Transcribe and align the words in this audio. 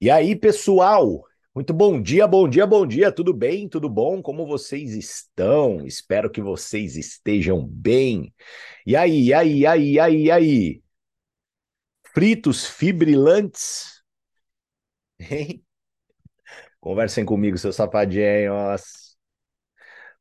E 0.00 0.08
aí, 0.10 0.34
pessoal? 0.34 1.24
Muito 1.54 1.74
bom 1.74 2.00
dia, 2.00 2.26
bom 2.26 2.48
dia, 2.48 2.66
bom 2.66 2.86
dia. 2.86 3.12
Tudo 3.12 3.34
bem? 3.34 3.68
Tudo 3.68 3.88
bom? 3.88 4.22
Como 4.22 4.46
vocês 4.46 4.92
estão? 4.94 5.84
Espero 5.86 6.30
que 6.30 6.40
vocês 6.40 6.96
estejam 6.96 7.66
bem. 7.66 8.34
E 8.86 8.96
aí, 8.96 9.32
aí, 9.34 9.66
aí, 9.66 9.98
aí, 9.98 10.30
aí? 10.30 10.82
Fritos 12.14 12.66
fibrilantes? 12.66 14.02
Hein? 15.18 15.62
Conversem 16.80 17.24
comigo, 17.24 17.58
seus 17.58 17.76
safadinhos. 17.76 19.16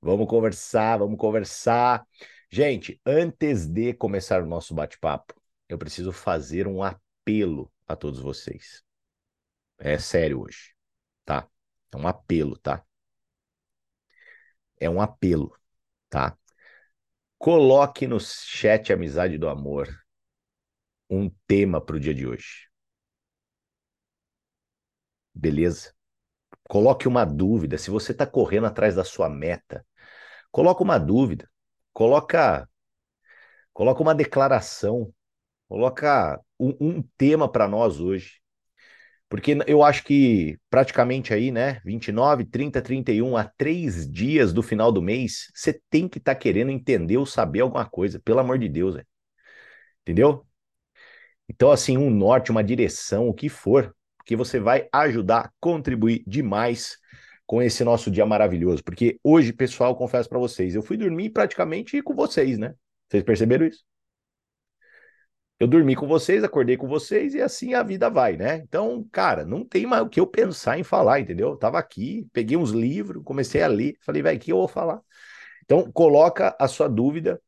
Vamos 0.02 0.27
conversar, 0.27 0.98
vamos 0.98 1.18
conversar. 1.18 2.05
Gente, 2.50 3.00
antes 3.05 3.68
de 3.68 3.93
começar 3.93 4.41
o 4.41 4.48
nosso 4.48 4.73
bate-papo, 4.73 5.34
eu 5.68 5.77
preciso 5.77 6.11
fazer 6.11 6.68
um 6.68 6.82
apelo 6.84 7.71
a 7.88 7.96
todos 7.96 8.19
vocês. 8.19 8.89
É 9.79 9.97
sério 9.97 10.42
hoje, 10.42 10.74
tá? 11.25 11.47
É 11.93 11.97
um 11.97 12.07
apelo, 12.07 12.57
tá? 12.60 12.86
É 14.79 14.89
um 14.89 15.00
apelo, 15.02 15.55
tá? 16.10 16.38
Coloque 17.39 18.05
no 18.07 18.19
chat 18.19 18.93
Amizade 18.93 19.38
do 19.39 19.50
Amor 19.50 19.89
um 21.10 21.29
tema 21.47 21.79
para 21.82 21.96
o 21.96 22.00
dia 22.00 22.14
de 22.15 22.25
hoje. 22.28 22.68
Beleza? 25.33 25.93
Coloque 26.69 27.07
uma 27.07 27.25
dúvida. 27.25 27.77
Se 27.77 27.91
você 27.91 28.11
está 28.14 28.25
correndo 28.27 28.68
atrás 28.68 28.96
da 28.96 29.04
sua 29.05 29.30
meta, 29.30 29.86
coloca 30.52 30.83
uma 30.83 31.00
dúvida. 31.00 31.50
Coloca, 31.93 32.69
coloca 33.73 34.02
uma 34.02 34.16
declaração. 34.16 35.14
Coloca 35.67 36.39
um, 36.59 36.75
um 37.00 37.03
tema 37.17 37.52
para 37.52 37.67
nós 37.67 38.00
hoje. 38.00 38.41
Porque 39.30 39.58
eu 39.67 39.83
acho 39.83 40.03
que 40.03 40.58
praticamente 40.69 41.33
aí, 41.33 41.52
né, 41.52 41.80
29, 41.85 42.45
30, 42.45 42.81
31, 42.81 43.38
a 43.38 43.44
três 43.45 44.11
dias 44.11 44.52
do 44.52 44.63
final 44.63 44.91
do 44.91 45.02
mês, 45.02 45.52
você 45.53 45.80
tem 45.89 46.08
que 46.09 46.17
estar 46.17 46.33
tá 46.33 46.39
querendo 46.39 46.72
entender 46.72 47.17
ou 47.17 47.25
saber 47.27 47.61
alguma 47.61 47.85
coisa, 47.88 48.19
pelo 48.19 48.39
amor 48.39 48.57
de 48.57 48.67
Deus, 48.67 48.95
véio. 48.95 49.07
entendeu? 50.02 50.45
Então, 51.47 51.72
assim, 51.72 51.97
um 51.97 52.09
norte, 52.09 52.52
uma 52.52 52.63
direção, 52.63 53.27
o 53.27 53.33
que 53.33 53.50
for, 53.50 53.95
que 54.25 54.35
você 54.35 54.59
vai 54.59 54.88
ajudar, 54.94 55.52
contribuir 55.59 56.23
demais 56.27 56.97
com 57.45 57.61
esse 57.61 57.83
nosso 57.83 58.11
dia 58.11 58.25
maravilhoso. 58.25 58.83
Porque 58.83 59.19
hoje, 59.23 59.52
pessoal, 59.52 59.95
confesso 59.95 60.30
para 60.30 60.38
vocês, 60.39 60.75
eu 60.75 60.83
fui 60.83 60.97
dormir 60.97 61.31
praticamente 61.31 62.02
com 62.03 62.16
vocês, 62.16 62.57
né? 62.59 62.75
Vocês 63.09 63.23
perceberam 63.23 63.66
isso? 63.66 63.88
Eu 65.59 65.67
dormi 65.67 65.95
com 65.95 66.07
vocês, 66.07 66.43
acordei 66.43 66.77
com 66.77 66.88
vocês 66.88 67.33
e 67.33 67.41
assim 67.41 67.73
a 67.73 67.83
vida 67.83 68.09
vai, 68.09 68.38
né? 68.38 68.57
Então, 68.57 69.05
cara, 69.11 69.45
não 69.45 69.66
tem 69.66 69.85
mais 69.85 70.03
o 70.03 70.09
que 70.09 70.19
eu 70.19 70.25
pensar 70.27 70.79
em 70.79 70.83
falar, 70.83 71.19
entendeu? 71.19 71.49
Eu 71.49 71.57
tava 71.57 71.77
aqui, 71.77 72.27
peguei 72.31 72.55
uns 72.57 72.71
livros, 72.71 73.23
comecei 73.25 73.61
a 73.61 73.67
ler, 73.67 73.97
falei, 74.01 74.21
vai, 74.21 74.38
que 74.38 74.51
eu 74.51 74.57
vou 74.57 74.67
falar? 74.67 75.01
Então, 75.66 75.91
coloca 75.91 76.55
a 76.59 76.67
sua 76.67 76.88
dúvida, 76.88 77.41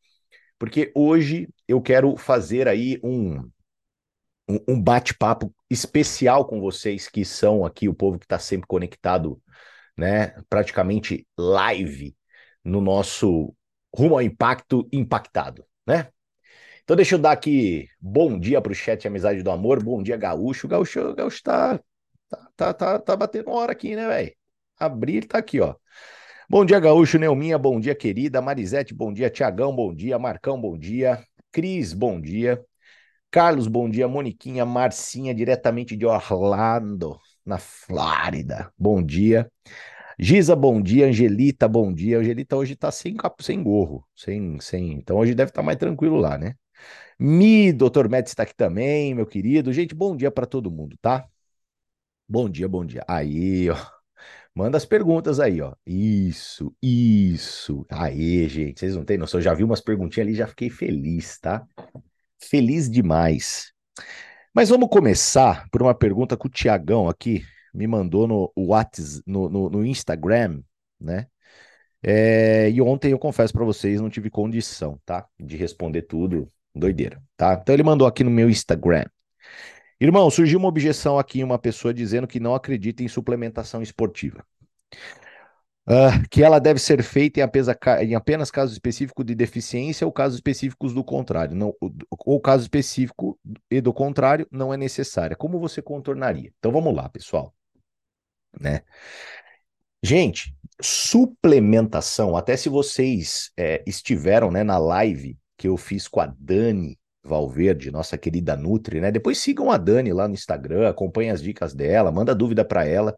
porque 0.60 0.92
hoje 0.94 1.50
eu 1.68 1.82
quero 1.82 2.18
fazer 2.18 2.68
aí 2.68 3.00
um, 3.04 3.50
um 4.68 4.82
bate-papo 4.82 5.54
especial 5.70 6.46
com 6.46 6.60
vocês 6.60 7.08
que 7.08 7.24
são 7.24 7.66
aqui 7.66 7.88
o 7.88 7.94
povo 7.94 8.20
que 8.20 8.26
está 8.26 8.38
sempre 8.38 8.68
conectado, 8.68 9.42
né? 9.98 10.36
Praticamente 10.50 11.26
live 11.38 12.16
no 12.64 12.82
nosso 12.82 13.56
rumo 13.96 14.16
ao 14.16 14.22
impacto 14.22 14.88
impactado, 14.92 15.66
né? 15.88 16.10
Então 16.84 16.96
deixa 16.96 17.16
eu 17.16 17.20
dar 17.20 17.32
aqui 17.32 17.88
bom 18.00 18.40
dia 18.40 18.62
para 18.62 18.72
o 18.72 18.76
chat 18.76 19.08
Amizade 19.08 19.44
do 19.44 19.52
Amor, 19.52 19.84
bom 19.84 20.02
dia 20.02 20.18
Gaúcho, 20.18 20.68
Gaúcho, 20.68 21.14
Gaúcho 21.16 21.44
tá, 21.44 21.80
tá, 22.30 22.48
tá, 22.56 22.74
tá, 22.74 23.00
tá 23.00 23.16
batendo 23.16 23.52
hora 23.52 23.72
aqui, 23.72 23.96
né, 23.96 24.08
velho? 24.08 24.34
Abrir 24.80 25.26
tá 25.26 25.38
aqui, 25.38 25.60
ó. 25.60 25.76
Bom 26.50 26.66
dia 26.66 26.80
Gaúcho, 26.80 27.18
Neuminha, 27.18 27.58
bom 27.58 27.80
dia 27.80 27.96
querida, 27.96 28.42
Marisete, 28.42 28.94
bom 28.94 29.14
dia, 29.14 29.30
Tiagão, 29.30 29.76
bom 29.76 29.94
dia, 29.94 30.20
Marcão, 30.20 30.60
bom 30.60 30.78
dia, 30.78 31.24
Cris, 31.52 31.94
bom 31.94 32.20
dia, 32.20 32.64
Carlos, 33.32 33.68
bom 33.68 33.90
dia, 33.90 34.08
Moniquinha, 34.08 34.66
Marcinha, 34.66 35.34
diretamente 35.34 35.96
de 35.96 36.06
Orlando, 36.06 37.18
na 37.46 37.58
Flórida, 37.58 38.72
bom 38.78 39.02
dia. 39.02 39.50
Giza, 40.20 40.56
bom 40.56 40.82
dia. 40.82 41.08
Angelita, 41.08 41.68
bom 41.68 41.92
dia. 41.94 42.20
Angelita 42.20 42.56
hoje 42.56 42.76
tá 42.76 42.92
sem, 42.92 43.16
sem 43.40 43.64
gorro, 43.64 44.06
sem, 44.16 44.60
sem. 44.60 44.94
Então 44.94 45.18
hoje 45.18 45.34
deve 45.34 45.50
estar 45.50 45.62
tá 45.62 45.66
mais 45.66 45.78
tranquilo 45.78 46.18
lá, 46.18 46.38
né? 46.38 46.56
Mi, 47.20 47.72
doutor 47.72 48.10
Médici 48.10 48.34
está 48.34 48.44
aqui 48.44 48.56
também, 48.56 49.14
meu 49.14 49.26
querido. 49.26 49.72
Gente, 49.72 49.94
bom 49.96 50.16
dia 50.16 50.32
para 50.32 50.46
todo 50.46 50.72
mundo, 50.72 50.98
tá? 51.02 51.28
Bom 52.28 52.50
dia, 52.50 52.68
bom 52.68 52.86
dia. 52.86 53.04
Aí, 53.08 53.70
ó. 53.70 53.76
Manda 54.56 54.78
as 54.78 54.86
perguntas 54.86 55.40
aí, 55.40 55.62
ó. 55.62 55.74
Isso, 55.86 56.76
isso. 56.82 57.86
Aí, 57.90 58.48
gente, 58.50 58.80
vocês 58.80 58.96
não 58.96 59.06
têm 59.06 59.18
noção. 59.18 59.40
Eu 59.40 59.44
já 59.44 59.54
vi 59.54 59.64
umas 59.64 59.82
perguntinhas 59.82 60.28
ali, 60.28 60.36
já 60.36 60.48
fiquei 60.48 60.70
feliz, 60.70 61.40
tá? 61.40 61.66
Feliz 62.40 62.90
demais. 62.90 63.72
Mas 64.54 64.70
vamos 64.70 64.90
começar 64.90 65.70
por 65.72 65.82
uma 65.82 65.96
pergunta 65.96 66.38
que 66.38 66.48
o 66.48 66.50
Tiagão 66.50 67.08
aqui 67.08 67.44
me 67.74 67.88
mandou 67.88 68.28
no 68.28 68.52
WhatsApp, 68.58 69.24
no, 69.26 69.50
no, 69.50 69.70
no 69.70 69.86
Instagram, 69.86 70.62
né? 71.00 71.28
É, 72.04 72.70
e 72.72 72.82
ontem 72.82 73.12
eu 73.12 73.20
confesso 73.20 73.54
para 73.54 73.64
vocês, 73.66 74.02
não 74.02 74.10
tive 74.10 74.30
condição, 74.30 75.00
tá? 75.06 75.28
De 75.40 75.56
responder 75.56 76.04
tudo 76.04 76.52
Doideira, 76.74 77.22
tá? 77.36 77.58
Então 77.62 77.74
ele 77.74 77.84
mandou 77.84 78.08
aqui 78.08 78.24
no 78.24 78.32
meu 78.32 78.50
Instagram. 78.50 79.06
Irmão, 80.00 80.30
surgiu 80.32 80.58
uma 80.58 80.68
objeção 80.68 81.20
aqui, 81.20 81.44
uma 81.44 81.60
pessoa 81.60 81.94
dizendo 81.94 82.28
que 82.28 82.40
não 82.40 82.56
acredita 82.56 83.04
em 83.04 83.08
suplementação 83.08 83.82
esportiva. 83.82 84.44
Uh, 85.88 86.28
que 86.30 86.44
ela 86.44 86.60
deve 86.60 86.80
ser 86.80 87.04
feita 87.04 87.40
em 87.40 87.44
apenas, 87.44 87.68
em 88.02 88.16
apenas 88.16 88.52
casos 88.52 88.74
específicos 88.74 89.26
de 89.26 89.36
deficiência 89.36 90.06
ou 90.06 90.14
casos 90.14 90.36
específicos 90.38 90.94
do 90.94 91.04
contrário. 91.04 91.56
Não, 91.56 91.76
ou 92.10 92.40
caso 92.40 92.64
específico 92.64 93.38
e 93.70 93.82
do 93.82 93.94
contrário 93.94 94.48
não 94.52 94.74
é 94.74 94.78
necessária. 94.78 95.36
Como 95.36 95.60
você 95.60 95.82
contornaria? 95.82 96.52
Então 96.58 96.72
vamos 96.72 96.96
lá, 96.96 97.10
pessoal. 97.10 97.54
Né? 98.60 98.82
Gente, 100.04 100.56
suplementação, 100.82 102.36
até 102.36 102.58
se 102.58 102.70
vocês 102.70 103.52
é, 103.58 103.84
estiveram 103.86 104.50
né, 104.50 104.64
na 104.64 104.78
live 104.78 105.38
que 105.62 105.68
eu 105.68 105.78
fiz 105.78 106.08
com 106.08 106.20
a 106.20 106.26
Dani 106.40 106.98
Valverde, 107.24 107.92
nossa 107.92 108.18
querida 108.18 108.58
Nutri, 108.58 109.00
né? 109.00 109.12
Depois 109.12 109.38
sigam 109.38 109.70
a 109.70 109.78
Dani 109.78 110.12
lá 110.12 110.28
no 110.28 110.34
Instagram, 110.34 110.90
acompanhem 110.90 111.30
as 111.30 111.40
dicas 111.42 111.74
dela, 111.76 112.12
manda 112.12 112.34
dúvida 112.34 112.66
para 112.66 112.84
ela. 112.86 113.16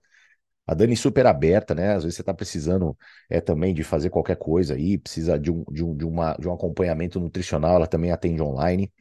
A 0.67 0.73
Dani 0.73 0.95
super 0.97 1.25
aberta, 1.27 1.75
né? 1.75 1.93
Às 1.95 2.03
vezes 2.03 2.17
você 2.17 2.21
está 2.23 2.33
precisando 2.33 2.97
é, 3.29 3.41
também 3.41 3.73
de 3.73 3.83
fazer 3.83 4.09
qualquer 4.09 4.37
coisa 4.37 4.75
aí, 4.75 4.97
precisa 4.97 5.39
de 5.39 5.51
um, 5.51 5.63
de, 5.71 5.83
um, 5.83 5.95
de, 5.95 6.05
uma, 6.05 6.35
de 6.35 6.47
um 6.49 6.53
acompanhamento 6.53 7.19
nutricional, 7.19 7.77
ela 7.77 7.87
também 7.87 8.11
atende 8.11 8.41
online. 8.41 8.91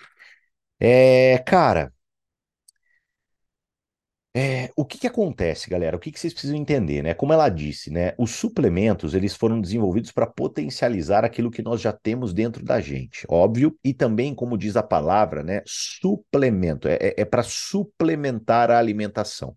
É, 0.80 1.38
cara, 1.38 1.92
é, 4.34 4.70
o 4.74 4.84
que 4.84 4.98
que 4.98 5.06
acontece, 5.06 5.68
galera? 5.68 5.96
O 5.96 6.00
que 6.00 6.10
que 6.10 6.18
vocês 6.18 6.32
precisam 6.32 6.56
entender, 6.56 7.02
né? 7.02 7.12
Como 7.12 7.34
ela 7.34 7.50
disse, 7.50 7.90
né? 7.90 8.14
Os 8.16 8.30
suplementos, 8.30 9.12
eles 9.12 9.36
foram 9.36 9.60
desenvolvidos 9.60 10.10
para 10.10 10.26
potencializar 10.26 11.22
aquilo 11.22 11.50
que 11.50 11.60
nós 11.62 11.82
já 11.82 11.92
temos 11.92 12.32
dentro 12.32 12.64
da 12.64 12.80
gente, 12.80 13.26
óbvio, 13.28 13.78
e 13.84 13.92
também, 13.92 14.34
como 14.34 14.56
diz 14.56 14.74
a 14.74 14.82
palavra, 14.82 15.42
né? 15.42 15.62
Suplemento, 15.66 16.88
é, 16.88 16.94
é, 16.94 17.14
é 17.18 17.24
para 17.26 17.42
suplementar 17.42 18.70
a 18.70 18.78
alimentação. 18.78 19.54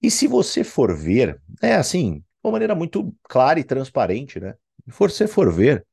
E 0.00 0.10
se 0.10 0.28
você 0.28 0.62
for 0.62 0.96
ver, 0.96 1.40
é 1.60 1.74
assim, 1.74 2.20
de 2.20 2.24
uma 2.44 2.52
maneira 2.52 2.74
muito 2.74 3.14
clara 3.24 3.58
e 3.58 3.64
transparente, 3.64 4.38
né? 4.38 4.54
Se 4.88 4.98
você 4.98 5.26
for 5.26 5.52
ver, 5.52 5.84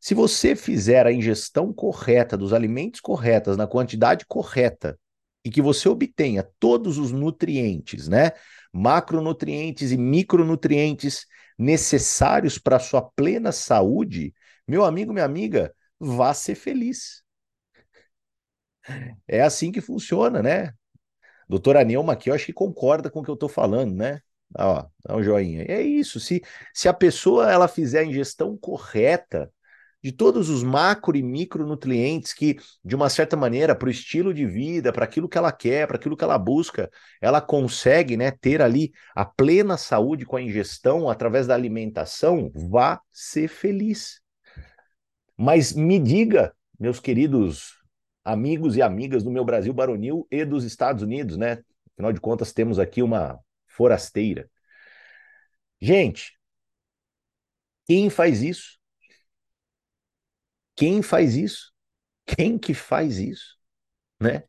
se 0.00 0.14
você 0.14 0.54
fizer 0.54 1.06
a 1.06 1.12
ingestão 1.12 1.72
correta 1.72 2.36
dos 2.36 2.52
alimentos 2.52 3.00
corretas, 3.00 3.56
na 3.56 3.66
quantidade 3.66 4.24
correta, 4.26 4.98
e 5.44 5.50
que 5.50 5.62
você 5.62 5.88
obtenha 5.88 6.48
todos 6.58 6.98
os 6.98 7.12
nutrientes, 7.12 8.08
né? 8.08 8.32
Macronutrientes 8.72 9.90
e 9.92 9.96
micronutrientes 9.96 11.26
necessários 11.58 12.58
para 12.58 12.76
a 12.76 12.80
sua 12.80 13.02
plena 13.02 13.52
saúde, 13.52 14.34
meu 14.66 14.84
amigo, 14.84 15.12
minha 15.12 15.24
amiga, 15.24 15.74
vá 15.98 16.32
ser 16.34 16.54
feliz. 16.54 17.22
É 19.26 19.40
assim 19.42 19.72
que 19.72 19.80
funciona, 19.80 20.42
né? 20.42 20.72
Doutora 21.48 21.84
Neuma 21.84 22.14
aqui, 22.14 22.30
eu 22.30 22.34
acho 22.34 22.46
que 22.46 22.52
concorda 22.52 23.10
com 23.10 23.20
o 23.20 23.24
que 23.24 23.30
eu 23.30 23.34
estou 23.34 23.48
falando, 23.48 23.94
né? 23.94 24.20
Ó, 24.58 24.84
dá 25.04 25.16
um 25.16 25.22
joinha. 25.22 25.64
É 25.68 25.82
isso. 25.82 26.20
Se, 26.20 26.42
se 26.74 26.88
a 26.88 26.94
pessoa 26.94 27.50
ela 27.50 27.68
fizer 27.68 28.00
a 28.00 28.04
ingestão 28.04 28.56
correta 28.56 29.52
de 30.02 30.12
todos 30.12 30.48
os 30.48 30.62
macro 30.62 31.16
e 31.16 31.22
micronutrientes 31.22 32.32
que, 32.32 32.58
de 32.84 32.96
uma 32.96 33.10
certa 33.10 33.36
maneira, 33.36 33.74
para 33.74 33.88
o 33.88 33.90
estilo 33.90 34.32
de 34.32 34.46
vida, 34.46 34.92
para 34.92 35.04
aquilo 35.04 35.28
que 35.28 35.36
ela 35.36 35.52
quer, 35.52 35.86
para 35.86 35.96
aquilo 35.96 36.16
que 36.16 36.24
ela 36.24 36.38
busca, 36.38 36.90
ela 37.20 37.40
consegue 37.40 38.16
né, 38.16 38.30
ter 38.30 38.62
ali 38.62 38.92
a 39.14 39.24
plena 39.24 39.76
saúde 39.76 40.24
com 40.24 40.36
a 40.36 40.42
ingestão 40.42 41.10
através 41.10 41.46
da 41.46 41.54
alimentação, 41.54 42.50
vá 42.54 43.00
ser 43.12 43.48
feliz. 43.48 44.20
Mas 45.36 45.72
me 45.72 45.98
diga, 45.98 46.54
meus 46.78 46.98
queridos 46.98 47.78
amigos 48.24 48.76
e 48.76 48.82
amigas 48.82 49.22
do 49.22 49.30
meu 49.30 49.44
Brasil 49.44 49.72
baronil 49.72 50.26
e 50.30 50.44
dos 50.44 50.64
Estados 50.64 51.02
Unidos, 51.02 51.36
né? 51.36 51.62
Afinal 51.94 52.12
de 52.12 52.20
contas, 52.20 52.52
temos 52.52 52.78
aqui 52.78 53.02
uma 53.02 53.38
forasteira. 53.66 54.48
Gente, 55.80 56.38
quem 57.86 58.08
faz 58.10 58.42
isso? 58.42 58.79
Quem 60.80 61.02
faz 61.02 61.36
isso? 61.36 61.74
Quem 62.24 62.56
que 62.56 62.72
faz 62.72 63.18
isso? 63.18 63.58
Né? 64.18 64.44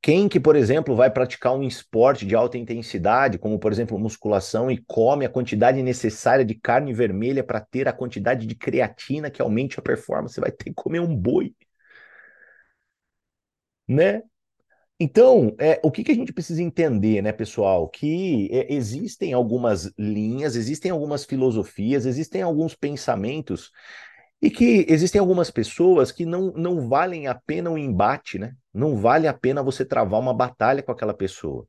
Quem 0.00 0.28
que, 0.28 0.38
por 0.38 0.54
exemplo, 0.54 0.94
vai 0.94 1.10
praticar 1.10 1.54
um 1.54 1.64
esporte 1.64 2.24
de 2.24 2.36
alta 2.36 2.56
intensidade, 2.56 3.38
como 3.38 3.58
por 3.58 3.72
exemplo 3.72 3.98
musculação, 3.98 4.70
e 4.70 4.78
come 4.86 5.26
a 5.26 5.28
quantidade 5.28 5.82
necessária 5.82 6.44
de 6.44 6.54
carne 6.54 6.94
vermelha 6.94 7.42
para 7.44 7.60
ter 7.60 7.88
a 7.88 7.92
quantidade 7.92 8.46
de 8.46 8.54
creatina 8.54 9.28
que 9.30 9.42
aumente 9.42 9.80
a 9.80 9.82
performance, 9.82 10.40
vai 10.40 10.52
ter 10.52 10.66
que 10.66 10.74
comer 10.74 11.00
um 11.00 11.16
boi, 11.16 11.52
né? 13.88 14.22
Então, 15.00 15.54
é, 15.58 15.80
o 15.84 15.90
que, 15.90 16.04
que 16.04 16.12
a 16.12 16.14
gente 16.14 16.32
precisa 16.32 16.62
entender, 16.62 17.22
né, 17.22 17.32
pessoal? 17.32 17.88
Que 17.88 18.48
é, 18.52 18.72
existem 18.74 19.32
algumas 19.34 19.92
linhas, 19.98 20.56
existem 20.56 20.90
algumas 20.90 21.24
filosofias, 21.24 22.06
existem 22.06 22.42
alguns 22.42 22.74
pensamentos 22.74 23.72
e 24.40 24.50
que 24.50 24.84
existem 24.88 25.20
algumas 25.20 25.50
pessoas 25.50 26.12
que 26.12 26.26
não, 26.26 26.52
não 26.52 26.88
valem 26.88 27.26
a 27.26 27.34
pena 27.34 27.70
o 27.70 27.78
embate, 27.78 28.38
né? 28.38 28.54
Não 28.72 28.96
vale 28.96 29.26
a 29.26 29.34
pena 29.34 29.62
você 29.62 29.84
travar 29.84 30.20
uma 30.20 30.34
batalha 30.34 30.82
com 30.82 30.92
aquela 30.92 31.14
pessoa. 31.14 31.66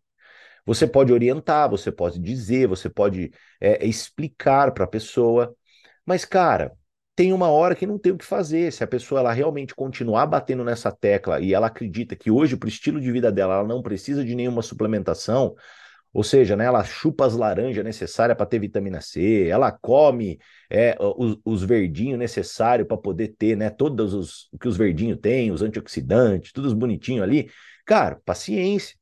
Você 0.65 0.85
pode 0.85 1.13
orientar, 1.13 1.69
você 1.69 1.91
pode 1.91 2.19
dizer, 2.19 2.67
você 2.67 2.89
pode 2.89 3.31
é, 3.61 3.85
explicar 3.85 4.73
para 4.73 4.83
a 4.83 4.87
pessoa, 4.87 5.55
mas, 6.05 6.25
cara, 6.25 6.73
tem 7.15 7.33
uma 7.33 7.49
hora 7.49 7.73
que 7.73 7.87
não 7.87 7.97
tem 7.97 8.11
o 8.11 8.17
que 8.17 8.25
fazer. 8.25 8.71
Se 8.71 8.83
a 8.83 8.87
pessoa 8.87 9.21
ela 9.21 9.33
realmente 9.33 9.73
continuar 9.73 10.25
batendo 10.27 10.63
nessa 10.63 10.91
tecla 10.91 11.39
e 11.39 11.53
ela 11.53 11.67
acredita 11.67 12.15
que 12.15 12.29
hoje, 12.29 12.55
para 12.57 12.67
o 12.67 12.69
estilo 12.69 13.01
de 13.01 13.11
vida 13.11 13.31
dela, 13.31 13.55
ela 13.55 13.67
não 13.67 13.81
precisa 13.81 14.23
de 14.23 14.35
nenhuma 14.35 14.61
suplementação, 14.61 15.55
ou 16.17 16.23
seja, 16.23 16.55
né, 16.55 16.65
ela 16.65 16.83
chupa 16.83 17.27
as 17.27 17.35
laranjas 17.35 17.83
necessárias 17.83 18.35
para 18.35 18.47
ter 18.47 18.57
vitamina 18.57 18.99
C, 19.01 19.47
ela 19.49 19.71
come 19.71 20.39
é, 20.67 20.97
os, 20.99 21.37
os 21.45 21.61
verdinhos 21.63 22.17
necessários 22.17 22.87
para 22.87 22.97
poder 22.97 23.35
ter 23.37 23.55
né, 23.55 23.69
todos 23.69 24.15
os 24.15 24.49
que 24.59 24.67
os 24.67 24.75
verdinhos 24.75 25.19
têm, 25.21 25.51
os 25.51 25.61
antioxidantes, 25.61 26.51
tudo 26.51 26.75
bonitinho 26.75 27.21
ali. 27.21 27.51
Cara, 27.85 28.19
paciência. 28.25 28.97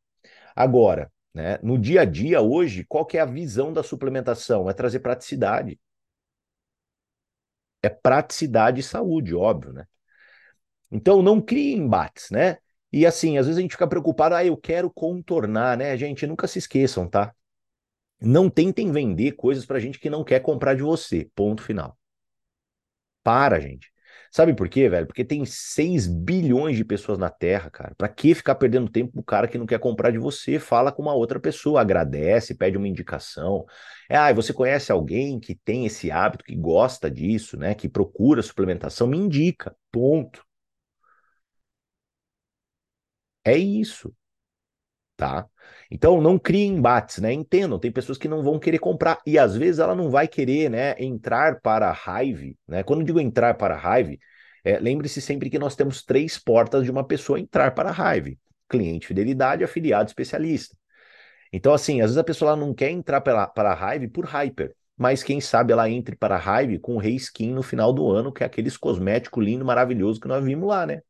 Agora, 0.55 1.11
né, 1.33 1.59
no 1.63 1.77
dia 1.79 2.01
a 2.01 2.05
dia, 2.05 2.41
hoje, 2.41 2.85
qual 2.87 3.05
que 3.05 3.17
é 3.17 3.21
a 3.21 3.25
visão 3.25 3.73
da 3.73 3.83
suplementação? 3.83 4.69
É 4.69 4.73
trazer 4.73 4.99
praticidade. 4.99 5.79
É 7.81 7.87
praticidade 7.89 8.81
e 8.81 8.83
saúde, 8.83 9.33
óbvio, 9.33 9.71
né? 9.71 9.87
Então 10.91 11.21
não 11.21 11.41
crie 11.41 11.73
embates, 11.73 12.29
né? 12.31 12.57
E 12.95 13.05
assim, 13.05 13.37
às 13.37 13.45
vezes 13.45 13.57
a 13.57 13.61
gente 13.61 13.73
fica 13.73 13.85
preocupado, 13.85 14.35
ah, 14.35 14.45
eu 14.45 14.55
quero 14.55 14.89
contornar, 14.89 15.77
né? 15.77 15.97
Gente, 15.97 16.25
nunca 16.25 16.47
se 16.47 16.59
esqueçam, 16.59 17.09
tá? 17.09 17.35
Não 18.21 18.49
tentem 18.49 18.89
vender 18.89 19.33
coisas 19.33 19.65
pra 19.65 19.79
gente 19.79 19.99
que 19.99 20.09
não 20.09 20.23
quer 20.23 20.39
comprar 20.39 20.75
de 20.75 20.81
você. 20.81 21.29
Ponto 21.35 21.61
final. 21.61 21.97
Para, 23.21 23.59
gente. 23.59 23.91
Sabe 24.31 24.53
por 24.55 24.69
quê, 24.69 24.87
velho? 24.87 25.07
Porque 25.07 25.25
tem 25.25 25.45
6 25.45 26.07
bilhões 26.07 26.77
de 26.77 26.85
pessoas 26.85 27.17
na 27.17 27.29
Terra, 27.29 27.69
cara. 27.69 27.93
Pra 27.97 28.07
que 28.07 28.33
ficar 28.33 28.55
perdendo 28.55 28.89
tempo 28.89 29.11
com 29.11 29.19
o 29.19 29.23
cara 29.23 29.49
que 29.49 29.57
não 29.57 29.65
quer 29.65 29.79
comprar 29.79 30.11
de 30.11 30.17
você? 30.17 30.57
Fala 30.57 30.89
com 30.89 31.01
uma 31.01 31.13
outra 31.13 31.37
pessoa, 31.37 31.81
agradece, 31.81 32.55
pede 32.55 32.77
uma 32.77 32.87
indicação. 32.87 33.65
É, 34.09 34.15
ah, 34.15 34.31
você 34.31 34.53
conhece 34.53 34.89
alguém 34.89 35.37
que 35.37 35.53
tem 35.53 35.85
esse 35.85 36.09
hábito, 36.11 36.45
que 36.45 36.55
gosta 36.55 37.11
disso, 37.11 37.57
né? 37.57 37.75
Que 37.75 37.89
procura 37.89 38.41
suplementação? 38.41 39.05
Me 39.05 39.17
indica. 39.17 39.75
Ponto. 39.91 40.45
É 43.45 43.57
isso, 43.57 44.13
tá? 45.15 45.47
Então 45.89 46.21
não 46.21 46.37
crie 46.37 46.65
embates, 46.65 47.19
né? 47.19 47.31
Entendam, 47.33 47.79
tem 47.79 47.91
pessoas 47.91 48.17
que 48.17 48.27
não 48.27 48.43
vão 48.43 48.59
querer 48.59 48.79
comprar 48.79 49.21
e 49.25 49.37
às 49.37 49.55
vezes 49.55 49.79
ela 49.79 49.95
não 49.95 50.09
vai 50.09 50.27
querer, 50.27 50.69
né, 50.69 50.95
entrar 50.99 51.61
para 51.61 51.89
a 51.89 51.91
raiva, 51.93 52.53
né? 52.67 52.83
Quando 52.83 53.03
digo 53.03 53.19
entrar 53.19 53.53
para 53.55 53.75
a 53.75 53.77
raiva, 53.77 54.15
é, 54.63 54.79
lembre-se 54.79 55.21
sempre 55.21 55.49
que 55.49 55.59
nós 55.59 55.75
temos 55.75 56.03
três 56.03 56.37
portas 56.37 56.83
de 56.83 56.91
uma 56.91 57.05
pessoa 57.05 57.39
entrar 57.39 57.71
para 57.71 57.89
a 57.89 57.91
raiva: 57.93 58.29
cliente, 58.69 59.07
fidelidade, 59.07 59.63
afiliado, 59.63 60.09
especialista. 60.09 60.75
Então, 61.53 61.73
assim, 61.73 62.01
às 62.01 62.07
vezes 62.07 62.17
a 62.17 62.23
pessoa 62.23 62.55
não 62.55 62.73
quer 62.73 62.91
entrar 62.91 63.21
para, 63.21 63.47
para 63.47 63.71
a 63.71 63.75
raiva 63.75 64.07
por 64.13 64.25
hyper, 64.25 64.75
mas 64.97 65.23
quem 65.23 65.41
sabe 65.41 65.73
ela 65.73 65.89
entre 65.89 66.15
para 66.15 66.35
a 66.35 66.39
raiva 66.39 66.77
com 66.79 66.95
o 66.95 66.99
Rei 66.99 67.15
Skin 67.15 67.53
no 67.53 67.63
final 67.63 67.93
do 67.93 68.11
ano, 68.11 68.33
que 68.33 68.43
é 68.43 68.47
aqueles 68.47 68.77
cosméticos 68.77 69.43
lindo, 69.43 69.65
maravilhoso 69.65 70.19
que 70.19 70.27
nós 70.27 70.43
vimos 70.43 70.67
lá, 70.67 70.85
né? 70.85 71.01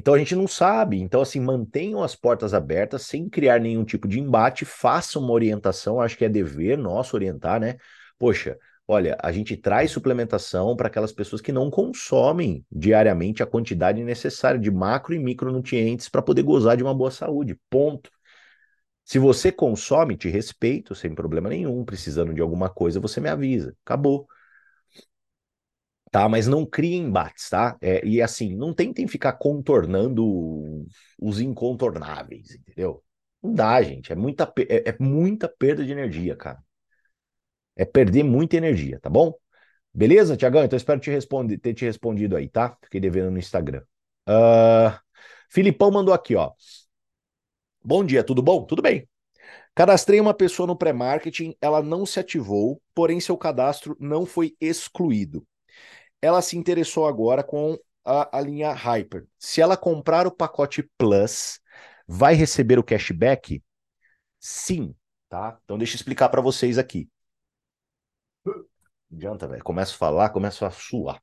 Então 0.00 0.14
a 0.14 0.18
gente 0.18 0.34
não 0.34 0.48
sabe. 0.48 0.98
Então, 0.98 1.20
assim, 1.20 1.38
mantenham 1.38 2.02
as 2.02 2.16
portas 2.16 2.54
abertas 2.54 3.02
sem 3.02 3.28
criar 3.28 3.60
nenhum 3.60 3.84
tipo 3.84 4.08
de 4.08 4.18
embate, 4.18 4.64
façam 4.64 5.22
uma 5.22 5.32
orientação, 5.32 6.00
acho 6.00 6.16
que 6.16 6.24
é 6.24 6.28
dever 6.28 6.78
nosso 6.78 7.14
orientar, 7.14 7.60
né? 7.60 7.76
Poxa, 8.18 8.58
olha, 8.88 9.18
a 9.22 9.30
gente 9.30 9.58
traz 9.58 9.90
suplementação 9.90 10.74
para 10.74 10.86
aquelas 10.88 11.12
pessoas 11.12 11.42
que 11.42 11.52
não 11.52 11.70
consomem 11.70 12.64
diariamente 12.72 13.42
a 13.42 13.46
quantidade 13.46 14.02
necessária 14.02 14.58
de 14.58 14.70
macro 14.70 15.14
e 15.14 15.18
micronutrientes 15.18 16.08
para 16.08 16.22
poder 16.22 16.44
gozar 16.44 16.78
de 16.78 16.82
uma 16.82 16.94
boa 16.94 17.10
saúde. 17.10 17.60
Ponto. 17.68 18.10
Se 19.04 19.18
você 19.18 19.52
consome, 19.52 20.16
te 20.16 20.30
respeito, 20.30 20.94
sem 20.94 21.14
problema 21.14 21.50
nenhum. 21.50 21.84
Precisando 21.84 22.32
de 22.32 22.40
alguma 22.40 22.70
coisa, 22.70 22.98
você 23.00 23.20
me 23.20 23.28
avisa. 23.28 23.76
Acabou 23.84 24.26
tá? 26.10 26.28
Mas 26.28 26.46
não 26.46 26.66
criem 26.66 27.04
embates, 27.04 27.48
tá? 27.48 27.76
É, 27.80 28.04
e 28.04 28.20
assim, 28.20 28.54
não 28.54 28.74
tentem 28.74 29.06
ficar 29.06 29.34
contornando 29.34 30.84
os 31.20 31.40
incontornáveis, 31.40 32.54
entendeu? 32.54 33.02
Não 33.42 33.54
dá, 33.54 33.80
gente. 33.82 34.12
É 34.12 34.16
muita, 34.16 34.52
é, 34.68 34.90
é 34.90 34.96
muita 34.98 35.48
perda 35.48 35.84
de 35.84 35.92
energia, 35.92 36.36
cara. 36.36 36.58
É 37.76 37.84
perder 37.84 38.24
muita 38.24 38.56
energia, 38.56 38.98
tá 39.00 39.08
bom? 39.08 39.34
Beleza, 39.92 40.36
Tiagão? 40.36 40.64
Então 40.64 40.76
espero 40.76 41.00
te 41.00 41.10
ter 41.58 41.74
te 41.74 41.84
respondido 41.84 42.36
aí, 42.36 42.48
tá? 42.48 42.76
Fiquei 42.82 43.00
devendo 43.00 43.30
no 43.30 43.38
Instagram. 43.38 43.82
Uh, 44.28 44.96
Filipão 45.48 45.90
mandou 45.90 46.12
aqui, 46.14 46.36
ó. 46.36 46.52
Bom 47.82 48.04
dia, 48.04 48.22
tudo 48.22 48.42
bom? 48.42 48.64
Tudo 48.64 48.82
bem. 48.82 49.08
Cadastrei 49.74 50.20
uma 50.20 50.34
pessoa 50.34 50.66
no 50.66 50.76
pré-marketing, 50.76 51.54
ela 51.60 51.82
não 51.82 52.04
se 52.04 52.20
ativou, 52.20 52.80
porém 52.94 53.20
seu 53.20 53.36
cadastro 53.36 53.96
não 53.98 54.26
foi 54.26 54.54
excluído 54.60 55.46
ela 56.20 56.42
se 56.42 56.56
interessou 56.56 57.06
agora 57.06 57.42
com 57.42 57.78
a, 58.04 58.38
a 58.38 58.40
linha 58.40 58.72
Hyper. 58.72 59.26
Se 59.38 59.60
ela 59.60 59.76
comprar 59.76 60.26
o 60.26 60.34
pacote 60.34 60.82
Plus, 60.96 61.60
vai 62.06 62.34
receber 62.34 62.78
o 62.78 62.84
cashback? 62.84 63.62
Sim, 64.38 64.94
tá? 65.28 65.58
Então 65.64 65.78
deixa 65.78 65.94
eu 65.94 65.96
explicar 65.96 66.28
para 66.28 66.40
vocês 66.40 66.78
aqui. 66.78 67.08
Não 68.44 68.54
adianta, 69.18 69.48
velho. 69.48 69.62
Começo 69.64 69.94
a 69.94 69.98
falar, 69.98 70.30
começo 70.30 70.64
a 70.64 70.70
suar. 70.70 71.22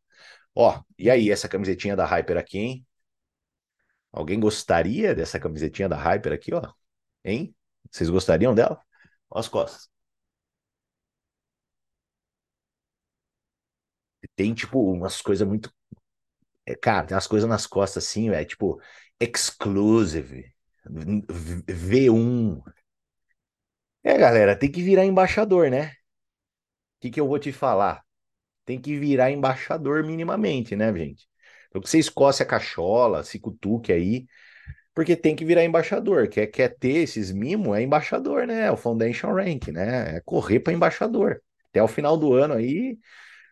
Ó, 0.55 0.81
e 0.97 1.09
aí, 1.09 1.31
essa 1.31 1.47
camisetinha 1.47 1.95
da 1.95 2.05
Hyper 2.05 2.37
aqui, 2.37 2.57
hein? 2.57 2.87
Alguém 4.11 4.39
gostaria 4.39 5.13
dessa 5.13 5.39
camisetinha 5.39 5.87
da 5.87 5.95
Hyper 5.95 6.33
aqui, 6.33 6.53
ó? 6.53 6.61
Hein? 7.23 7.55
Vocês 7.91 8.09
gostariam 8.09 8.55
dela? 8.55 8.81
Ó 9.29 9.39
as 9.39 9.47
costas. 9.47 9.89
Tem, 14.37 14.55
tipo, 14.55 14.79
umas 14.93 15.21
coisas 15.21 15.47
muito. 15.47 15.73
É, 16.65 16.75
cara, 16.75 17.07
tem 17.07 17.15
umas 17.15 17.27
coisas 17.27 17.49
nas 17.49 17.67
costas 17.67 18.05
assim, 18.05 18.29
é 18.31 18.45
tipo, 18.45 18.81
exclusive, 19.19 20.53
V1. 21.67 22.61
É, 24.03 24.17
galera, 24.17 24.57
tem 24.57 24.71
que 24.71 24.81
virar 24.81 25.05
embaixador, 25.05 25.69
né? 25.69 25.91
O 26.97 27.01
que, 27.01 27.11
que 27.11 27.19
eu 27.19 27.27
vou 27.27 27.39
te 27.39 27.51
falar? 27.51 28.03
Tem 28.65 28.81
que 28.81 28.97
virar 28.99 29.31
embaixador 29.31 30.03
minimamente, 30.05 30.75
né, 30.75 30.93
gente? 30.95 31.27
Então, 31.69 31.81
que 31.81 31.89
você 31.89 31.99
escoce 31.99 32.43
a 32.43 32.45
cachola, 32.45 33.23
se 33.23 33.39
cutuque 33.39 33.93
aí, 33.93 34.27
porque 34.95 35.15
tem 35.15 35.35
que 35.35 35.45
virar 35.45 35.63
embaixador. 35.65 36.29
Quer, 36.29 36.47
quer 36.47 36.69
ter 36.77 36.97
esses 36.99 37.31
mimos, 37.31 37.77
é 37.77 37.83
embaixador, 37.83 38.47
né? 38.47 38.67
É 38.67 38.71
o 38.71 38.77
Foundation 38.77 39.33
Rank, 39.33 39.69
né? 39.69 40.17
É 40.17 40.21
correr 40.21 40.59
para 40.61 40.73
embaixador. 40.73 41.41
Até 41.69 41.83
o 41.83 41.87
final 41.87 42.17
do 42.17 42.33
ano 42.33 42.55
aí, 42.55 42.97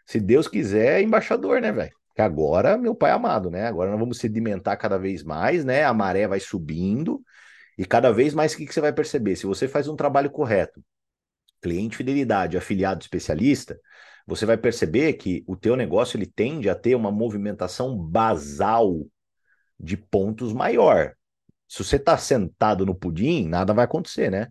se 0.05 0.19
Deus 0.19 0.47
quiser, 0.47 0.99
é 0.99 1.01
embaixador, 1.01 1.61
né, 1.61 1.71
velho? 1.71 1.91
Que 2.15 2.21
agora, 2.21 2.77
meu 2.77 2.95
pai 2.95 3.11
amado, 3.11 3.49
né? 3.49 3.67
Agora 3.67 3.91
nós 3.91 3.99
vamos 3.99 4.19
sedimentar 4.19 4.77
cada 4.77 4.97
vez 4.97 5.23
mais, 5.23 5.65
né? 5.65 5.83
A 5.83 5.93
maré 5.93 6.27
vai 6.27 6.39
subindo 6.39 7.21
e 7.77 7.85
cada 7.85 8.11
vez 8.11 8.33
mais 8.33 8.53
o 8.53 8.57
que, 8.57 8.65
que 8.65 8.73
você 8.73 8.81
vai 8.81 8.93
perceber? 8.93 9.35
Se 9.35 9.45
você 9.45 9.67
faz 9.67 9.87
um 9.87 9.95
trabalho 9.95 10.29
correto, 10.29 10.83
cliente 11.61 11.97
fidelidade, 11.97 12.57
afiliado 12.57 13.01
especialista, 13.01 13.79
você 14.25 14.45
vai 14.45 14.57
perceber 14.57 15.13
que 15.13 15.43
o 15.47 15.55
teu 15.55 15.75
negócio 15.75 16.17
ele 16.17 16.25
tende 16.25 16.69
a 16.69 16.75
ter 16.75 16.95
uma 16.95 17.11
movimentação 17.11 17.97
basal 17.97 19.05
de 19.79 19.97
pontos 19.97 20.53
maior. 20.53 21.13
Se 21.67 21.83
você 21.83 21.97
está 21.97 22.17
sentado 22.17 22.85
no 22.85 22.95
pudim, 22.95 23.47
nada 23.47 23.73
vai 23.73 23.85
acontecer, 23.85 24.31
né? 24.31 24.47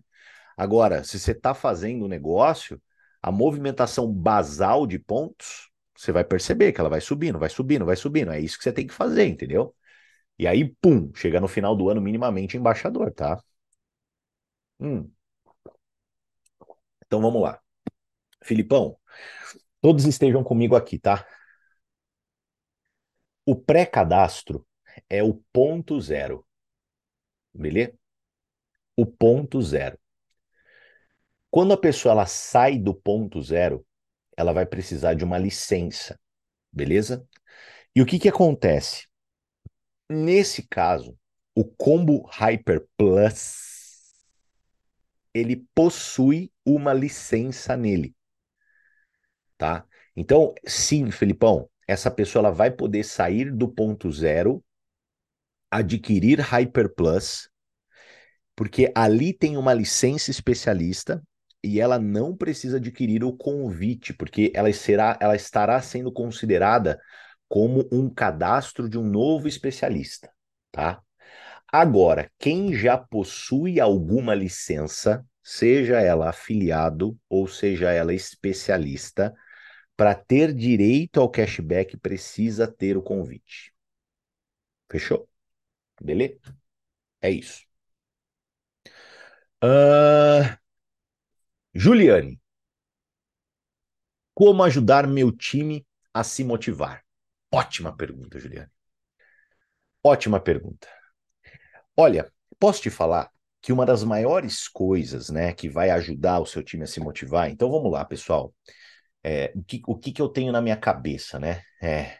Agora, 0.57 1.03
se 1.03 1.19
você 1.19 1.31
está 1.31 1.53
fazendo 1.53 2.05
um 2.05 2.07
negócio, 2.07 2.81
a 3.25 3.31
movimentação 3.31 4.11
basal 4.11 4.85
de 4.85 4.99
pontos, 4.99 5.69
você 5.97 6.11
vai 6.11 6.23
perceber 6.23 6.71
que 6.73 6.79
ela 6.79 6.89
vai 6.89 7.01
subindo, 7.01 7.39
vai 7.39 7.49
subindo, 7.49 7.85
vai 7.85 7.95
subindo. 7.95 8.31
É 8.31 8.39
isso 8.39 8.57
que 8.57 8.63
você 8.63 8.71
tem 8.73 8.85
que 8.87 8.93
fazer, 8.93 9.25
entendeu? 9.27 9.75
E 10.39 10.47
aí, 10.47 10.69
pum, 10.81 11.11
chega 11.15 11.41
no 11.41 11.47
final 11.47 11.75
do 11.75 11.89
ano 11.89 12.01
minimamente 12.01 12.57
embaixador, 12.57 13.11
tá? 13.13 13.41
Hum. 14.79 15.13
Então 17.05 17.21
vamos 17.21 17.41
lá. 17.41 17.59
Filipão, 18.43 18.97
todos 19.81 20.05
estejam 20.05 20.43
comigo 20.43 20.75
aqui, 20.77 20.99
tá? 20.99 21.27
O 23.43 23.55
pré-cadastro 23.55 24.67
é 25.09 25.23
o 25.23 25.33
ponto 25.51 25.99
zero. 25.99 26.45
Beleza? 27.53 27.97
O 28.97 29.05
ponto 29.05 29.61
zero. 29.61 29.97
Quando 31.55 31.71
a 31.71 31.77
pessoa 31.77 32.11
ela 32.11 32.25
sai 32.25 32.77
do 32.77 32.93
ponto 32.93 33.41
zero, 33.41 33.87
ela 34.35 34.51
vai 34.51 34.65
precisar 34.65 35.13
de 35.13 35.23
uma 35.23 35.37
licença, 35.37 36.19
beleza? 36.69 37.25
E 37.95 38.01
o 38.01 38.05
que 38.05 38.19
que 38.19 38.27
acontece? 38.27 39.07
Nesse 40.09 40.67
caso, 40.67 41.17
o 41.55 41.63
combo 41.63 42.27
Hyper 42.29 42.85
Plus 42.97 44.13
ele 45.33 45.65
possui 45.73 46.51
uma 46.65 46.91
licença 46.91 47.77
nele, 47.77 48.13
tá? 49.57 49.87
Então, 50.13 50.53
sim, 50.67 51.09
Felipão, 51.09 51.69
essa 51.87 52.11
pessoa 52.11 52.47
ela 52.47 52.51
vai 52.53 52.69
poder 52.69 53.05
sair 53.05 53.49
do 53.49 53.69
ponto 53.69 54.11
zero, 54.11 54.61
adquirir 55.71 56.41
Hyper 56.41 56.93
Plus, 56.93 57.49
porque 58.57 58.91
ali 58.93 59.31
tem 59.31 59.55
uma 59.55 59.73
licença 59.73 60.29
especialista 60.29 61.23
e 61.65 61.79
ela 61.79 61.99
não 61.99 62.35
precisa 62.35 62.77
adquirir 62.77 63.23
o 63.23 63.33
convite, 63.35 64.13
porque 64.13 64.51
ela 64.55 64.71
será, 64.73 65.17
ela 65.21 65.35
estará 65.35 65.81
sendo 65.81 66.11
considerada 66.11 66.99
como 67.47 67.87
um 67.91 68.09
cadastro 68.09 68.89
de 68.89 68.97
um 68.97 69.03
novo 69.03 69.47
especialista, 69.47 70.31
tá? 70.71 71.01
Agora, 71.71 72.31
quem 72.39 72.73
já 72.73 72.97
possui 72.97 73.79
alguma 73.79 74.35
licença, 74.35 75.25
seja 75.43 75.99
ela 76.01 76.29
afiliado 76.29 77.17
ou 77.29 77.47
seja 77.47 77.91
ela 77.91 78.13
especialista, 78.13 79.33
para 79.97 80.15
ter 80.15 80.53
direito 80.53 81.19
ao 81.19 81.29
cashback 81.29 81.97
precisa 81.97 82.67
ter 82.67 82.97
o 82.97 83.01
convite. 83.03 83.73
Fechou? 84.89 85.29
Beleza? 86.01 86.57
É 87.21 87.31
isso. 87.31 87.65
Uh... 89.61 90.55
Juliane, 91.75 92.39
como 94.33 94.63
ajudar 94.63 95.07
meu 95.07 95.31
time 95.31 95.85
a 96.13 96.23
se 96.23 96.43
motivar? 96.43 97.03
Ótima 97.51 97.95
pergunta, 97.95 98.39
Juliane. 98.39 98.71
Ótima 100.03 100.39
pergunta. 100.39 100.87
Olha, 101.95 102.31
posso 102.59 102.81
te 102.81 102.89
falar 102.89 103.29
que 103.61 103.73
uma 103.73 103.85
das 103.85 104.03
maiores 104.03 104.67
coisas, 104.67 105.29
né, 105.29 105.53
que 105.53 105.69
vai 105.69 105.89
ajudar 105.89 106.39
o 106.39 106.45
seu 106.45 106.63
time 106.63 106.83
a 106.83 106.87
se 106.87 106.99
motivar. 106.99 107.49
Então 107.49 107.69
vamos 107.71 107.91
lá, 107.91 108.05
pessoal. 108.05 108.53
É, 109.23 109.51
o 109.55 109.63
que, 109.63 109.81
o 109.87 109.97
que, 109.97 110.11
que 110.13 110.21
eu 110.21 110.29
tenho 110.29 110.51
na 110.51 110.61
minha 110.61 110.77
cabeça, 110.77 111.39
né? 111.39 111.61
É, 111.81 112.19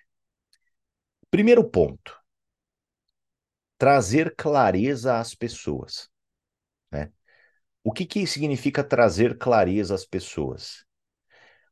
primeiro 1.29 1.63
ponto: 1.69 2.11
trazer 3.77 4.33
clareza 4.35 5.17
às 5.19 5.33
pessoas, 5.35 6.09
né? 6.91 7.11
O 7.85 7.91
que, 7.91 8.03
que 8.03 8.25
significa 8.25 8.83
trazer 8.83 9.37
clareza 9.37 9.93
às 9.93 10.03
pessoas? 10.03 10.83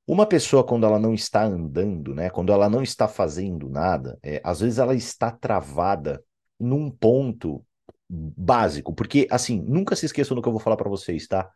Uma 0.05 0.27
pessoa, 0.27 0.63
quando 0.63 0.86
ela 0.86 1.00
não 1.00 1.12
está 1.12 1.43
andando, 1.43 2.13
né, 2.13 2.29
quando 2.29 2.53
ela 2.53 2.70
não 2.70 2.84
está 2.84 3.08
fazendo 3.08 3.67
nada, 3.67 4.20
é, 4.22 4.39
às 4.43 4.60
vezes 4.60 4.77
ela 4.77 4.93
está 4.93 5.32
travada 5.32 6.24
num 6.60 6.91
ponto 6.91 7.65
básico, 8.08 8.93
porque, 8.93 9.27
assim, 9.32 9.60
nunca 9.63 9.96
se 9.96 10.05
esqueçam 10.05 10.36
do 10.36 10.41
que 10.43 10.48
eu 10.48 10.51
vou 10.51 10.62
falar 10.62 10.77
para 10.77 10.88
vocês, 10.88 11.27
tá? 11.27 11.50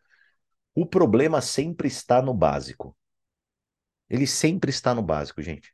O 0.74 0.84
problema 0.84 1.40
sempre 1.40 1.86
está 1.86 2.20
no 2.20 2.34
básico. 2.34 2.96
Ele 4.10 4.26
sempre 4.26 4.70
está 4.70 4.92
no 4.92 5.02
básico, 5.02 5.40
gente. 5.40 5.72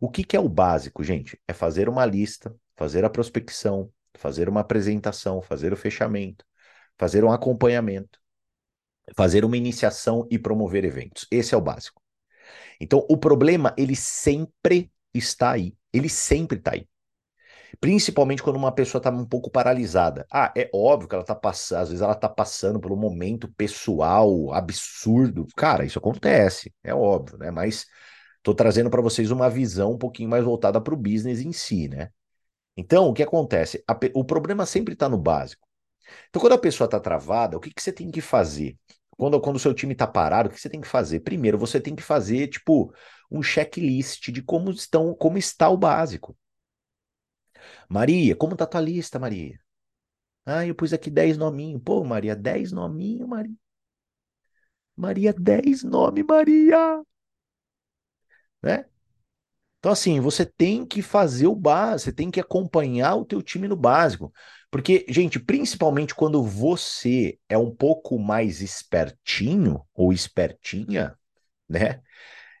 O 0.00 0.10
que, 0.10 0.24
que 0.24 0.36
é 0.36 0.40
o 0.40 0.48
básico, 0.48 1.04
gente? 1.04 1.40
É 1.46 1.52
fazer 1.52 1.88
uma 1.88 2.04
lista, 2.04 2.52
fazer 2.76 3.04
a 3.04 3.10
prospecção, 3.10 3.88
fazer 4.14 4.48
uma 4.48 4.62
apresentação, 4.62 5.40
fazer 5.40 5.72
o 5.72 5.76
fechamento, 5.76 6.44
fazer 6.98 7.24
um 7.24 7.32
acompanhamento, 7.32 8.18
fazer 9.16 9.44
uma 9.44 9.56
iniciação 9.56 10.26
e 10.30 10.38
promover 10.38 10.84
eventos. 10.84 11.26
Esse 11.30 11.54
é 11.54 11.58
o 11.58 11.60
básico. 11.60 12.02
Então, 12.80 13.06
o 13.08 13.16
problema, 13.16 13.74
ele 13.78 13.96
sempre 13.96 14.90
está 15.14 15.52
aí. 15.52 15.74
Ele 15.92 16.08
sempre 16.08 16.58
está 16.58 16.72
aí. 16.74 16.88
Principalmente 17.80 18.42
quando 18.42 18.56
uma 18.56 18.72
pessoa 18.72 19.00
está 19.00 19.10
um 19.10 19.26
pouco 19.26 19.50
paralisada. 19.50 20.26
Ah, 20.32 20.52
é 20.56 20.70
óbvio 20.74 21.08
que 21.08 21.14
ela 21.14 21.22
está 21.22 21.34
passando, 21.34 21.80
às 21.82 21.88
vezes 21.88 22.02
ela 22.02 22.12
está 22.12 22.28
passando 22.28 22.80
por 22.80 22.92
um 22.92 22.96
momento 22.96 23.48
pessoal 23.56 24.52
absurdo. 24.52 25.46
Cara, 25.56 25.84
isso 25.84 25.98
acontece, 25.98 26.72
é 26.82 26.94
óbvio, 26.94 27.38
né? 27.38 27.50
Mas 27.50 27.86
estou 28.38 28.54
trazendo 28.54 28.90
para 28.90 29.02
vocês 29.02 29.30
uma 29.30 29.50
visão 29.50 29.92
um 29.92 29.98
pouquinho 29.98 30.30
mais 30.30 30.44
voltada 30.44 30.80
para 30.80 30.94
o 30.94 30.96
business 30.96 31.40
em 31.40 31.52
si, 31.52 31.88
né? 31.88 32.10
Então, 32.76 33.08
o 33.08 33.14
que 33.14 33.22
acontece? 33.22 33.84
O 34.14 34.24
problema 34.24 34.66
sempre 34.66 34.94
está 34.94 35.08
no 35.08 35.18
básico. 35.18 35.65
Então, 36.28 36.40
quando 36.40 36.54
a 36.54 36.58
pessoa 36.58 36.86
está 36.86 37.00
travada, 37.00 37.56
o 37.56 37.60
que, 37.60 37.72
que 37.72 37.82
você 37.82 37.92
tem 37.92 38.10
que 38.10 38.20
fazer? 38.20 38.76
Quando, 39.10 39.40
quando 39.40 39.56
o 39.56 39.58
seu 39.58 39.74
time 39.74 39.92
está 39.92 40.06
parado, 40.06 40.48
o 40.48 40.52
que 40.52 40.60
você 40.60 40.68
tem 40.68 40.80
que 40.80 40.86
fazer? 40.88 41.20
Primeiro, 41.20 41.58
você 41.58 41.80
tem 41.80 41.94
que 41.96 42.02
fazer, 42.02 42.48
tipo, 42.48 42.92
um 43.30 43.42
checklist 43.42 44.30
de 44.30 44.42
como, 44.42 44.70
estão, 44.70 45.14
como 45.14 45.38
está 45.38 45.68
o 45.68 45.76
básico. 45.76 46.36
Maria, 47.88 48.36
como 48.36 48.56
tá 48.56 48.66
tua 48.66 48.80
lista, 48.80 49.18
Maria? 49.18 49.58
Ah, 50.46 50.66
eu 50.66 50.74
pus 50.74 50.92
aqui 50.92 51.10
10 51.10 51.36
nominhos. 51.38 51.82
Pô, 51.84 52.04
Maria, 52.04 52.36
10 52.36 52.72
nominhos, 52.72 53.28
Maria. 53.28 53.54
Maria, 54.96 55.32
10 55.32 55.82
nome, 55.82 56.22
Maria. 56.22 57.02
Né? 58.62 58.84
Então, 59.78 59.92
assim, 59.92 60.20
você 60.20 60.44
tem 60.46 60.84
que 60.86 61.02
fazer 61.02 61.46
o 61.46 61.54
básico, 61.54 62.10
você 62.10 62.12
tem 62.12 62.30
que 62.30 62.40
acompanhar 62.40 63.16
o 63.16 63.24
teu 63.24 63.42
time 63.42 63.68
no 63.68 63.76
básico. 63.76 64.32
Porque, 64.70 65.06
gente, 65.08 65.38
principalmente 65.38 66.14
quando 66.14 66.42
você 66.42 67.38
é 67.48 67.56
um 67.56 67.74
pouco 67.74 68.18
mais 68.18 68.60
espertinho 68.60 69.82
ou 69.94 70.12
espertinha, 70.12 71.14
né? 71.68 72.00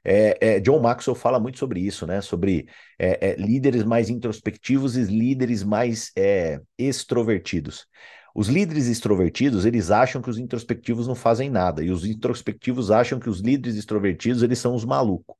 É, 0.08 0.38
é, 0.40 0.60
John 0.60 0.80
Maxwell 0.80 1.16
fala 1.16 1.40
muito 1.40 1.58
sobre 1.58 1.80
isso, 1.80 2.06
né? 2.06 2.20
Sobre 2.20 2.68
é, 2.96 3.30
é 3.30 3.36
líderes 3.36 3.82
mais 3.82 4.08
introspectivos 4.08 4.96
e 4.96 5.02
líderes 5.02 5.64
mais 5.64 6.12
é, 6.16 6.60
extrovertidos. 6.78 7.86
Os 8.32 8.48
líderes 8.48 8.86
extrovertidos, 8.86 9.64
eles 9.64 9.90
acham 9.90 10.22
que 10.22 10.30
os 10.30 10.38
introspectivos 10.38 11.08
não 11.08 11.14
fazem 11.14 11.50
nada, 11.50 11.82
e 11.82 11.90
os 11.90 12.04
introspectivos 12.04 12.90
acham 12.90 13.18
que 13.18 13.30
os 13.30 13.40
líderes 13.40 13.76
extrovertidos, 13.76 14.42
eles 14.42 14.58
são 14.58 14.74
os 14.74 14.84
malucos. 14.84 15.34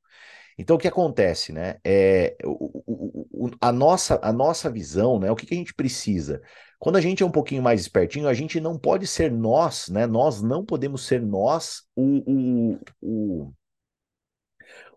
Então, 0.59 0.77
o 0.77 0.79
que 0.79 0.89
acontece, 0.89 1.53
né? 1.53 1.77
É, 1.85 2.37
o, 2.45 3.47
o, 3.47 3.51
a, 3.61 3.71
nossa, 3.71 4.19
a 4.23 4.33
nossa 4.33 4.71
visão, 4.71 5.19
né? 5.19 5.31
O 5.31 5.37
que, 5.37 5.47
que 5.47 5.55
a 5.55 5.59
gente 5.59 5.75
precisa? 5.75 6.41
Quando 6.79 6.97
a 6.97 7.01
gente 7.01 7.23
é 7.23 7.27
um 7.27 7.31
pouquinho 7.31 7.63
mais 7.63 7.81
espertinho, 7.81 8.29
a 8.29 8.35
gente 8.35 8.59
não 8.59 8.79
pode 8.79 9.07
ser 9.07 9.31
nós, 9.31 9.89
né? 9.89 10.07
Nós 10.07 10.43
não 10.43 10.65
podemos 10.65 11.05
ser 11.05 11.21
nós 11.21 11.83
o, 11.95 12.73
o, 12.73 12.81
o, 13.03 13.53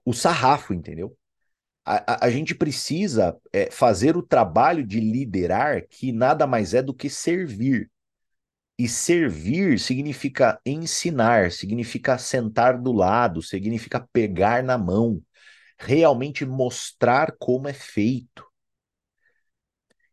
o 0.06 0.13
sarrafo, 0.13 0.74
entendeu? 0.74 1.16
A, 1.86 2.25
a, 2.25 2.25
a 2.28 2.30
gente 2.30 2.56
precisa 2.56 3.38
é, 3.51 3.70
fazer 3.70 4.16
o 4.16 4.24
trabalho 4.24 4.86
de 4.86 5.00
liderar, 5.00 5.86
que 5.89 6.12
nada 6.12 6.48
mais 6.48 6.74
é 6.74 6.82
do 6.82 6.94
que 6.94 7.10
servir. 7.10 7.89
E 8.78 8.88
servir 8.88 9.78
significa 9.78 10.58
ensinar, 10.66 11.51
significa 11.51 12.18
sentar 12.18 12.80
do 12.82 12.94
lado, 12.94 13.42
significa 13.42 14.08
pegar 14.13 14.63
na 14.63 14.78
mão, 14.78 15.22
realmente 15.79 16.45
mostrar 16.45 17.33
como 17.39 17.67
é 17.67 17.74
feito. 17.74 18.45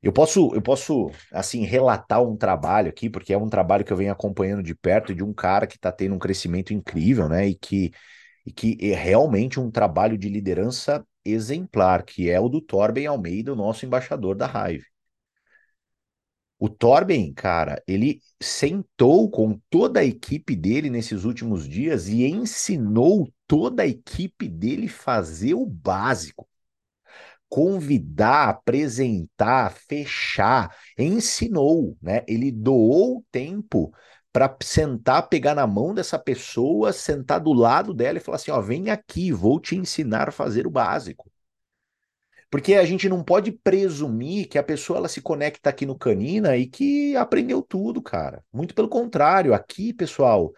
Eu 0.03 0.13
posso, 0.13 0.55
eu 0.55 0.63
posso, 0.63 1.11
assim, 1.33 1.65
relatar 1.65 2.23
um 2.23 2.37
trabalho 2.37 2.89
aqui, 2.89 3.11
porque 3.11 3.33
é 3.33 3.39
um 3.39 3.49
trabalho 3.49 3.85
que 3.85 3.93
eu 3.93 3.97
venho 3.97 4.13
acompanhando 4.13 4.63
de 4.63 4.75
perto 4.75 5.15
de 5.15 5.25
um 5.25 5.33
cara 5.35 5.67
que 5.67 5.77
está 5.77 5.91
tendo 5.91 6.15
um 6.15 6.19
crescimento 6.19 6.73
incrível, 6.73 7.29
né? 7.29 7.49
E 7.49 7.55
que, 7.57 7.91
e 8.47 8.53
que 8.53 8.79
é 8.83 8.95
realmente 8.97 9.61
um 9.61 9.71
trabalho 9.71 10.19
de 10.19 10.29
liderança 10.29 11.07
exemplar, 11.25 12.05
que 12.05 12.31
é 12.31 12.41
o 12.41 12.49
do 12.49 12.61
Torben 12.61 13.07
Almeida, 13.07 13.53
o 13.53 13.57
nosso 13.57 13.87
embaixador 13.87 14.37
da 14.37 14.47
Hive. 14.49 14.87
O 16.59 16.69
Torben, 16.69 17.33
cara, 17.35 17.83
ele 17.87 18.21
sentou 18.43 19.31
com 19.31 19.59
toda 19.71 20.01
a 20.01 20.05
equipe 20.05 20.57
dele 20.57 20.89
nesses 20.91 21.25
últimos 21.25 21.69
dias 21.69 22.09
e 22.09 22.25
ensinou 22.27 23.31
toda 23.47 23.83
a 23.83 23.87
equipe 23.87 24.49
dele 24.49 24.89
fazer 24.89 25.55
o 25.55 25.67
básico. 25.67 26.49
Convidar, 27.49 28.49
apresentar, 28.49 29.73
fechar, 29.73 30.75
ensinou, 30.99 31.97
né? 32.03 32.25
Ele 32.27 32.51
doou 32.51 33.25
tempo 33.31 33.93
para 34.33 34.55
sentar, 34.63 35.29
pegar 35.29 35.55
na 35.55 35.67
mão 35.67 35.95
dessa 35.95 36.19
pessoa, 36.19 36.93
sentar 36.93 37.41
do 37.41 37.53
lado 37.53 37.95
dela 37.95 38.19
e 38.19 38.21
falar 38.21 38.37
assim: 38.37 38.51
ó, 38.51 38.61
vem 38.61 38.91
aqui, 38.91 39.31
vou 39.33 39.61
te 39.61 39.77
ensinar 39.77 40.29
a 40.29 40.33
fazer 40.33 40.67
o 40.67 40.71
básico. 40.71 41.31
Porque 42.51 42.75
a 42.75 42.85
gente 42.85 43.09
não 43.09 43.23
pode 43.25 43.51
presumir 43.51 44.49
que 44.49 44.59
a 44.59 44.63
pessoa 44.63 44.99
ela 44.99 45.09
se 45.09 45.21
conecta 45.21 45.69
aqui 45.69 45.85
no 45.85 45.99
Canina 45.99 46.57
e 46.57 46.67
que 46.67 47.17
aprendeu 47.17 47.61
tudo, 47.61 48.01
cara. 48.01 48.43
Muito 48.53 48.75
pelo 48.75 48.89
contrário, 48.89 49.53
aqui, 49.53 49.93
pessoal, 49.93 50.53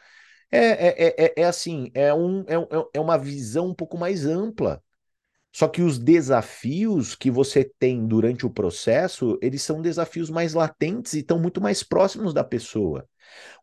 é, 0.50 0.59
é, 0.59 1.14
é, 1.26 1.35
é 1.38 1.45
assim, 1.45 1.90
é, 1.95 2.12
um, 2.12 2.40
é, 2.42 2.54
é 2.95 3.00
uma 3.00 3.18
visão 3.18 3.68
um 3.68 3.75
pouco 3.75 3.97
mais 3.97 4.26
ampla. 4.26 4.83
Só 5.50 5.66
que 5.66 5.83
os 5.83 5.99
desafios 5.99 7.14
que 7.14 7.30
você 7.30 7.64
tem 7.78 8.07
durante 8.07 8.45
o 8.47 8.50
processo, 8.50 9.38
eles 9.42 9.62
são 9.62 9.80
desafios 9.80 10.30
mais 10.30 10.54
latentes 10.54 11.14
e 11.14 11.21
estão 11.21 11.38
muito 11.38 11.61
mais 11.61 11.83
próximos 11.83 12.35
da 12.35 12.45
pessoa. 12.45 13.09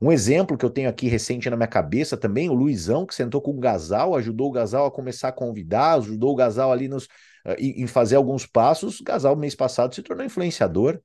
Um 0.01 0.12
exemplo 0.12 0.58
que 0.58 0.65
eu 0.65 0.70
tenho 0.70 0.89
aqui 0.89 1.08
recente 1.08 1.50
na 1.50 1.55
minha 1.55 1.67
cabeça 1.67 2.17
também, 2.17 2.50
o 2.50 2.53
Luizão, 2.53 3.05
que 3.05 3.15
sentou 3.15 3.41
com 3.41 3.51
o 3.51 3.60
Gasal, 3.60 4.15
ajudou 4.15 4.50
o 4.50 4.51
Gasal 4.51 4.86
a 4.86 4.91
começar 4.91 5.29
a 5.29 5.32
convidar, 5.32 5.94
ajudou 5.94 6.34
o 6.34 6.36
Gasal 6.36 6.72
ali 6.72 6.88
nos, 6.88 7.05
uh, 7.05 7.10
em 7.59 7.87
fazer 7.87 8.15
alguns 8.15 8.45
passos. 8.45 8.99
O 8.99 9.03
Gasal, 9.03 9.35
mês 9.35 9.55
passado, 9.55 9.93
se 9.95 10.01
tornou 10.03 10.25
influenciador. 10.25 11.01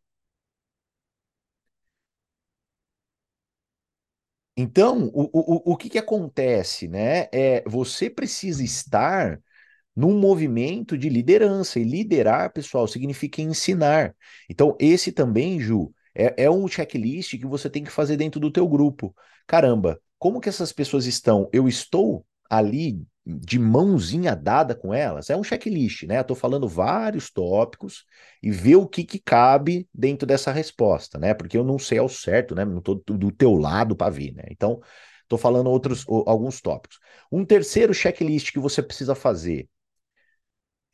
Então, 4.56 5.08
o, 5.14 5.22
o, 5.32 5.72
o 5.72 5.76
que, 5.76 5.88
que 5.88 5.98
acontece, 5.98 6.86
né? 6.88 7.28
É, 7.32 7.62
você 7.66 8.10
precisa 8.10 8.62
estar 8.62 9.40
num 9.96 10.18
movimento 10.18 10.98
de 10.98 11.08
liderança. 11.10 11.80
E 11.80 11.84
liderar, 11.84 12.52
pessoal, 12.52 12.88
significa 12.88 13.42
ensinar. 13.42 14.16
Então, 14.50 14.76
esse 14.80 15.12
também, 15.12 15.60
Ju, 15.60 15.94
é, 16.14 16.44
é 16.44 16.50
um 16.50 16.68
checklist 16.68 17.38
que 17.38 17.46
você 17.46 17.70
tem 17.70 17.84
que 17.84 17.90
fazer 17.92 18.16
dentro 18.16 18.40
do 18.40 18.50
teu 18.52 18.68
grupo. 18.68 19.14
Caramba, 19.46 20.00
como 20.18 20.40
que 20.40 20.48
essas 20.48 20.72
pessoas 20.72 21.06
estão? 21.06 21.48
Eu 21.52 21.68
estou 21.68 22.26
ali 22.50 23.04
de 23.24 23.58
mãozinha 23.58 24.34
dada 24.34 24.74
com 24.74 24.92
elas? 24.94 25.30
É 25.30 25.36
um 25.36 25.44
checklist, 25.44 26.04
né? 26.04 26.22
Tô 26.22 26.34
falando 26.34 26.68
vários 26.68 27.30
tópicos 27.30 28.04
e 28.42 28.50
ver 28.50 28.76
o 28.76 28.86
que, 28.86 29.04
que 29.04 29.18
cabe 29.18 29.88
dentro 29.94 30.26
dessa 30.26 30.52
resposta, 30.52 31.18
né? 31.18 31.34
Porque 31.34 31.56
eu 31.56 31.64
não 31.64 31.78
sei 31.78 31.98
ao 31.98 32.08
certo, 32.08 32.54
né? 32.54 32.64
Não 32.64 32.80
tô 32.80 32.94
do 32.94 33.30
teu 33.30 33.54
lado 33.54 33.94
para 33.94 34.10
vir, 34.10 34.34
né? 34.34 34.44
Então, 34.50 34.80
tô 35.28 35.36
falando 35.38 35.68
outros 35.68 36.04
alguns 36.08 36.60
tópicos. 36.60 36.98
Um 37.30 37.44
terceiro 37.44 37.94
checklist 37.94 38.52
que 38.52 38.58
você 38.58 38.82
precisa 38.82 39.14
fazer 39.14 39.68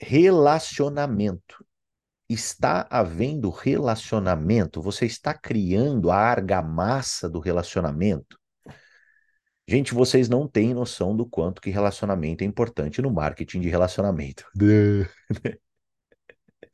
relacionamento. 0.01 1.65
Está 2.29 2.87
havendo 2.91 3.51
relacionamento? 3.51 4.83
Você 4.83 5.07
está 5.07 5.33
criando 5.35 6.11
a 6.11 6.17
argamassa 6.17 7.29
do 7.29 7.39
relacionamento? 7.41 8.39
Gente, 9.69 9.93
vocês 9.93 10.29
não 10.29 10.47
têm 10.47 10.73
noção 10.73 11.17
do 11.17 11.27
quanto 11.27 11.61
que 11.61 11.71
relacionamento 11.71 12.45
é 12.45 12.47
importante 12.47 13.03
no 13.03 13.11
marketing 13.11 13.61
de 13.61 13.69
relacionamento. 13.69 14.45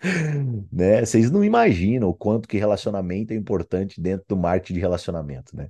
né? 0.70 1.04
Vocês 1.04 1.30
não 1.30 1.42
imaginam 1.42 2.08
o 2.08 2.14
quanto 2.14 2.46
que 2.46 2.58
relacionamento 2.58 3.32
é 3.32 3.36
importante 3.36 4.00
dentro 4.00 4.26
do 4.28 4.36
marketing 4.36 4.74
de 4.74 4.80
relacionamento, 4.80 5.56
né? 5.56 5.68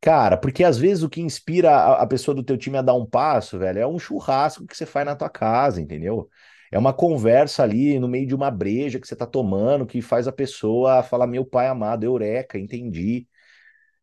Cara, 0.00 0.36
porque 0.36 0.64
às 0.64 0.78
vezes 0.78 1.04
o 1.04 1.08
que 1.08 1.20
inspira 1.20 1.92
a, 1.94 2.06
pessoa 2.06 2.34
do 2.34 2.42
teu 2.42 2.58
time 2.58 2.76
a 2.76 2.82
dar 2.82 2.94
um 2.94 3.06
passo, 3.06 3.56
velho, 3.58 3.78
é 3.78 3.86
um 3.86 4.00
churrasco 4.00 4.66
que 4.66 4.76
você 4.76 4.84
faz 4.84 5.06
na 5.06 5.14
tua 5.14 5.30
casa, 5.30 5.80
entendeu? 5.80 6.28
É 6.72 6.78
uma 6.78 6.92
conversa 6.92 7.62
ali 7.62 8.00
no 8.00 8.08
meio 8.08 8.26
de 8.26 8.34
uma 8.34 8.50
breja 8.50 8.98
que 8.98 9.06
você 9.06 9.14
está 9.14 9.26
tomando 9.26 9.86
que 9.86 10.02
faz 10.02 10.26
a 10.26 10.32
pessoa 10.32 11.02
falar: 11.04 11.26
Meu 11.28 11.44
pai 11.44 11.68
amado, 11.68 12.02
eureka, 12.04 12.58
entendi. 12.58 13.28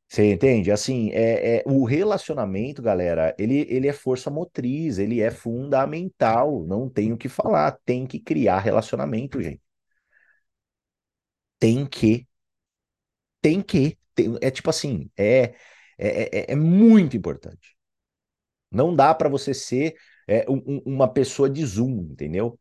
Você 0.10 0.34
entende? 0.34 0.72
Assim, 0.72 1.12
é, 1.12 1.58
é, 1.60 1.64
o 1.68 1.86
relacionamento, 1.86 2.82
galera, 2.82 3.36
ele, 3.38 3.66
ele 3.70 3.88
é 3.88 3.94
força 3.94 4.30
motriz, 4.32 4.98
ele 4.98 5.22
é 5.22 5.30
fundamental. 5.32 6.66
Não 6.66 6.90
tem 6.90 7.14
o 7.14 7.18
que 7.18 7.30
falar, 7.30 7.78
tem 7.86 8.08
que 8.08 8.20
criar 8.20 8.60
relacionamento, 8.60 9.42
gente. 9.42 9.62
Tem 11.60 11.86
que. 11.86 12.28
Tem 13.42 13.62
que. 13.62 13.98
Tem, 14.16 14.38
é 14.42 14.52
tipo 14.52 14.70
assim, 14.70 15.10
é, 15.18 15.56
é, 15.98 16.52
é, 16.52 16.52
é 16.54 16.56
muito 16.56 17.16
importante. 17.18 17.78
Não 18.72 18.96
dá 18.96 19.14
para 19.16 19.30
você 19.30 19.54
ser 19.54 19.96
é, 20.28 20.46
um, 20.50 20.82
uma 20.86 21.08
pessoa 21.12 21.50
de 21.50 21.66
Zoom, 21.66 22.10
entendeu? 22.12 22.60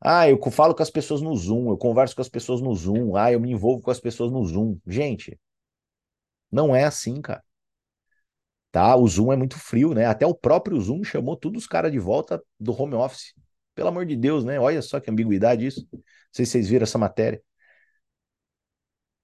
Ah, 0.00 0.28
eu 0.30 0.40
falo 0.52 0.74
com 0.74 0.82
as 0.82 0.90
pessoas 0.90 1.22
no 1.22 1.36
Zoom, 1.36 1.70
eu 1.70 1.78
converso 1.78 2.16
com 2.16 2.22
as 2.22 2.28
pessoas 2.28 2.60
no 2.60 2.74
Zoom, 2.74 3.16
ah, 3.16 3.32
eu 3.32 3.40
me 3.40 3.52
envolvo 3.52 3.82
com 3.82 3.90
as 3.90 4.00
pessoas 4.00 4.32
no 4.32 4.44
Zoom. 4.44 4.78
Gente, 4.86 5.38
não 6.50 6.74
é 6.74 6.84
assim, 6.84 7.20
cara. 7.20 7.42
Tá? 8.70 8.94
O 8.96 9.06
Zoom 9.08 9.32
é 9.32 9.36
muito 9.36 9.58
frio, 9.58 9.94
né? 9.94 10.04
Até 10.06 10.26
o 10.26 10.34
próprio 10.34 10.80
Zoom 10.80 11.02
chamou 11.04 11.36
todos 11.36 11.62
os 11.62 11.66
caras 11.68 11.90
de 11.92 11.98
volta 11.98 12.42
do 12.60 12.72
home 12.80 12.94
office. 12.94 13.34
Pelo 13.74 13.88
amor 13.88 14.04
de 14.06 14.16
Deus, 14.16 14.44
né? 14.44 14.58
Olha 14.60 14.82
só 14.82 15.00
que 15.00 15.10
ambiguidade 15.10 15.66
isso. 15.66 15.86
Não 15.92 16.00
sei 16.32 16.44
se 16.44 16.52
vocês 16.52 16.68
viram 16.68 16.84
essa 16.84 16.98
matéria. 16.98 17.42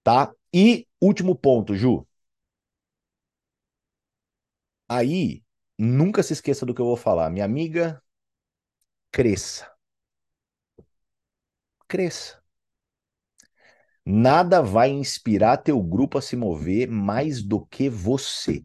Tá? 0.03 0.33
E 0.53 0.87
último 1.01 1.35
ponto, 1.35 1.75
Ju. 1.75 2.07
Aí, 4.89 5.43
nunca 5.77 6.23
se 6.23 6.33
esqueça 6.33 6.65
do 6.65 6.73
que 6.73 6.81
eu 6.81 6.85
vou 6.85 6.97
falar. 6.97 7.29
Minha 7.29 7.45
amiga, 7.45 8.01
cresça. 9.11 9.75
Cresça. 11.87 12.43
Nada 14.05 14.61
vai 14.61 14.89
inspirar 14.89 15.57
teu 15.57 15.81
grupo 15.81 16.17
a 16.17 16.21
se 16.21 16.35
mover 16.35 16.89
mais 16.89 17.43
do 17.43 17.65
que 17.65 17.89
você. 17.89 18.63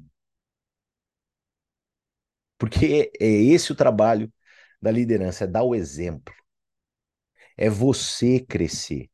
Porque 2.58 3.10
é 3.20 3.26
esse 3.26 3.72
o 3.72 3.76
trabalho 3.76 4.32
da 4.80 4.90
liderança, 4.90 5.44
é 5.44 5.46
dar 5.46 5.62
o 5.64 5.74
exemplo. 5.74 6.34
É 7.56 7.68
você 7.68 8.40
crescer. 8.40 9.10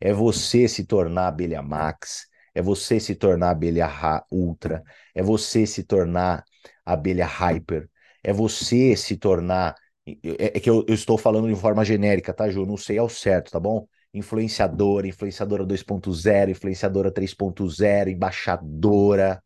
É 0.00 0.12
você 0.12 0.68
se 0.68 0.84
tornar 0.84 1.28
abelha 1.28 1.62
max, 1.62 2.26
é 2.54 2.62
você 2.62 3.00
se 3.00 3.14
tornar 3.16 3.50
abelha 3.52 3.88
ultra, 4.32 4.82
é 5.14 5.22
você 5.22 5.66
se 5.66 5.84
tornar 5.84 6.44
abelha 6.84 7.26
hyper, 7.26 7.88
é 8.24 8.32
você 8.34 8.96
se 8.96 9.16
tornar 9.16 9.76
é, 10.06 10.58
é 10.58 10.60
que 10.60 10.70
eu, 10.70 10.84
eu, 10.88 10.94
estou 10.94 11.18
falando 11.18 11.48
de 11.48 11.56
forma 11.60 11.84
genérica, 11.84 12.34
tá, 12.34 12.50
Ju? 12.50 12.66
Não 12.66 12.76
sei 12.78 12.98
ao 12.98 13.08
certo, 13.08 13.52
tá 13.52 13.60
bom? 13.60 13.88
Influenciadora, 14.18 15.06
influenciadora 15.06 15.64
2.0, 15.64 16.50
influenciadora 16.50 17.10
3.0, 17.10 18.10
embaixadora. 18.10 19.42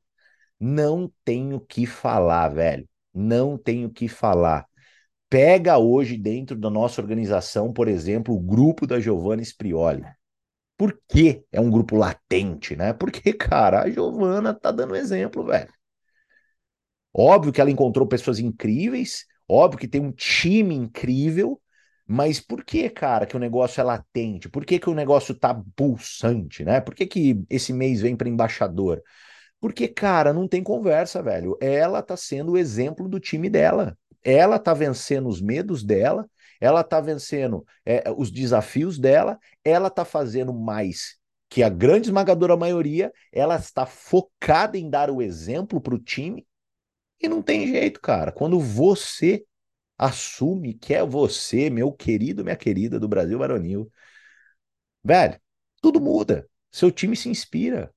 Não 0.59 1.13
tenho 1.25 1.61
que 1.61 1.87
falar, 1.87 2.49
velho. 2.49 2.89
Não 3.13 3.59
tenho 3.59 3.91
que 3.91 4.09
falar. 4.09 4.67
Pega 5.29 5.79
hoje 5.79 6.17
dentro 6.17 6.57
da 6.57 6.69
nossa 6.69 7.01
organização, 7.01 7.73
por 7.73 7.89
exemplo, 7.89 8.35
o 8.35 8.41
grupo 8.41 8.87
da 8.87 9.01
Giovanna 9.01 9.43
Sprioli. 9.43 10.05
Por 10.77 11.01
que 11.09 11.45
é 11.53 11.61
um 11.61 11.71
grupo 11.71 11.97
latente, 11.97 12.75
né? 12.75 12.93
Porque, 12.93 13.33
cara, 13.33 13.83
a 13.83 13.91
Giovana 13.91 14.53
tá 14.53 14.73
dando 14.73 14.97
exemplo, 14.97 15.45
velho. 15.45 15.73
Óbvio 17.15 17.53
que 17.53 17.61
ela 17.61 17.71
encontrou 17.71 18.05
pessoas 18.07 18.41
incríveis, 18.41 19.27
óbvio 19.49 19.79
que 19.79 19.87
tem 19.87 20.01
um 20.01 20.11
time 20.11 20.75
incrível, 20.75 21.62
mas 22.07 22.41
por 22.41 22.65
que, 22.65 22.89
cara, 22.91 23.27
que 23.27 23.37
o 23.37 23.41
negócio 23.41 23.81
é 23.81 23.85
latente? 23.85 24.49
Por 24.49 24.65
que, 24.65 24.79
que 24.79 24.91
o 24.91 24.95
negócio 24.95 25.35
tá 25.35 25.55
pulsante, 25.77 26.65
né? 26.65 26.81
Por 26.81 26.95
que, 26.95 27.07
que 27.07 27.45
esse 27.49 27.73
mês 27.73 28.01
vem 28.01 28.17
para 28.17 28.29
embaixador? 28.29 29.03
Porque, 29.61 29.89
cara, 29.89 30.33
não 30.33 30.49
tem 30.49 30.63
conversa, 30.63 31.23
velho. 31.23 31.57
Ela 31.61 32.03
tá 32.03 32.17
sendo 32.17 32.53
o 32.53 32.59
exemplo 32.59 33.09
do 33.09 33.21
time 33.21 33.49
dela. 33.49 33.97
Ela 34.25 34.59
tá 34.59 34.75
vencendo 34.75 35.29
os 35.29 35.41
medos 35.41 35.83
dela, 35.83 36.29
ela 36.61 36.85
tá 36.85 37.01
vencendo 37.01 37.65
é, 37.85 38.05
os 38.17 38.31
desafios 38.31 38.99
dela, 38.99 39.39
ela 39.65 39.91
tá 39.91 40.05
fazendo 40.05 40.53
mais 40.55 41.17
que 41.49 41.63
a 41.63 41.69
grande 41.69 42.09
esmagadora 42.09 42.57
maioria, 42.57 43.13
ela 43.31 43.57
está 43.57 43.85
focada 43.85 44.79
em 44.79 44.89
dar 44.89 45.11
o 45.11 45.21
exemplo 45.21 45.81
para 45.81 45.95
o 45.95 45.99
time 45.99 46.47
e 47.21 47.29
não 47.29 47.43
tem 47.43 47.69
jeito, 47.69 48.01
cara. 48.01 48.33
Quando 48.33 48.59
você 48.59 49.45
assume 49.99 50.75
que 50.75 50.95
é 50.95 51.05
você, 51.05 51.71
meu 51.71 51.93
querido, 51.93 52.45
minha 52.45 52.57
querida 52.57 52.99
do 53.01 53.09
Brasil 53.09 53.39
Varonil, 53.39 53.91
velho, 55.05 55.41
tudo 55.81 56.01
muda. 56.01 56.49
Seu 56.71 56.91
time 56.91 57.17
se 57.17 57.29
inspira. 57.29 57.93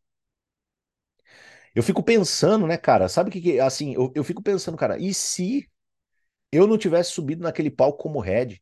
Eu 1.74 1.84
fico 1.84 2.02
pensando, 2.04 2.66
né, 2.68 2.78
cara? 2.78 3.10
Sabe 3.10 3.30
o 3.30 3.34
que, 3.34 3.42
que 3.42 3.60
assim, 3.60 3.94
eu, 3.94 4.12
eu 4.16 4.24
fico 4.24 4.42
pensando, 4.42 4.78
cara, 4.78 4.98
e 4.98 5.14
se 5.14 5.70
eu 6.52 6.68
não 6.68 6.78
tivesse 6.78 7.12
subido 7.12 7.44
naquele 7.44 7.72
palco 7.72 8.04
como 8.04 8.20
head? 8.20 8.62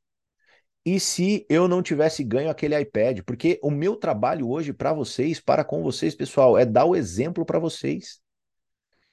E 0.86 1.00
se 1.00 1.46
eu 1.50 1.68
não 1.68 1.84
tivesse 1.84 2.24
ganho 2.24 2.50
aquele 2.50 2.80
iPad? 2.80 3.22
Porque 3.26 3.60
o 3.64 3.72
meu 3.72 3.96
trabalho 3.96 4.50
hoje 4.50 4.74
para 4.74 4.94
vocês, 4.94 5.40
para 5.40 5.64
com 5.64 5.84
vocês, 5.84 6.16
pessoal, 6.16 6.58
é 6.58 6.66
dar 6.66 6.86
o 6.86 6.96
exemplo 6.96 7.46
para 7.46 7.60
vocês. 7.60 8.22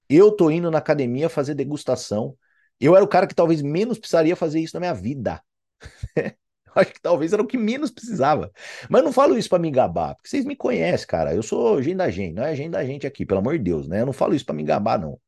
Eu 0.09 0.33
tô 0.33 0.51
indo 0.51 0.71
na 0.71 0.79
academia 0.79 1.29
fazer 1.29 1.55
degustação. 1.55 2.37
Eu 2.81 2.97
era 2.97 3.05
o 3.05 3.09
cara 3.09 3.27
que 3.27 3.35
talvez 3.35 3.63
menos 3.63 3.99
precisaria 3.99 4.35
fazer 4.35 4.61
isso 4.61 4.75
na 4.75 4.81
minha 4.81 4.95
vida. 4.95 5.43
Acho 6.75 6.93
que 6.93 7.01
talvez 7.01 7.33
era 7.33 7.43
o 7.43 7.47
que 7.47 7.59
menos 7.59 7.91
precisava. 7.91 8.51
Mas 8.89 9.03
não 9.03 9.13
falo 9.13 9.37
isso 9.37 9.49
para 9.49 9.59
me 9.59 9.71
gabar, 9.71 10.15
porque 10.15 10.29
vocês 10.29 10.45
me 10.45 10.57
conhecem, 10.57 11.07
cara. 11.07 11.35
Eu 11.35 11.43
sou 11.43 11.83
gente 11.83 11.97
da 11.97 12.11
gente, 12.11 12.35
não 12.35 12.45
é 12.45 12.55
gente 12.55 12.71
da 12.71 12.85
gente 12.85 13.07
aqui, 13.07 13.27
pelo 13.27 13.41
amor 13.41 13.59
de 13.59 13.65
Deus, 13.65 13.89
né? 13.89 14.01
Eu 14.01 14.07
não 14.07 14.13
falo 14.13 14.35
isso 14.35 14.47
para 14.47 14.55
me 14.55 14.63
gabar, 14.63 14.99
não. 14.99 15.21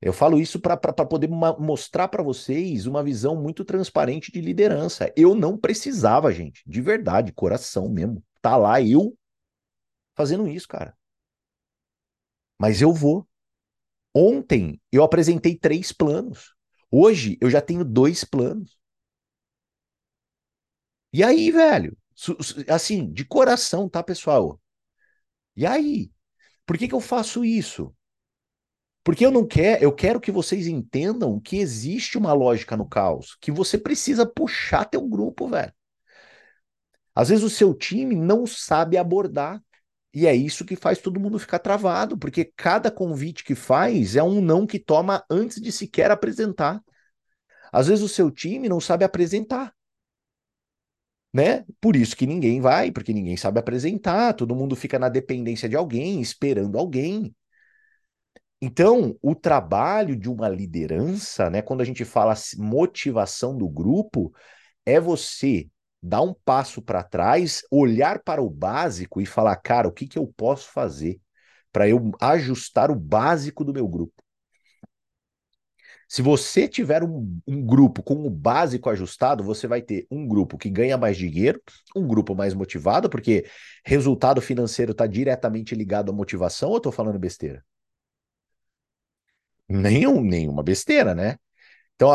Eu 0.00 0.12
falo 0.12 0.40
isso 0.40 0.58
para 0.58 0.76
poder 0.76 1.28
mostrar 1.28 2.08
para 2.08 2.24
vocês 2.24 2.86
uma 2.86 3.04
visão 3.04 3.36
muito 3.40 3.64
transparente 3.64 4.32
de 4.32 4.40
liderança. 4.40 5.12
Eu 5.16 5.32
não 5.32 5.56
precisava, 5.56 6.32
gente, 6.32 6.62
de 6.66 6.80
verdade, 6.80 7.32
coração 7.32 7.88
mesmo. 7.88 8.22
Tá 8.40 8.56
lá 8.56 8.82
eu 8.82 9.16
fazendo 10.16 10.48
isso, 10.48 10.66
cara. 10.66 10.96
Mas 12.58 12.82
eu 12.82 12.92
vou. 12.92 13.26
Ontem 14.12 14.80
eu 14.90 15.04
apresentei 15.04 15.56
três 15.56 15.92
planos. 15.92 16.54
Hoje 16.92 17.36
eu 17.40 17.50
já 17.50 17.60
tenho 17.60 17.84
dois 17.84 18.22
planos. 18.22 18.78
E 21.12 21.22
aí, 21.22 21.50
velho? 21.50 21.96
Assim, 22.68 23.10
de 23.12 23.24
coração, 23.24 23.88
tá, 23.88 24.02
pessoal? 24.02 24.60
E 25.56 25.66
aí? 25.66 26.10
Por 26.66 26.78
que, 26.78 26.88
que 26.88 26.94
eu 26.94 27.00
faço 27.00 27.44
isso? 27.44 27.94
Porque 29.04 29.24
eu 29.26 29.30
não 29.30 29.46
quero, 29.46 29.82
eu 29.82 29.92
quero 29.94 30.20
que 30.20 30.30
vocês 30.32 30.66
entendam 30.66 31.38
que 31.40 31.56
existe 31.56 32.16
uma 32.18 32.32
lógica 32.32 32.76
no 32.76 32.88
caos, 32.88 33.36
que 33.40 33.50
você 33.50 33.76
precisa 33.78 34.24
puxar 34.26 34.84
teu 34.84 35.06
grupo, 35.08 35.48
velho. 35.48 35.72
Às 37.14 37.28
vezes 37.28 37.44
o 37.44 37.50
seu 37.50 37.74
time 37.74 38.14
não 38.14 38.46
sabe 38.46 38.96
abordar. 38.96 39.62
E 40.14 40.26
é 40.26 40.34
isso 40.34 40.64
que 40.64 40.76
faz 40.76 40.98
todo 40.98 41.18
mundo 41.18 41.38
ficar 41.38 41.58
travado, 41.58 42.18
porque 42.18 42.44
cada 42.44 42.90
convite 42.90 43.44
que 43.44 43.54
faz 43.54 44.14
é 44.14 44.22
um 44.22 44.40
não 44.42 44.66
que 44.66 44.78
toma 44.78 45.24
antes 45.30 45.60
de 45.60 45.72
sequer 45.72 46.10
apresentar. 46.10 46.82
Às 47.72 47.86
vezes 47.86 48.04
o 48.04 48.08
seu 48.08 48.30
time 48.30 48.68
não 48.68 48.80
sabe 48.80 49.04
apresentar. 49.04 49.74
Né? 51.32 51.64
Por 51.80 51.96
isso 51.96 52.14
que 52.14 52.26
ninguém 52.26 52.60
vai, 52.60 52.90
porque 52.92 53.12
ninguém 53.12 53.38
sabe 53.38 53.58
apresentar, 53.58 54.34
todo 54.34 54.54
mundo 54.54 54.76
fica 54.76 54.98
na 54.98 55.08
dependência 55.08 55.66
de 55.66 55.76
alguém, 55.76 56.20
esperando 56.20 56.78
alguém. 56.78 57.34
Então, 58.60 59.18
o 59.22 59.34
trabalho 59.34 60.14
de 60.14 60.28
uma 60.28 60.48
liderança, 60.48 61.48
né, 61.48 61.62
quando 61.62 61.80
a 61.80 61.84
gente 61.84 62.04
fala 62.04 62.34
motivação 62.58 63.56
do 63.56 63.68
grupo, 63.68 64.32
é 64.84 65.00
você 65.00 65.68
dar 66.02 66.22
um 66.22 66.34
passo 66.34 66.82
para 66.82 67.02
trás, 67.02 67.62
olhar 67.70 68.18
para 68.22 68.42
o 68.42 68.50
básico 68.50 69.20
e 69.20 69.26
falar, 69.26 69.56
cara, 69.56 69.86
o 69.86 69.92
que, 69.92 70.06
que 70.06 70.18
eu 70.18 70.26
posso 70.36 70.68
fazer 70.70 71.20
para 71.70 71.88
eu 71.88 72.10
ajustar 72.20 72.90
o 72.90 72.96
básico 72.96 73.64
do 73.64 73.72
meu 73.72 73.86
grupo? 73.86 74.22
Se 76.08 76.20
você 76.20 76.68
tiver 76.68 77.02
um, 77.02 77.40
um, 77.46 77.64
grupo 77.64 78.02
com 78.02 78.26
o 78.26 78.28
básico 78.28 78.90
ajustado, 78.90 79.42
você 79.42 79.66
vai 79.66 79.80
ter 79.80 80.06
um 80.10 80.26
grupo 80.26 80.58
que 80.58 80.68
ganha 80.68 80.98
mais 80.98 81.16
dinheiro, 81.16 81.58
um 81.96 82.06
grupo 82.06 82.34
mais 82.34 82.52
motivado, 82.52 83.08
porque 83.08 83.46
resultado 83.82 84.42
financeiro 84.42 84.92
está 84.92 85.06
diretamente 85.06 85.74
ligado 85.74 86.10
à 86.10 86.14
motivação, 86.14 86.68
ou 86.68 86.74
eu 86.74 86.78
estou 86.78 86.92
falando 86.92 87.18
besteira? 87.18 87.64
Nenhum, 89.66 90.20
nenhuma 90.20 90.62
besteira, 90.62 91.14
né? 91.14 91.38
Então, 91.94 92.10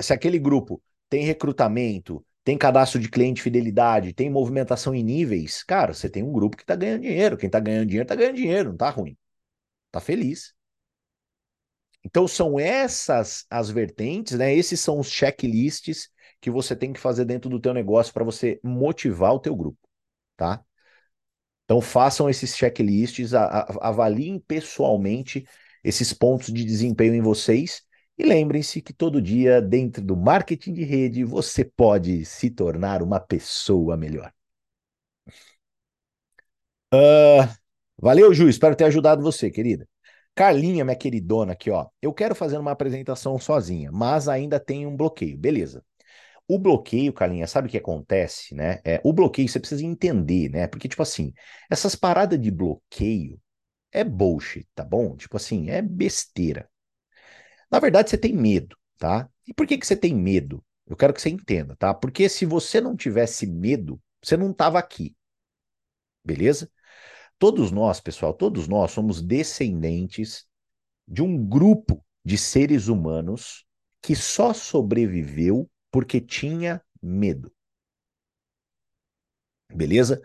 se 0.00 0.14
aquele 0.14 0.38
grupo 0.38 0.82
tem 1.10 1.24
recrutamento, 1.24 2.24
tem 2.44 2.58
cadastro 2.58 3.00
de 3.00 3.08
cliente 3.10 3.42
fidelidade, 3.42 4.12
tem 4.12 4.30
movimentação 4.30 4.94
em 4.94 5.02
níveis, 5.02 5.62
cara, 5.62 5.94
você 5.94 6.08
tem 6.10 6.22
um 6.22 6.32
grupo 6.32 6.56
que 6.56 6.64
tá 6.64 6.74
ganhando 6.76 7.02
dinheiro. 7.02 7.36
Quem 7.36 7.50
tá 7.50 7.60
ganhando 7.60 7.86
dinheiro, 7.86 8.08
tá 8.08 8.14
ganhando 8.16 8.36
dinheiro, 8.36 8.70
não 8.70 8.76
tá 8.76 8.90
ruim. 8.90 9.16
Tá 9.92 10.00
feliz. 10.00 10.54
Então, 12.04 12.26
são 12.26 12.58
essas 12.58 13.46
as 13.50 13.70
vertentes, 13.70 14.36
né? 14.38 14.54
Esses 14.54 14.80
são 14.80 14.98
os 14.98 15.08
checklists 15.10 16.10
que 16.40 16.50
você 16.50 16.74
tem 16.74 16.92
que 16.92 17.00
fazer 17.00 17.24
dentro 17.24 17.48
do 17.48 17.60
teu 17.60 17.72
negócio 17.72 18.12
para 18.12 18.24
você 18.24 18.60
motivar 18.62 19.32
o 19.34 19.38
teu 19.38 19.54
grupo, 19.54 19.78
tá? 20.36 20.64
Então, 21.64 21.80
façam 21.80 22.28
esses 22.28 22.56
checklists, 22.56 23.32
avaliem 23.34 24.38
pessoalmente 24.40 25.46
esses 25.82 26.12
pontos 26.12 26.52
de 26.52 26.64
desempenho 26.64 27.14
em 27.14 27.20
vocês. 27.22 27.82
E 28.22 28.24
lembrem-se 28.24 28.80
que 28.80 28.92
todo 28.92 29.20
dia, 29.20 29.60
dentro 29.60 30.00
do 30.00 30.16
marketing 30.16 30.74
de 30.74 30.84
rede, 30.84 31.24
você 31.24 31.64
pode 31.64 32.24
se 32.24 32.50
tornar 32.50 33.02
uma 33.02 33.18
pessoa 33.18 33.96
melhor. 33.96 34.32
Uh, 36.94 37.48
valeu, 37.98 38.32
Ju. 38.34 38.48
Espero 38.48 38.76
ter 38.76 38.84
ajudado 38.84 39.22
você, 39.22 39.50
querida. 39.50 39.88
Carlinha, 40.34 40.84
minha 40.84 40.96
queridona, 40.96 41.52
aqui, 41.52 41.70
ó. 41.70 41.88
Eu 42.00 42.12
quero 42.12 42.34
fazer 42.34 42.58
uma 42.58 42.70
apresentação 42.70 43.38
sozinha, 43.38 43.90
mas 43.92 44.28
ainda 44.28 44.60
tem 44.60 44.86
um 44.86 44.96
bloqueio. 44.96 45.36
Beleza. 45.36 45.84
O 46.48 46.58
bloqueio, 46.58 47.12
Carlinha, 47.12 47.46
sabe 47.48 47.68
o 47.68 47.70
que 47.70 47.78
acontece, 47.78 48.54
né? 48.54 48.80
É, 48.84 49.00
o 49.04 49.12
bloqueio 49.12 49.48
você 49.48 49.60
precisa 49.60 49.84
entender, 49.84 50.50
né? 50.50 50.68
Porque, 50.68 50.88
tipo 50.88 51.02
assim, 51.02 51.32
essas 51.70 51.96
paradas 51.96 52.40
de 52.40 52.50
bloqueio, 52.50 53.40
é 53.92 54.04
bullshit, 54.04 54.68
tá 54.74 54.84
bom? 54.84 55.16
Tipo 55.16 55.36
assim, 55.38 55.70
é 55.70 55.82
besteira. 55.82 56.68
Na 57.72 57.80
verdade, 57.80 58.10
você 58.10 58.18
tem 58.18 58.34
medo, 58.34 58.76
tá? 58.98 59.26
E 59.48 59.54
por 59.54 59.66
que, 59.66 59.78
que 59.78 59.86
você 59.86 59.96
tem 59.96 60.14
medo? 60.14 60.62
Eu 60.86 60.94
quero 60.94 61.14
que 61.14 61.22
você 61.22 61.30
entenda, 61.30 61.74
tá? 61.74 61.94
Porque 61.94 62.28
se 62.28 62.44
você 62.44 62.82
não 62.82 62.94
tivesse 62.94 63.46
medo, 63.46 63.98
você 64.22 64.36
não 64.36 64.50
estava 64.50 64.78
aqui. 64.78 65.16
Beleza? 66.22 66.70
Todos 67.38 67.72
nós, 67.72 67.98
pessoal, 67.98 68.34
todos 68.34 68.68
nós 68.68 68.90
somos 68.92 69.22
descendentes 69.22 70.46
de 71.08 71.22
um 71.22 71.44
grupo 71.44 72.04
de 72.24 72.36
seres 72.36 72.88
humanos 72.88 73.64
que 74.02 74.14
só 74.14 74.52
sobreviveu 74.52 75.68
porque 75.90 76.20
tinha 76.20 76.82
medo. 77.02 77.52
Beleza? 79.74 80.20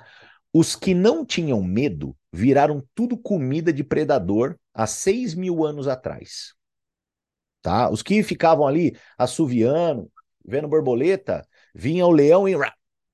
Os 0.54 0.76
que 0.76 0.94
não 0.94 1.26
tinham 1.26 1.64
medo 1.64 2.16
viraram 2.34 2.86
tudo 2.94 3.18
comida 3.18 3.72
de 3.72 3.84
predador 3.84 4.60
há 4.74 4.86
6 4.86 5.34
mil 5.34 5.66
anos 5.66 5.88
atrás. 5.88 6.57
Tá? 7.68 7.90
Os 7.90 8.02
que 8.02 8.24
ficavam 8.24 8.66
ali 8.66 8.98
assoviando, 9.18 10.10
vendo 10.46 10.70
borboleta, 10.70 11.46
vinha 11.76 12.06
o 12.06 12.12
leão 12.12 12.48
e 12.48 12.54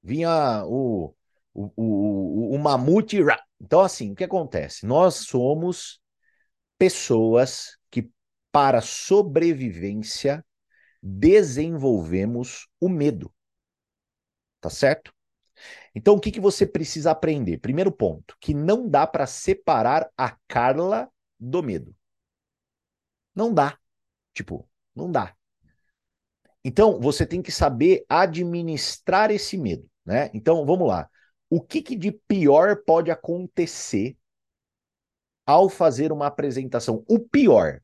vinha 0.04 0.64
o, 0.68 1.12
o, 1.56 1.72
o, 1.76 2.56
o 2.56 2.60
mamute 2.60 3.18
e 3.18 3.24
Então, 3.60 3.82
assim, 3.82 4.12
o 4.12 4.16
que 4.16 4.24
acontece? 4.24 4.86
Nós 4.86 5.16
somos 5.16 6.00
pessoas 6.78 7.80
que, 7.90 8.12
para 8.52 8.80
sobrevivência, 8.80 10.46
desenvolvemos 11.02 12.68
o 12.80 12.88
medo. 12.88 13.34
Tá 14.62 14.70
certo? 14.70 15.12
Então, 15.96 16.14
o 16.14 16.20
que, 16.20 16.32
que 16.32 16.40
você 16.40 16.68
precisa 16.68 17.10
aprender? 17.10 17.58
Primeiro 17.58 17.92
ponto, 17.92 18.38
que 18.40 18.54
não 18.54 18.88
dá 18.88 19.08
para 19.08 19.26
separar 19.26 20.12
a 20.16 20.38
Carla 20.48 21.10
do 21.40 21.64
medo. 21.64 21.96
Não 23.36 23.54
dá. 23.54 23.78
Tipo, 24.34 24.68
não 24.96 25.12
dá. 25.12 25.36
Então, 26.64 27.00
você 27.00 27.26
tem 27.26 27.42
que 27.42 27.52
saber 27.52 28.06
administrar 28.08 29.32
esse 29.32 29.58
medo, 29.58 29.90
né? 30.06 30.30
Então, 30.34 30.66
vamos 30.66 30.88
lá. 30.88 31.10
O 31.50 31.62
que, 31.62 31.82
que 31.82 31.96
de 31.96 32.12
pior 32.12 32.78
pode 32.86 33.12
acontecer 33.12 34.18
ao 35.46 35.70
fazer 35.70 36.12
uma 36.12 36.28
apresentação? 36.28 37.04
O 37.08 37.20
pior. 37.20 37.80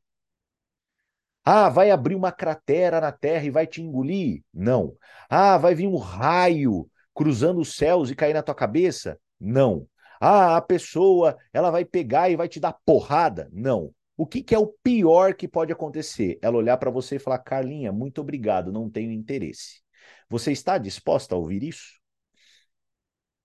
Ah, 1.44 1.70
vai 1.70 1.90
abrir 1.90 2.16
uma 2.16 2.32
cratera 2.32 3.02
na 3.02 3.12
Terra 3.12 3.46
e 3.46 3.50
vai 3.50 3.66
te 3.66 3.82
engolir? 3.82 4.44
Não. 4.54 4.96
Ah, 5.30 5.58
vai 5.58 5.74
vir 5.74 5.88
um 5.88 5.98
raio 5.98 6.90
cruzando 7.14 7.60
os 7.60 7.76
céus 7.76 8.10
e 8.12 8.16
cair 8.16 8.34
na 8.34 8.44
tua 8.44 8.56
cabeça? 8.56 9.20
Não. 9.40 9.88
Ah, 10.22 10.58
a 10.58 10.62
pessoa, 10.62 11.38
ela 11.54 11.72
vai 11.72 11.86
pegar 11.86 12.30
e 12.30 12.36
vai 12.36 12.48
te 12.48 12.60
dar 12.60 12.74
porrada? 12.86 13.50
Não. 13.52 13.94
O 14.20 14.28
que, 14.28 14.44
que 14.44 14.54
é 14.54 14.60
o 14.60 14.68
pior 14.68 15.34
que 15.34 15.48
pode 15.48 15.72
acontecer? 15.72 16.38
Ela 16.42 16.58
olhar 16.58 16.76
para 16.76 16.92
você 16.92 17.16
e 17.16 17.20
falar: 17.20 17.40
Carlinha, 17.40 17.90
muito 17.90 18.20
obrigado, 18.20 18.70
não 18.70 18.90
tenho 18.90 19.14
interesse. 19.14 19.82
Você 20.30 20.52
está 20.52 20.78
disposta 20.78 21.36
a 21.36 21.38
ouvir 21.38 21.64
isso? 21.64 21.98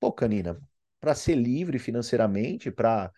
Pô, 0.01 0.13
Canina, 0.13 0.61
para 0.99 1.15
ser 1.15 1.37
livre 1.37 1.79
financeiramente, 1.79 2.73
para 2.73 3.13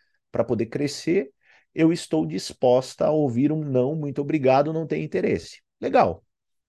poder 0.47 0.67
crescer, 0.67 1.33
eu 1.75 1.95
estou 1.95 2.27
disposta 2.27 3.07
a 3.07 3.11
ouvir 3.11 3.51
um 3.51 3.65
não, 3.65 3.95
muito 3.95 4.21
obrigado, 4.21 4.71
não 4.71 4.87
tenho 4.87 5.03
interesse. 5.03 5.63
Legal. 5.81 6.23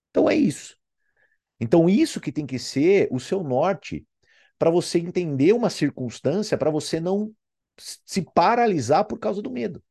Então 0.10 0.30
é 0.30 0.36
isso. 0.36 0.78
Então, 1.60 1.90
isso 1.90 2.22
que 2.22 2.32
tem 2.32 2.46
que 2.46 2.58
ser 2.58 3.10
o 3.12 3.20
seu 3.20 3.44
norte 3.44 4.08
para 4.58 4.70
você 4.70 5.00
entender 5.00 5.52
uma 5.52 5.70
circunstância, 5.70 6.58
para 6.58 6.72
você 6.72 7.02
não 7.02 7.34
se 7.78 8.22
paralisar 8.22 9.04
por 9.04 9.20
causa 9.20 9.42
do 9.42 9.52
medo. 9.52 9.84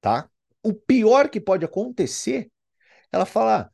Tá? 0.00 0.30
O 0.62 0.74
pior 0.74 1.28
que 1.30 1.40
pode 1.40 1.64
acontecer, 1.64 2.50
ela 3.12 3.26
fala: 3.26 3.72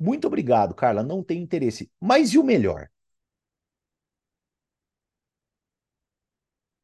muito 0.00 0.26
obrigado, 0.26 0.74
Carla, 0.74 1.02
não 1.02 1.22
tem 1.24 1.42
interesse. 1.42 1.90
Mas 2.00 2.32
e 2.32 2.38
o 2.38 2.44
melhor? 2.44 2.88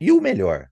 E 0.00 0.12
o 0.12 0.20
melhor? 0.20 0.70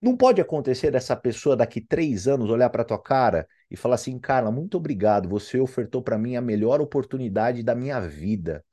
Não 0.00 0.16
pode 0.16 0.40
acontecer 0.40 0.90
dessa 0.90 1.16
pessoa 1.16 1.56
daqui 1.56 1.80
três 1.80 2.28
anos 2.28 2.50
olhar 2.50 2.70
para 2.70 2.84
tua 2.84 3.02
cara 3.02 3.48
e 3.70 3.76
falar 3.76 3.94
assim, 3.96 4.18
Carla, 4.18 4.52
muito 4.52 4.76
obrigado, 4.76 5.28
você 5.28 5.58
ofertou 5.58 6.02
para 6.02 6.18
mim 6.18 6.36
a 6.36 6.40
melhor 6.40 6.80
oportunidade 6.80 7.62
da 7.62 7.74
minha 7.74 8.00
vida. 8.00 8.64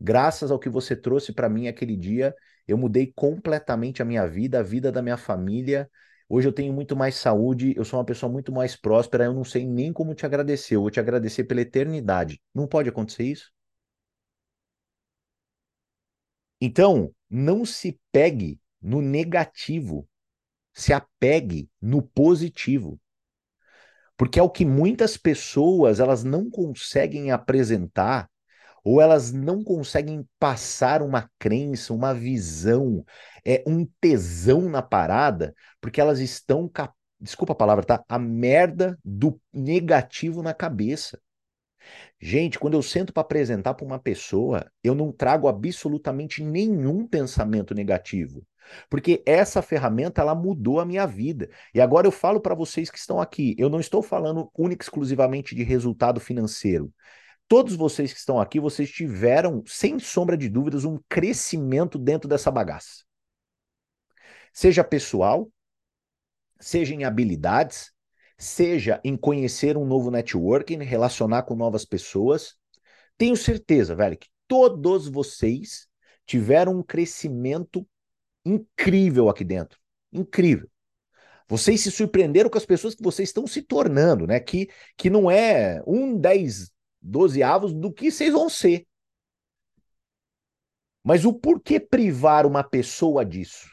Graças 0.00 0.50
ao 0.50 0.58
que 0.58 0.68
você 0.68 0.96
trouxe 0.96 1.32
para 1.32 1.48
mim 1.48 1.68
aquele 1.68 1.96
dia, 1.96 2.34
eu 2.66 2.78
mudei 2.78 3.12
completamente 3.14 4.02
a 4.02 4.04
minha 4.04 4.26
vida, 4.26 4.60
a 4.60 4.62
vida 4.62 4.90
da 4.92 5.02
minha 5.02 5.18
família. 5.18 5.90
Hoje 6.32 6.46
eu 6.46 6.52
tenho 6.52 6.72
muito 6.72 6.94
mais 6.94 7.16
saúde, 7.16 7.74
eu 7.76 7.84
sou 7.84 7.98
uma 7.98 8.04
pessoa 8.04 8.30
muito 8.30 8.52
mais 8.52 8.76
próspera, 8.76 9.24
eu 9.24 9.34
não 9.34 9.42
sei 9.44 9.66
nem 9.66 9.92
como 9.92 10.14
te 10.14 10.24
agradecer, 10.24 10.76
eu 10.76 10.80
vou 10.82 10.90
te 10.90 11.00
agradecer 11.00 11.42
pela 11.42 11.60
eternidade. 11.60 12.40
Não 12.54 12.68
pode 12.68 12.88
acontecer 12.88 13.24
isso? 13.24 13.50
Então, 16.60 17.12
não 17.28 17.64
se 17.64 17.98
pegue 18.12 18.60
no 18.80 19.02
negativo, 19.02 20.08
se 20.72 20.92
apegue 20.92 21.68
no 21.82 22.00
positivo. 22.00 23.00
Porque 24.16 24.38
é 24.38 24.42
o 24.42 24.50
que 24.50 24.64
muitas 24.64 25.16
pessoas 25.16 25.98
elas 25.98 26.22
não 26.22 26.48
conseguem 26.48 27.32
apresentar 27.32 28.30
ou 28.84 29.00
elas 29.00 29.32
não 29.32 29.64
conseguem 29.64 30.24
passar 30.38 31.02
uma 31.02 31.28
crença, 31.38 31.92
uma 31.92 32.14
visão, 32.14 33.04
é 33.44 33.62
um 33.66 33.86
tesão 34.00 34.62
na 34.62 34.82
parada, 34.82 35.54
porque 35.80 36.00
elas 36.00 36.20
estão, 36.20 36.70
desculpa 37.20 37.52
a 37.52 37.56
palavra, 37.56 37.84
tá? 37.84 38.04
A 38.08 38.18
merda 38.18 38.98
do 39.04 39.40
negativo 39.52 40.42
na 40.42 40.54
cabeça. 40.54 41.20
Gente, 42.20 42.58
quando 42.58 42.74
eu 42.74 42.82
sento 42.82 43.12
para 43.12 43.22
apresentar 43.22 43.74
para 43.74 43.86
uma 43.86 43.98
pessoa, 43.98 44.70
eu 44.84 44.94
não 44.94 45.10
trago 45.10 45.48
absolutamente 45.48 46.42
nenhum 46.42 47.06
pensamento 47.06 47.74
negativo. 47.74 48.44
Porque 48.88 49.22
essa 49.26 49.62
ferramenta 49.62 50.20
ela 50.20 50.34
mudou 50.34 50.80
a 50.80 50.84
minha 50.84 51.06
vida. 51.06 51.48
E 51.74 51.80
agora 51.80 52.06
eu 52.06 52.12
falo 52.12 52.40
para 52.40 52.54
vocês 52.54 52.90
que 52.90 52.98
estão 52.98 53.20
aqui, 53.20 53.54
eu 53.58 53.68
não 53.68 53.80
estou 53.80 54.02
falando 54.02 54.50
única 54.56 54.84
exclusivamente 54.84 55.54
de 55.54 55.62
resultado 55.62 56.20
financeiro. 56.20 56.92
Todos 57.48 57.74
vocês 57.74 58.12
que 58.12 58.18
estão 58.18 58.38
aqui, 58.38 58.60
vocês 58.60 58.90
tiveram, 58.90 59.64
sem 59.66 59.98
sombra 59.98 60.36
de 60.36 60.48
dúvidas, 60.48 60.84
um 60.84 61.00
crescimento 61.08 61.98
dentro 61.98 62.28
dessa 62.28 62.50
bagaça. 62.50 63.02
Seja 64.52 64.84
pessoal, 64.84 65.50
seja 66.58 66.94
em 66.94 67.04
habilidades, 67.04 67.92
seja 68.36 69.00
em 69.04 69.16
conhecer 69.16 69.76
um 69.76 69.84
novo 69.84 70.10
networking, 70.10 70.78
relacionar 70.78 71.42
com 71.42 71.54
novas 71.54 71.84
pessoas. 71.84 72.56
Tenho 73.16 73.36
certeza, 73.36 73.94
velho, 73.94 74.16
que 74.16 74.28
todos 74.48 75.08
vocês 75.08 75.86
tiveram 76.26 76.78
um 76.78 76.82
crescimento 76.82 77.86
incrível 78.44 79.28
aqui 79.28 79.44
dentro. 79.44 79.78
Incrível. 80.12 80.68
Vocês 81.46 81.80
se 81.80 81.90
surpreenderam 81.90 82.48
com 82.48 82.58
as 82.58 82.64
pessoas 82.64 82.94
que 82.94 83.02
vocês 83.02 83.28
estão 83.28 83.46
se 83.46 83.60
tornando, 83.60 84.26
né? 84.26 84.38
Que, 84.38 84.68
que 84.96 85.10
não 85.10 85.30
é 85.30 85.82
um 85.86 86.16
dez, 86.16 86.70
doze 87.02 87.42
avos 87.42 87.74
do 87.74 87.92
que 87.92 88.10
vocês 88.10 88.32
vão 88.32 88.48
ser. 88.48 88.86
Mas 91.02 91.24
o 91.24 91.32
porquê 91.32 91.80
privar 91.80 92.46
uma 92.46 92.62
pessoa 92.62 93.24
disso? 93.24 93.68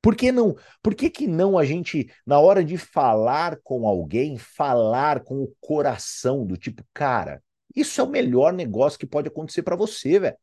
Por 0.00 0.14
que 0.14 0.30
não? 0.30 0.54
Por 0.82 0.94
que, 0.94 1.10
que 1.10 1.26
não 1.26 1.58
a 1.58 1.64
gente, 1.64 2.10
na 2.26 2.38
hora 2.38 2.64
de 2.64 2.78
falar 2.78 3.58
com 3.62 3.86
alguém, 3.86 4.38
falar 4.38 5.24
com 5.24 5.42
o 5.42 5.52
coração 5.60 6.46
do 6.46 6.56
tipo, 6.56 6.84
cara, 6.94 7.42
isso 7.74 8.00
é 8.00 8.04
o 8.04 8.08
melhor 8.08 8.52
negócio 8.52 8.98
que 8.98 9.06
pode 9.06 9.28
acontecer 9.28 9.62
para 9.62 9.76
você, 9.76 10.18
velho. 10.18 10.36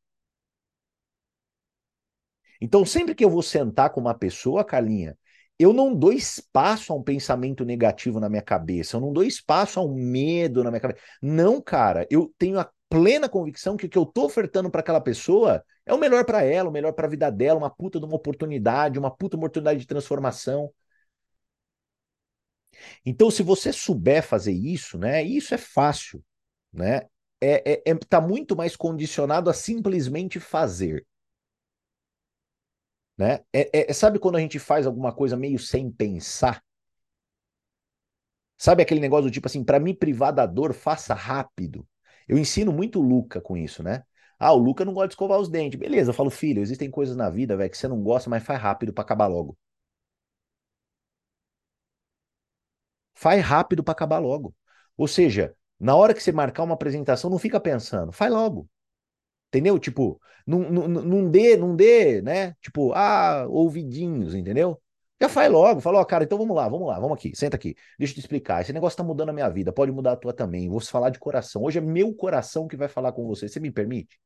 Então, 2.61 2.85
sempre 2.85 3.13
que 3.15 3.23
eu 3.23 3.29
vou 3.29 3.41
sentar 3.41 3.91
com 3.91 3.99
uma 3.99 4.13
pessoa, 4.13 4.63
Carlinha, 4.63 5.17
eu 5.57 5.71
não 5.73 5.95
dou 5.95 6.11
espaço 6.11 6.91
a 6.91 6.95
um 6.95 7.03
pensamento 7.03 7.63
negativo 7.63 8.19
na 8.19 8.29
minha 8.29 8.41
cabeça, 8.41 8.97
eu 8.97 9.01
não 9.01 9.13
dou 9.13 9.23
espaço 9.23 9.79
a 9.79 9.83
um 9.83 9.93
medo 9.93 10.63
na 10.63 10.69
minha 10.69 10.81
cabeça. 10.81 11.01
Não, 11.21 11.61
cara, 11.61 12.05
eu 12.09 12.33
tenho 12.37 12.59
a 12.59 12.69
plena 12.89 13.29
convicção 13.29 13.77
que 13.77 13.85
o 13.85 13.89
que 13.89 13.97
eu 13.97 14.03
estou 14.03 14.25
ofertando 14.25 14.69
para 14.69 14.81
aquela 14.81 15.01
pessoa 15.01 15.63
é 15.85 15.93
o 15.93 15.97
melhor 15.97 16.25
para 16.25 16.43
ela, 16.43 16.69
o 16.69 16.71
melhor 16.71 16.93
para 16.93 17.07
a 17.07 17.09
vida 17.09 17.29
dela, 17.31 17.59
uma 17.59 17.69
puta 17.69 17.99
de 17.99 18.05
uma 18.05 18.15
oportunidade, 18.15 18.99
uma 18.99 19.11
puta 19.11 19.37
oportunidade 19.37 19.79
de 19.79 19.87
transformação. 19.87 20.71
Então, 23.05 23.29
se 23.31 23.43
você 23.43 23.71
souber 23.71 24.23
fazer 24.23 24.51
isso, 24.53 24.97
né, 24.97 25.23
isso 25.23 25.53
é 25.53 25.57
fácil, 25.57 26.23
né? 26.73 27.01
É, 27.41 27.73
é, 27.73 27.91
é, 27.91 27.95
tá 27.95 28.19
muito 28.21 28.55
mais 28.55 28.75
condicionado 28.75 29.49
a 29.49 29.53
simplesmente 29.53 30.39
fazer. 30.39 31.05
Né? 33.17 33.39
É, 33.53 33.89
é, 33.91 33.93
sabe 33.93 34.19
quando 34.19 34.35
a 34.35 34.39
gente 34.39 34.59
faz 34.59 34.85
alguma 34.85 35.13
coisa 35.13 35.37
meio 35.37 35.59
sem 35.59 35.89
pensar? 35.91 36.61
Sabe 38.57 38.81
aquele 38.81 38.99
negócio 39.01 39.25
do 39.25 39.31
tipo 39.31 39.47
assim, 39.47 39.63
para 39.63 39.79
me 39.79 39.93
privar 39.93 40.33
da 40.33 40.45
dor, 40.45 40.73
faça 40.73 41.13
rápido. 41.13 41.87
Eu 42.27 42.37
ensino 42.37 42.71
muito 42.71 43.01
Luca 43.01 43.41
com 43.41 43.55
isso, 43.57 43.83
né? 43.83 44.03
Ah, 44.39 44.53
o 44.53 44.57
Luca 44.57 44.85
não 44.85 44.93
gosta 44.93 45.07
de 45.09 45.13
escovar 45.13 45.39
os 45.39 45.49
dentes. 45.49 45.79
Beleza, 45.79 46.09
eu 46.11 46.13
falo, 46.13 46.29
filho, 46.29 46.61
existem 46.61 46.89
coisas 46.91 47.15
na 47.15 47.29
vida, 47.29 47.55
velho, 47.57 47.69
que 47.69 47.77
você 47.77 47.87
não 47.87 48.01
gosta, 48.03 48.29
mas 48.29 48.43
faz 48.43 48.59
rápido 48.61 48.93
para 48.93 49.03
acabar 49.03 49.27
logo. 49.27 49.57
Faz 53.13 53.41
rápido 53.43 53.83
para 53.83 53.91
acabar 53.93 54.19
logo. 54.19 54.55
Ou 54.97 55.07
seja, 55.07 55.55
na 55.79 55.95
hora 55.95 56.13
que 56.13 56.21
você 56.21 56.31
marcar 56.31 56.63
uma 56.63 56.73
apresentação, 56.75 57.29
não 57.29 57.39
fica 57.39 57.59
pensando, 57.59 58.11
faz 58.11 58.31
logo. 58.31 58.69
Entendeu? 59.49 59.79
Tipo, 59.79 60.21
não, 60.47 60.59
não, 60.71 60.87
não 60.89 61.31
dê, 61.31 61.57
não 61.57 61.75
dê, 61.75 62.21
né? 62.21 62.53
Tipo, 62.61 62.93
ah, 62.93 63.47
ouvidinhos, 63.49 64.35
entendeu? 64.35 64.81
Já 65.25 65.29
faz 65.29 65.51
logo, 65.51 65.81
fala, 65.81 65.99
ó, 65.99 66.05
cara, 66.05 66.23
então 66.23 66.37
vamos 66.37 66.55
lá, 66.55 66.69
vamos 66.69 66.87
lá, 66.87 66.99
vamos 66.99 67.17
aqui, 67.17 67.35
senta 67.35 67.55
aqui, 67.55 67.75
deixa 67.97 68.11
eu 68.11 68.15
te 68.15 68.19
explicar. 68.21 68.61
Esse 68.61 68.71
negócio 68.71 68.95
tá 68.97 69.03
mudando 69.03 69.29
a 69.29 69.33
minha 69.33 69.49
vida, 69.49 69.73
pode 69.73 69.91
mudar 69.91 70.11
a 70.13 70.15
tua 70.15 70.31
também. 70.33 70.69
Vou 70.69 70.79
falar 70.79 71.09
de 71.09 71.17
coração. 71.19 71.63
Hoje 71.63 71.79
é 71.79 71.81
meu 71.81 72.13
coração 72.13 72.67
que 72.67 72.77
vai 72.77 72.87
falar 72.87 73.11
com 73.11 73.25
você. 73.25 73.47
Você 73.49 73.59
me 73.59 73.71
permite? 73.71 74.19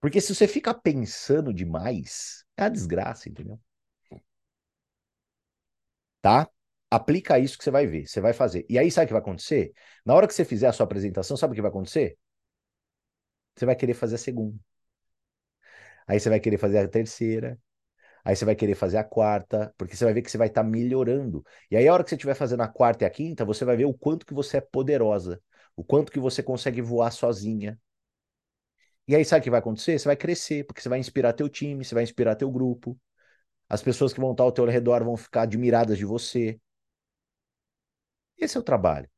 Porque 0.00 0.20
se 0.22 0.34
você 0.34 0.46
fica 0.48 0.72
pensando 0.74 1.52
demais, 1.52 2.44
é 2.56 2.64
a 2.64 2.68
desgraça, 2.68 3.28
entendeu? 3.28 3.60
Tá? 6.20 6.48
Aplica 6.90 7.38
isso 7.38 7.56
que 7.58 7.64
você 7.64 7.70
vai 7.70 7.86
ver, 7.86 8.06
você 8.06 8.20
vai 8.20 8.32
fazer. 8.32 8.64
E 8.68 8.78
aí 8.78 8.90
sabe 8.90 9.04
o 9.06 9.08
que 9.08 9.12
vai 9.14 9.22
acontecer? 9.22 9.72
Na 10.04 10.14
hora 10.14 10.26
que 10.26 10.34
você 10.34 10.44
fizer 10.44 10.68
a 10.68 10.72
sua 10.72 10.84
apresentação, 10.84 11.36
sabe 11.36 11.52
o 11.52 11.54
que 11.56 11.62
vai 11.62 11.70
acontecer? 11.70 12.16
Você 13.56 13.66
vai 13.66 13.74
querer 13.76 13.94
fazer 13.94 14.14
a 14.16 14.18
segunda. 14.18 14.58
Aí 16.06 16.18
você 16.20 16.28
vai 16.28 16.40
querer 16.40 16.58
fazer 16.58 16.78
a 16.78 16.88
terceira. 16.88 17.58
Aí 18.26 18.34
você 18.34 18.44
vai 18.44 18.56
querer 18.56 18.74
fazer 18.74 18.96
a 18.98 19.04
quarta, 19.04 19.72
porque 19.78 19.94
você 19.94 20.04
vai 20.04 20.12
ver 20.12 20.20
que 20.20 20.28
você 20.28 20.36
vai 20.36 20.48
estar 20.48 20.64
tá 20.64 20.68
melhorando. 20.68 21.44
E 21.70 21.76
aí 21.76 21.86
a 21.86 21.94
hora 21.94 22.02
que 22.02 22.10
você 22.10 22.16
estiver 22.16 22.34
fazendo 22.34 22.60
a 22.60 22.66
quarta 22.66 23.04
e 23.04 23.06
a 23.06 23.10
quinta, 23.10 23.44
você 23.44 23.64
vai 23.64 23.76
ver 23.76 23.84
o 23.84 23.94
quanto 23.94 24.26
que 24.26 24.34
você 24.34 24.56
é 24.56 24.60
poderosa, 24.60 25.40
o 25.76 25.84
quanto 25.84 26.10
que 26.10 26.18
você 26.18 26.42
consegue 26.42 26.82
voar 26.82 27.12
sozinha. 27.12 27.78
E 29.06 29.14
aí 29.14 29.24
sabe 29.24 29.42
o 29.42 29.44
que 29.44 29.50
vai 29.50 29.60
acontecer? 29.60 29.96
Você 29.96 30.08
vai 30.08 30.16
crescer, 30.16 30.66
porque 30.66 30.80
você 30.80 30.88
vai 30.88 30.98
inspirar 30.98 31.34
teu 31.34 31.48
time, 31.48 31.84
você 31.84 31.94
vai 31.94 32.02
inspirar 32.02 32.34
teu 32.34 32.50
grupo. 32.50 32.98
As 33.68 33.80
pessoas 33.80 34.12
que 34.12 34.18
vão 34.18 34.32
estar 34.32 34.42
ao 34.42 34.50
teu 34.50 34.64
redor 34.64 35.04
vão 35.04 35.16
ficar 35.16 35.42
admiradas 35.42 35.96
de 35.96 36.04
você. 36.04 36.60
Esse 38.36 38.56
é 38.56 38.60
o 38.60 38.64
trabalho. 38.64 39.08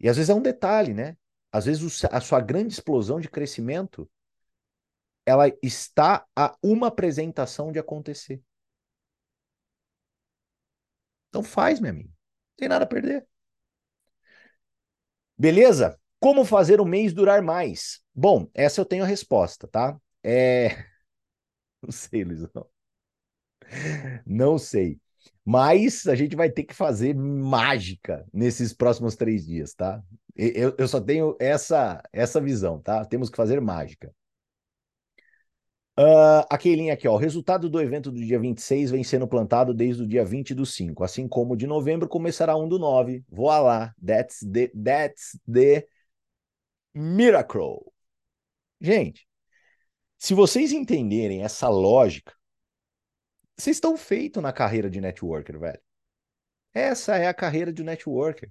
E 0.00 0.08
às 0.08 0.16
vezes 0.16 0.30
é 0.30 0.34
um 0.34 0.42
detalhe, 0.42 0.92
né? 0.92 1.16
Às 1.52 1.66
vezes 1.66 2.04
a 2.10 2.20
sua 2.20 2.40
grande 2.40 2.74
explosão 2.74 3.20
de 3.20 3.28
crescimento 3.28 4.10
ela 5.26 5.46
está 5.62 6.26
a 6.36 6.56
uma 6.62 6.88
apresentação 6.88 7.72
de 7.72 7.78
acontecer. 7.78 8.42
Então 11.28 11.42
faz, 11.42 11.78
meu 11.80 11.90
amigo. 11.90 12.08
Não 12.08 12.56
tem 12.56 12.68
nada 12.68 12.84
a 12.84 12.88
perder. 12.88 13.26
Beleza? 15.38 15.98
Como 16.20 16.44
fazer 16.44 16.80
o 16.80 16.84
mês 16.84 17.12
durar 17.12 17.42
mais? 17.42 18.00
Bom, 18.14 18.48
essa 18.54 18.80
eu 18.80 18.84
tenho 18.84 19.04
a 19.04 19.06
resposta, 19.06 19.68
tá? 19.68 19.96
É. 20.22 20.68
Não 21.82 21.92
sei, 21.92 22.24
Luizão. 22.24 22.68
Não 24.24 24.58
sei. 24.58 24.98
Mas 25.44 26.06
a 26.06 26.14
gente 26.14 26.34
vai 26.36 26.50
ter 26.50 26.64
que 26.64 26.74
fazer 26.74 27.14
mágica 27.14 28.26
nesses 28.32 28.72
próximos 28.72 29.14
três 29.16 29.46
dias, 29.46 29.74
tá? 29.74 30.02
Eu, 30.34 30.74
eu 30.78 30.88
só 30.88 31.00
tenho 31.00 31.36
essa, 31.40 32.02
essa 32.12 32.40
visão, 32.40 32.80
tá? 32.80 33.04
Temos 33.04 33.30
que 33.30 33.36
fazer 33.36 33.60
mágica. 33.60 34.12
Uh, 35.98 36.44
aquele 36.50 36.90
aqui, 36.90 37.08
ó. 37.08 37.14
O 37.14 37.16
resultado 37.16 37.70
do 37.70 37.80
evento 37.80 38.10
do 38.10 38.20
dia 38.20 38.38
26 38.38 38.90
vem 38.90 39.02
sendo 39.02 39.26
plantado 39.26 39.72
desde 39.72 40.02
o 40.02 40.06
dia 40.06 40.24
20 40.24 40.54
do 40.54 40.66
5. 40.66 41.02
Assim 41.02 41.26
como 41.26 41.56
de 41.56 41.66
novembro 41.66 42.06
começará 42.06 42.54
um 42.56 42.68
do 42.68 42.78
9. 42.78 43.24
Voilá. 43.28 43.94
That's 44.04 44.40
the, 44.40 44.68
that's 44.68 45.38
the 45.50 45.88
miracle. 46.94 47.92
Gente, 48.78 49.26
se 50.18 50.34
vocês 50.34 50.70
entenderem 50.72 51.42
essa 51.42 51.68
lógica, 51.68 52.34
vocês 53.56 53.76
estão 53.76 53.96
feitos 53.96 54.42
na 54.42 54.52
carreira 54.52 54.90
de 54.90 55.00
networker, 55.00 55.58
velho. 55.58 55.80
Essa 56.74 57.16
é 57.16 57.26
a 57.26 57.32
carreira 57.32 57.72
de 57.72 57.82
networker 57.82 58.50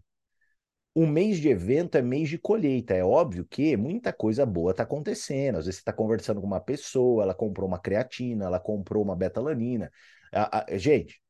o 0.95 1.05
mês 1.05 1.39
de 1.39 1.49
evento 1.49 1.97
é 1.97 2.01
mês 2.01 2.29
de 2.29 2.37
colheita. 2.37 2.93
É 2.93 3.03
óbvio 3.03 3.45
que 3.45 3.75
muita 3.75 4.13
coisa 4.13 4.45
boa 4.45 4.71
está 4.71 4.83
acontecendo. 4.83 5.57
Às 5.57 5.65
vezes 5.65 5.77
você 5.77 5.81
está 5.81 5.93
conversando 5.93 6.39
com 6.39 6.47
uma 6.47 6.61
pessoa, 6.61 7.23
ela 7.23 7.35
comprou 7.35 7.67
uma 7.67 7.77
creatina, 7.79 8.45
ela 8.45 8.59
comprou 8.61 9.03
uma 9.03 9.15
betalanina. 9.15 9.91
A, 10.31 10.65
a, 10.73 10.77
gente, 10.77 11.21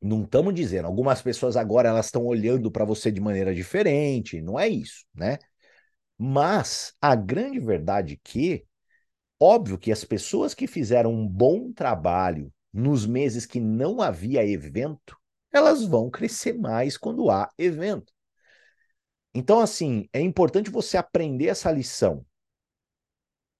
não 0.00 0.24
estamos 0.24 0.54
dizendo. 0.54 0.86
Algumas 0.86 1.22
pessoas 1.22 1.56
agora 1.56 1.88
elas 1.88 2.06
estão 2.06 2.24
olhando 2.26 2.70
para 2.70 2.84
você 2.84 3.10
de 3.10 3.20
maneira 3.20 3.54
diferente. 3.54 4.42
Não 4.42 4.60
é 4.60 4.68
isso, 4.68 5.06
né? 5.14 5.38
Mas 6.18 6.94
a 7.00 7.14
grande 7.14 7.58
verdade 7.60 8.14
é 8.14 8.18
que, 8.22 8.66
óbvio 9.40 9.78
que 9.78 9.92
as 9.92 10.04
pessoas 10.04 10.54
que 10.54 10.66
fizeram 10.66 11.12
um 11.12 11.26
bom 11.26 11.72
trabalho 11.72 12.52
nos 12.72 13.06
meses 13.06 13.46
que 13.46 13.60
não 13.60 14.02
havia 14.02 14.46
evento, 14.46 15.16
elas 15.52 15.84
vão 15.84 16.10
crescer 16.10 16.52
mais 16.54 16.98
quando 16.98 17.30
há 17.30 17.50
evento. 17.58 18.15
Então, 19.38 19.60
assim, 19.60 20.08
é 20.14 20.20
importante 20.22 20.70
você 20.70 20.96
aprender 20.96 21.48
essa 21.48 21.70
lição. 21.70 22.24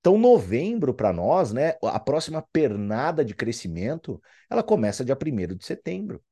Então, 0.00 0.16
novembro 0.16 0.94
para 0.94 1.12
nós, 1.12 1.52
né, 1.52 1.74
a 1.82 2.00
próxima 2.00 2.40
pernada 2.50 3.22
de 3.22 3.34
crescimento, 3.34 4.18
ela 4.48 4.62
começa 4.62 5.04
dia 5.04 5.14
1 5.14 5.54
de 5.54 5.66
setembro. 5.66 6.24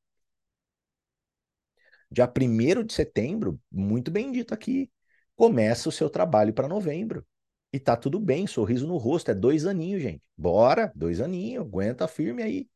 Dia 2.11 2.27
1 2.27 2.83
de 2.85 2.95
setembro, 2.95 3.61
muito 3.71 4.11
bem 4.11 4.33
dito 4.33 4.55
aqui, 4.55 4.91
começa 5.37 5.91
o 5.91 5.93
seu 5.93 6.09
trabalho 6.09 6.55
para 6.55 6.67
novembro. 6.67 7.27
E 7.71 7.79
tá 7.79 7.97
tudo 7.99 8.19
bem, 8.19 8.47
sorriso 8.47 8.87
no 8.87 8.97
rosto, 8.97 9.31
é 9.31 9.35
dois 9.35 9.67
aninhos, 9.67 10.01
gente. 10.01 10.23
Bora, 10.35 10.91
dois 10.95 11.21
aninhos, 11.21 11.67
aguenta 11.67 12.09
firme 12.09 12.43
aí. 12.43 12.67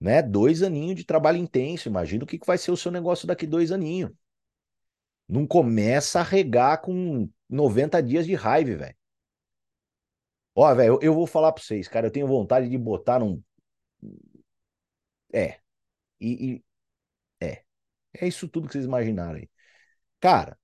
Né? 0.00 0.22
Dois 0.22 0.62
aninhos 0.62 0.96
de 0.96 1.04
trabalho 1.04 1.36
intenso. 1.36 1.86
Imagina 1.86 2.24
o 2.24 2.26
que 2.26 2.38
vai 2.46 2.56
ser 2.56 2.70
o 2.70 2.76
seu 2.78 2.90
negócio 2.90 3.26
daqui 3.26 3.46
dois 3.46 3.70
aninhos. 3.70 4.10
Não 5.28 5.46
começa 5.46 6.20
a 6.20 6.22
regar 6.22 6.80
com 6.80 7.28
90 7.48 8.02
dias 8.02 8.26
de 8.26 8.34
raiva, 8.34 8.76
velho. 8.76 8.96
Ó, 10.54 10.74
velho, 10.74 10.98
eu, 11.02 11.14
vou 11.14 11.26
falar 11.26 11.52
pra 11.52 11.62
vocês, 11.62 11.86
cara, 11.86 12.06
eu 12.06 12.10
tenho 12.10 12.26
vontade 12.26 12.68
de 12.68 12.78
botar 12.78 13.18
num. 13.20 13.42
É. 15.32 15.60
E, 16.20 16.54
e, 16.56 16.64
É. 17.40 17.64
É 18.14 18.28
isso 18.28 18.48
tudo 18.48 18.68
que 18.68 18.72
vocês 18.74 18.86
imaginaram 18.86 19.36
aí. 19.36 19.50
Cara, 20.20 20.58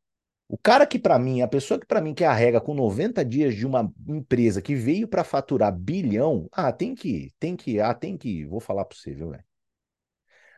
o 0.49 0.59
cara 0.59 0.87
que 0.87 0.99
para 0.99 1.19
mim, 1.19 1.43
a 1.43 1.49
pessoa 1.49 1.81
que 1.81 1.87
para 1.87 2.01
mim 2.01 2.15
que 2.15 2.25
arrega 2.25 2.61
com 2.61 2.75
90 2.75 3.25
dias 3.25 3.55
de 3.55 3.67
uma 3.67 3.93
empresa 4.09 4.63
que 4.63 4.75
veio 4.75 5.09
para 5.09 5.25
faturar 5.25 5.73
bilhão, 5.73 6.49
ah, 6.53 6.73
tem 6.73 6.95
que, 6.95 7.33
tem 7.39 7.57
que, 7.57 7.81
ah, 7.81 7.95
tem 7.95 8.17
que, 8.19 8.45
vou 8.47 8.61
falar 8.61 8.85
para 8.85 8.97
você, 8.99 9.15
viu, 9.15 9.31
velho? 9.31 9.45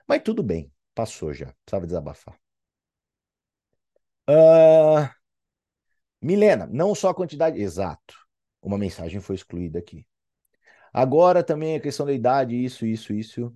Mas 0.07 0.23
tudo 0.23 0.43
bem, 0.43 0.73
passou 0.95 1.33
já, 1.33 1.53
precisava 1.65 1.87
desabafar. 1.87 2.44
Uh... 4.29 5.09
Milena, 6.21 6.67
não 6.67 6.95
só 6.95 7.11
a 7.11 7.15
quantidade, 7.15 7.61
exato. 7.61 8.15
Uma 8.63 8.79
mensagem 8.79 9.21
foi 9.21 9.37
excluída 9.37 9.79
aqui. 9.79 10.07
Agora 10.93 11.43
também 11.43 11.77
a 11.77 11.81
questão 11.81 12.07
da 12.07 12.13
idade, 12.13 12.57
isso, 12.57 12.87
isso, 12.87 13.13
isso. 13.13 13.55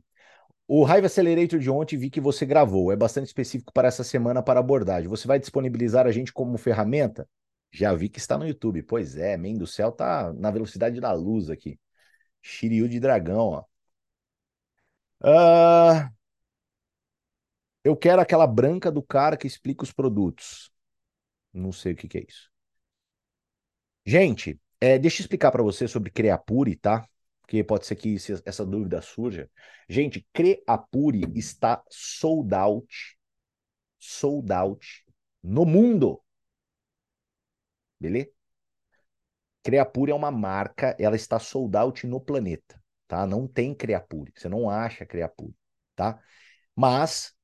O 0.66 0.86
Hive 0.86 1.06
Accelerator 1.06 1.58
de 1.58 1.70
ontem 1.70 1.96
vi 1.96 2.10
que 2.10 2.20
você 2.20 2.44
gravou. 2.44 2.92
É 2.92 2.96
bastante 2.96 3.26
específico 3.26 3.72
para 3.72 3.88
essa 3.88 4.04
semana 4.04 4.42
para 4.42 4.60
abordagem. 4.60 5.08
Você 5.08 5.26
vai 5.26 5.38
disponibilizar 5.38 6.06
a 6.06 6.12
gente 6.12 6.32
como 6.32 6.58
ferramenta? 6.58 7.28
Já 7.70 7.94
vi 7.94 8.08
que 8.08 8.18
está 8.18 8.36
no 8.36 8.46
YouTube. 8.46 8.82
Pois 8.82 9.16
é, 9.16 9.36
Men 9.36 9.56
do 9.56 9.66
Céu 9.66 9.90
tá 9.92 10.32
na 10.34 10.50
velocidade 10.50 11.00
da 11.00 11.12
luz 11.12 11.48
aqui. 11.48 11.80
Shiryu 12.42 12.88
de 12.88 13.00
dragão, 13.00 13.38
ó. 13.38 13.64
Uh... 15.22 16.17
Eu 17.84 17.96
quero 17.96 18.20
aquela 18.20 18.46
branca 18.46 18.90
do 18.90 19.02
cara 19.02 19.36
que 19.36 19.46
explica 19.46 19.84
os 19.84 19.92
produtos. 19.92 20.70
Não 21.52 21.72
sei 21.72 21.92
o 21.92 21.96
que, 21.96 22.08
que 22.08 22.18
é 22.18 22.24
isso. 22.28 22.50
Gente, 24.04 24.58
é, 24.80 24.98
deixa 24.98 25.20
eu 25.20 25.24
explicar 25.24 25.50
para 25.50 25.62
você 25.62 25.86
sobre 25.86 26.10
Creapure, 26.10 26.76
tá? 26.76 27.06
Porque 27.40 27.62
pode 27.64 27.86
ser 27.86 27.96
que 27.96 28.16
essa 28.44 28.64
dúvida 28.64 29.00
surja. 29.02 29.50
Gente, 29.88 30.26
Creapure 30.32 31.22
está 31.34 31.82
sold 31.90 32.54
out, 32.54 33.16
sold 33.98 34.52
out 34.52 35.04
no 35.42 35.64
mundo. 35.64 36.22
Beleza? 38.00 38.30
Creapure 39.62 40.10
é 40.12 40.14
uma 40.14 40.30
marca, 40.30 40.96
ela 40.98 41.16
está 41.16 41.38
sold 41.38 41.76
out 41.76 42.06
no 42.06 42.20
planeta, 42.20 42.80
tá? 43.06 43.26
Não 43.26 43.46
tem 43.46 43.74
Creapure, 43.74 44.32
você 44.34 44.48
não 44.48 44.68
acha 44.70 45.04
Creapure, 45.06 45.54
tá? 45.94 46.20
Mas 46.74 47.34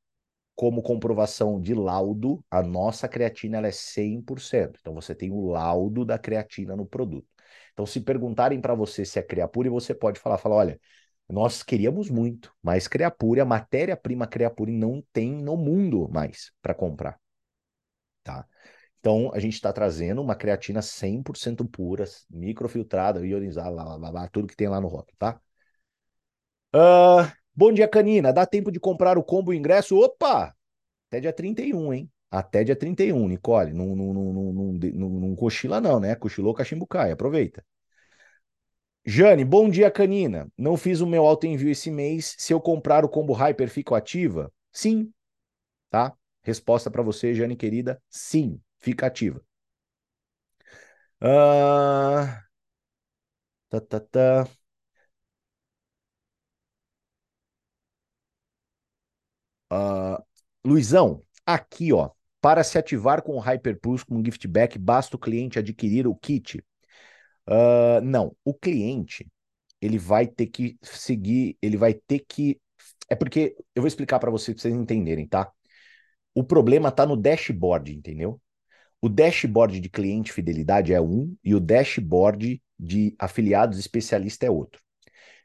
como 0.54 0.82
comprovação 0.82 1.60
de 1.60 1.74
laudo, 1.74 2.44
a 2.50 2.62
nossa 2.62 3.08
creatina 3.08 3.58
ela 3.58 3.68
é 3.68 3.72
100%. 3.72 4.78
Então 4.80 4.94
você 4.94 5.14
tem 5.14 5.30
o 5.30 5.48
laudo 5.50 6.04
da 6.04 6.18
creatina 6.18 6.76
no 6.76 6.86
produto. 6.86 7.26
Então 7.72 7.86
se 7.86 8.00
perguntarem 8.00 8.60
para 8.60 8.74
você 8.74 9.04
se 9.04 9.18
é 9.18 9.22
Creapure, 9.22 9.68
você 9.68 9.94
pode 9.94 10.20
falar, 10.20 10.38
falar, 10.38 10.56
olha, 10.56 10.80
nós 11.28 11.62
queríamos 11.62 12.10
muito, 12.10 12.52
mas 12.62 12.86
Creapure, 12.86 13.40
a 13.40 13.44
matéria-prima 13.44 14.26
Creapure 14.26 14.72
não 14.72 15.02
tem 15.12 15.32
no 15.32 15.56
mundo 15.56 16.08
mais 16.12 16.52
para 16.62 16.74
comprar, 16.74 17.18
tá? 18.22 18.46
Então 19.00 19.32
a 19.34 19.40
gente 19.40 19.54
está 19.54 19.72
trazendo 19.72 20.22
uma 20.22 20.36
creatina 20.36 20.82
100% 20.82 21.64
pura, 21.66 22.04
microfiltrada, 22.30 23.26
ionizada, 23.26 23.70
lá, 23.70 23.84
lá, 23.84 23.96
lá, 23.96 24.10
lá, 24.10 24.28
tudo 24.28 24.48
que 24.48 24.56
tem 24.56 24.68
lá 24.68 24.80
no 24.80 24.88
rótulo, 24.88 25.16
tá? 25.18 25.40
Uh, 26.74 27.30
Bom 27.56 27.72
dia, 27.72 27.86
Canina. 27.88 28.32
Dá 28.32 28.44
tempo 28.46 28.70
de 28.72 28.80
comprar 28.80 29.16
o 29.16 29.22
combo 29.22 29.52
ingresso? 29.54 29.96
Opa! 29.96 30.54
Até 31.08 31.20
dia 31.20 31.32
31, 31.32 31.92
hein? 31.92 32.10
Até 32.30 32.64
dia 32.64 32.74
31, 32.74 33.28
Nicole. 33.28 33.72
Não, 33.72 33.94
não, 33.94 34.12
não, 34.12 34.32
não, 34.32 34.72
não, 34.72 35.08
não, 35.08 35.36
cochila, 35.36 35.80
não, 35.80 36.00
né? 36.00 36.14
Cochilou, 36.16 36.54
cachimbo 36.54 36.86
cai. 36.86 37.12
Aproveita. 37.12 37.64
Jane, 39.06 39.44
bom 39.44 39.68
dia, 39.68 39.90
Canina. 39.90 40.50
Não 40.56 40.76
fiz 40.76 41.00
o 41.00 41.06
meu 41.06 41.26
auto 41.26 41.46
envio 41.46 41.70
esse 41.70 41.90
mês. 41.90 42.34
Se 42.38 42.52
eu 42.52 42.60
comprar 42.60 43.04
o 43.04 43.08
combo 43.08 43.32
Hyper, 43.32 43.68
fico 43.68 43.94
ativa? 43.94 44.52
Sim. 44.72 45.12
Tá? 45.90 46.12
Resposta 46.42 46.90
para 46.90 47.02
você, 47.02 47.34
Jane 47.34 47.56
querida. 47.56 48.02
Sim, 48.10 48.60
fica 48.80 49.06
ativa. 49.06 49.40
Uh... 51.20 52.26
Tá, 53.68 53.80
tá, 53.80 54.00
tá. 54.00 54.48
Uh, 59.74 60.22
Luizão, 60.64 61.22
aqui 61.44 61.92
ó, 61.92 62.10
para 62.40 62.62
se 62.62 62.78
ativar 62.78 63.22
com 63.22 63.34
o 63.36 63.40
Hyper 63.40 63.80
Plus 63.80 64.04
com 64.04 64.24
gift 64.24 64.46
back, 64.46 64.78
basta 64.78 65.16
o 65.16 65.18
cliente 65.18 65.58
adquirir 65.58 66.06
o 66.06 66.14
kit. 66.14 66.62
Uh, 67.48 68.00
não, 68.02 68.36
o 68.44 68.54
cliente 68.54 69.26
ele 69.80 69.98
vai 69.98 70.26
ter 70.26 70.46
que 70.46 70.78
seguir, 70.82 71.58
ele 71.60 71.76
vai 71.76 71.92
ter 71.92 72.20
que. 72.20 72.60
É 73.08 73.14
porque 73.14 73.56
eu 73.74 73.82
vou 73.82 73.88
explicar 73.88 74.18
para 74.18 74.30
vocês, 74.30 74.60
vocês 74.60 74.74
entenderem, 74.74 75.26
tá? 75.26 75.50
O 76.34 76.42
problema 76.44 76.90
tá 76.90 77.04
no 77.04 77.16
dashboard, 77.16 77.94
entendeu? 77.94 78.40
O 79.00 79.08
dashboard 79.08 79.80
de 79.80 79.90
cliente 79.90 80.32
fidelidade 80.32 80.94
é 80.94 81.00
um 81.00 81.36
e 81.44 81.54
o 81.54 81.60
dashboard 81.60 82.62
de 82.78 83.14
afiliados 83.18 83.78
especialista 83.78 84.46
é 84.46 84.50
outro. 84.50 84.80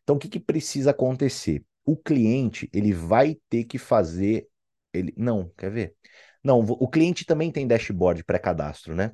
Então, 0.04 0.16
o 0.16 0.20
que, 0.20 0.30
que 0.30 0.40
precisa 0.40 0.92
acontecer? 0.92 1.64
O 1.86 1.96
cliente 1.98 2.70
ele 2.74 2.94
vai 2.94 3.38
ter 3.50 3.66
que 3.66 3.78
fazer. 3.78 4.48
Ele, 4.94 5.14
não, 5.18 5.50
quer 5.58 5.72
ver? 5.72 5.96
Não, 6.44 6.60
o 6.60 6.88
cliente 6.88 7.26
também 7.26 7.52
tem 7.52 7.68
dashboard 7.68 8.24
pré-cadastro, 8.24 8.96
né? 8.96 9.12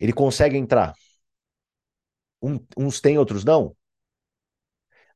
Ele 0.00 0.12
consegue 0.12 0.56
entrar. 0.56 0.94
Um, 2.42 2.58
uns 2.78 3.00
tem, 3.00 3.18
outros 3.18 3.44
não? 3.44 3.76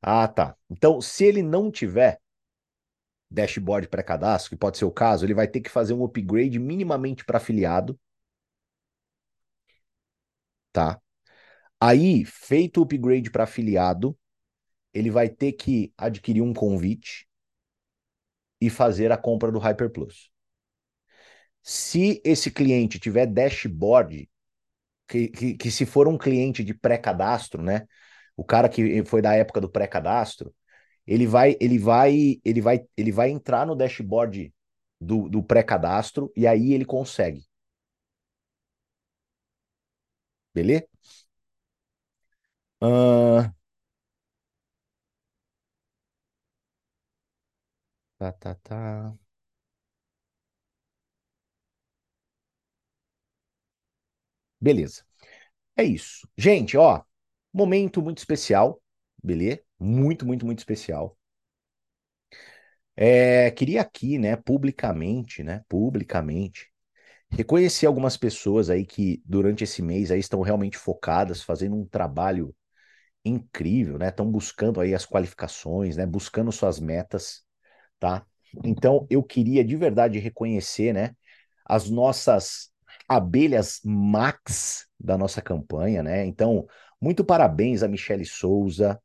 Ah, 0.02 0.26
tá. 0.28 0.56
Então, 0.70 1.00
se 1.00 1.24
ele 1.24 1.42
não 1.42 1.70
tiver 1.70 2.20
dashboard 3.30 3.88
pré-cadastro, 3.88 4.50
que 4.50 4.56
pode 4.56 4.78
ser 4.78 4.84
o 4.84 4.90
caso, 4.92 5.24
ele 5.26 5.34
vai 5.34 5.48
ter 5.48 5.60
que 5.60 5.68
fazer 5.70 5.94
um 5.94 6.04
upgrade 6.04 6.58
minimamente 6.60 7.24
para 7.24 7.38
afiliado. 7.38 7.98
Tá? 10.72 11.00
Aí, 11.80 12.24
feito 12.26 12.80
o 12.80 12.84
upgrade 12.84 13.30
para 13.30 13.44
afiliado, 13.44 14.16
ele 14.94 15.10
vai 15.10 15.28
ter 15.28 15.52
que 15.52 15.92
adquirir 15.98 16.42
um 16.42 16.54
convite 16.54 17.26
e 18.60 18.70
fazer 18.70 19.12
a 19.12 19.16
compra 19.18 19.52
do 19.52 19.58
Hyper 19.58 19.90
Plus. 19.90 20.30
Se 21.62 22.20
esse 22.24 22.50
cliente 22.50 22.98
tiver 22.98 23.26
dashboard, 23.26 24.28
que, 25.08 25.28
que, 25.28 25.54
que 25.56 25.70
se 25.72 25.86
for 25.86 26.08
um 26.08 26.18
cliente 26.18 26.64
de 26.64 26.74
pré-cadastro, 26.74 27.62
né? 27.62 27.86
O 28.36 28.44
cara 28.44 28.68
que 28.68 29.04
foi 29.04 29.22
da 29.22 29.34
época 29.34 29.60
do 29.60 29.70
pré-cadastro, 29.70 30.54
ele 31.06 31.26
vai, 31.26 31.56
ele 31.60 31.78
vai, 31.78 32.40
ele 32.44 32.60
vai, 32.62 32.80
ele 32.96 33.12
vai 33.12 33.30
entrar 33.30 33.66
no 33.66 33.76
dashboard 33.76 34.52
do, 35.00 35.28
do 35.28 35.42
pré-cadastro 35.42 36.32
e 36.36 36.46
aí 36.46 36.72
ele 36.74 36.84
consegue. 36.86 37.46
Beleza? 40.54 40.86
Uh, 42.80 43.50
Tá, 48.20 48.30
tá, 48.32 48.54
tá. 48.54 49.18
Beleza. 54.60 55.04
É 55.76 55.84
isso. 55.84 56.28
Gente, 56.38 56.76
ó, 56.78 57.02
momento 57.52 58.02
muito 58.02 58.18
especial, 58.18 58.82
beleza? 59.22 59.62
Muito, 59.80 60.26
muito, 60.26 60.46
muito 60.46 60.58
especial. 60.60 61.18
É, 62.96 63.50
queria 63.52 63.80
aqui, 63.80 64.18
né, 64.18 64.36
publicamente, 64.36 65.42
né, 65.42 65.64
publicamente, 65.68 66.68
reconhecer 67.30 67.86
algumas 67.86 68.16
pessoas 68.16 68.70
aí 68.70 68.86
que 68.86 69.22
durante 69.26 69.64
esse 69.64 69.82
mês 69.82 70.10
aí 70.12 70.20
estão 70.20 70.42
realmente 70.42 70.78
focadas, 70.78 71.42
fazendo 71.42 71.76
um 71.76 71.86
trabalho 71.86 72.54
incrível, 73.24 73.98
né? 73.98 74.08
Estão 74.10 74.30
buscando 74.30 74.80
aí 74.80 74.94
as 74.94 75.06
qualificações, 75.06 75.96
né? 75.96 76.06
Buscando 76.06 76.52
suas 76.52 76.80
metas, 76.80 77.44
tá? 78.00 78.26
Então, 78.64 79.06
eu 79.10 79.22
queria 79.24 79.64
de 79.64 79.76
verdade 79.76 80.20
reconhecer, 80.20 80.94
né? 80.94 81.16
As 81.66 81.90
nossas 81.90 82.70
abelhas 83.08 83.80
max 83.84 84.86
da 85.00 85.18
nossa 85.18 85.42
campanha, 85.42 86.02
né? 86.02 86.26
Então, 86.26 86.66
muito 87.00 87.24
parabéns 87.24 87.82
a 87.82 87.88
Michele 87.88 88.24
Souza, 88.26 89.00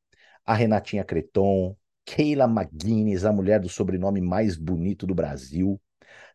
a 0.46 0.54
Renatinha 0.56 1.04
Creton, 1.04 1.76
Keila 2.06 2.46
McGuinness, 2.48 3.26
a 3.26 3.34
mulher 3.34 3.60
do 3.60 3.70
sobrenome 3.70 4.22
mais 4.22 4.58
bonito 4.58 5.08
do 5.08 5.16
Brasil, 5.16 5.82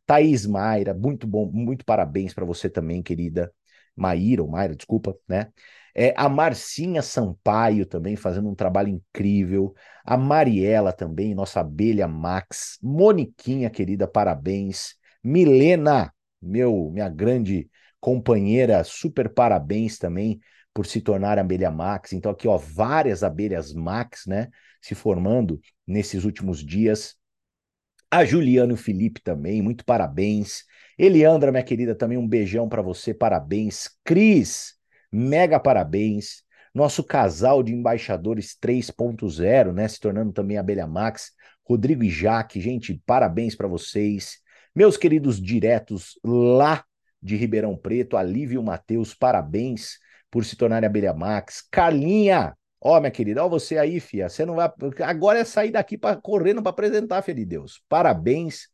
Thaís 0.06 0.46
Mayra, 0.46 0.94
muito 0.94 1.26
bom, 1.26 1.50
muito 1.52 1.84
parabéns 1.84 2.34
para 2.34 2.44
você 2.44 2.68
também, 2.68 3.02
querida. 3.02 3.52
Maíra, 3.96 4.42
ou 4.42 4.48
Mayra, 4.48 4.74
desculpa, 4.74 5.16
né? 5.28 5.52
É, 5.94 6.14
a 6.16 6.28
Marcinha 6.28 7.02
Sampaio 7.02 7.84
também 7.86 8.16
fazendo 8.16 8.48
um 8.48 8.54
trabalho 8.54 8.88
incrível. 8.88 9.74
A 10.04 10.16
Mariela 10.16 10.92
também, 10.92 11.34
nossa 11.34 11.60
abelha 11.60 12.06
Max. 12.06 12.78
Moniquinha, 12.82 13.70
querida, 13.70 14.06
parabéns. 14.06 14.94
Milena, 15.22 16.12
meu, 16.40 16.90
minha 16.92 17.08
grande 17.08 17.68
companheira, 18.00 18.82
super 18.84 19.28
parabéns 19.32 19.98
também 19.98 20.40
por 20.72 20.86
se 20.86 21.00
tornar 21.00 21.38
abelha 21.38 21.70
Max. 21.70 22.12
Então, 22.12 22.32
aqui, 22.32 22.48
ó, 22.48 22.56
várias 22.56 23.22
abelhas 23.22 23.72
Max, 23.72 24.26
né? 24.26 24.48
Se 24.80 24.94
formando 24.94 25.60
nesses 25.86 26.24
últimos 26.24 26.64
dias. 26.64 27.16
A 28.10 28.24
Juliano 28.24 28.76
Felipe 28.76 29.20
também, 29.20 29.62
muito 29.62 29.84
parabéns. 29.84 30.64
Eliandra, 30.98 31.52
minha 31.52 31.62
querida, 31.62 31.94
também 31.94 32.18
um 32.18 32.26
beijão 32.26 32.68
para 32.68 32.82
você, 32.82 33.14
parabéns. 33.14 33.88
Cris, 34.04 34.74
mega 35.10 35.58
parabéns. 35.58 36.42
Nosso 36.74 37.02
casal 37.02 37.62
de 37.62 37.72
embaixadores 37.72 38.56
3.0, 38.60 39.72
né, 39.72 39.88
se 39.88 39.98
tornando 39.98 40.32
também 40.32 40.56
Abelha 40.56 40.86
Max. 40.86 41.32
Rodrigo 41.64 42.02
e 42.02 42.10
Jaque, 42.10 42.60
gente, 42.60 43.00
parabéns 43.04 43.54
para 43.54 43.68
vocês. 43.68 44.38
Meus 44.74 44.96
queridos 44.96 45.40
diretos 45.40 46.18
lá 46.24 46.84
de 47.22 47.36
Ribeirão 47.36 47.76
Preto, 47.76 48.16
Alívio 48.16 48.62
Matheus, 48.62 49.14
parabéns 49.14 49.98
por 50.30 50.44
se 50.44 50.56
tornarem 50.56 50.86
Abelha 50.86 51.12
Max. 51.12 51.66
Carlinha, 51.70 52.54
Ó, 52.80 52.98
minha 52.98 53.10
querida, 53.10 53.44
ó 53.44 53.48
você 53.48 53.76
aí, 53.76 54.00
fia, 54.00 54.28
você 54.28 54.46
não 54.46 54.56
vai. 54.56 54.70
Agora 55.04 55.38
é 55.38 55.44
sair 55.44 55.70
daqui 55.70 55.98
para 55.98 56.16
correndo 56.16 56.62
para 56.62 56.70
apresentar, 56.70 57.20
filha 57.20 57.36
de 57.36 57.44
Deus. 57.44 57.82
Parabéns 57.88 58.68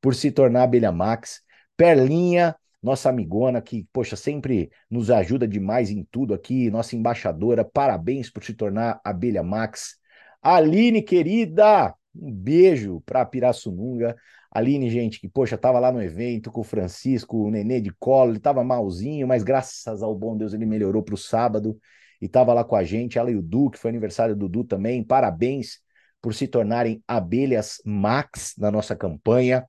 por 0.00 0.14
se 0.14 0.32
tornar 0.32 0.62
abelha 0.62 0.90
Max. 0.90 1.42
Perlinha, 1.76 2.56
nossa 2.82 3.08
amigona 3.10 3.62
que, 3.62 3.86
poxa, 3.92 4.16
sempre 4.16 4.70
nos 4.90 5.10
ajuda 5.10 5.46
demais 5.46 5.90
em 5.90 6.04
tudo 6.10 6.34
aqui, 6.34 6.70
nossa 6.70 6.96
embaixadora, 6.96 7.64
parabéns 7.64 8.28
por 8.28 8.42
se 8.42 8.54
tornar 8.54 9.00
abelha 9.04 9.42
Max. 9.42 9.96
Aline, 10.42 11.02
querida, 11.02 11.94
um 12.14 12.32
beijo 12.32 13.00
para 13.06 13.24
Pirassununga. 13.24 14.16
Aline, 14.50 14.90
gente, 14.90 15.20
que, 15.20 15.28
poxa, 15.28 15.56
tava 15.56 15.78
lá 15.78 15.92
no 15.92 16.02
evento 16.02 16.50
com 16.50 16.60
o 16.60 16.64
Francisco, 16.64 17.38
o 17.38 17.50
nenê 17.50 17.80
de 17.80 17.92
colo, 17.92 18.32
ele 18.32 18.40
tava 18.40 18.62
malzinho, 18.64 19.26
mas 19.26 19.42
graças 19.42 20.02
ao 20.02 20.14
bom 20.14 20.36
Deus 20.36 20.52
ele 20.52 20.66
melhorou 20.66 21.02
para 21.02 21.14
o 21.14 21.18
sábado 21.18 21.78
e 22.20 22.26
estava 22.26 22.52
lá 22.52 22.62
com 22.64 22.76
a 22.76 22.84
gente, 22.84 23.18
ela 23.18 23.30
e 23.30 23.36
o 23.36 23.42
Du, 23.42 23.70
que 23.70 23.78
foi 23.78 23.90
aniversário 23.90 24.36
do 24.36 24.48
Du 24.48 24.64
também. 24.64 25.02
Parabéns 25.02 25.80
por 26.20 26.34
se 26.34 26.46
tornarem 26.46 27.02
abelhas 27.06 27.80
Max 27.84 28.54
na 28.58 28.70
nossa 28.70 28.94
campanha. 28.94 29.66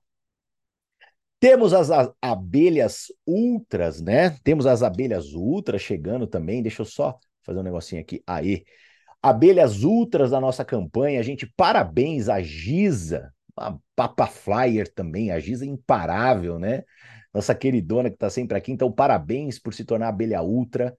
Temos 1.40 1.74
as 1.74 1.90
abelhas 2.22 3.12
ultras, 3.26 4.00
né? 4.00 4.30
Temos 4.42 4.66
as 4.66 4.82
abelhas 4.82 5.34
ultras 5.34 5.82
chegando 5.82 6.26
também. 6.26 6.62
Deixa 6.62 6.82
eu 6.82 6.86
só 6.86 7.18
fazer 7.42 7.58
um 7.58 7.62
negocinho 7.62 8.00
aqui. 8.00 8.22
Aí. 8.26 8.64
Abelhas 9.22 9.84
ultras 9.84 10.30
da 10.30 10.40
nossa 10.40 10.64
campanha. 10.64 11.20
A 11.20 11.22
gente, 11.22 11.46
parabéns 11.56 12.28
a 12.28 12.42
Giza, 12.42 13.32
a 13.56 13.74
Papa 13.96 14.26
Flyer 14.26 14.92
também, 14.92 15.30
a 15.30 15.40
Giza 15.40 15.64
imparável, 15.64 16.58
né? 16.58 16.82
Nossa 17.32 17.54
queridona 17.54 18.10
que 18.10 18.16
está 18.16 18.28
sempre 18.30 18.56
aqui. 18.56 18.70
Então, 18.70 18.92
parabéns 18.92 19.58
por 19.58 19.74
se 19.74 19.84
tornar 19.84 20.08
abelha 20.08 20.42
ultra. 20.42 20.96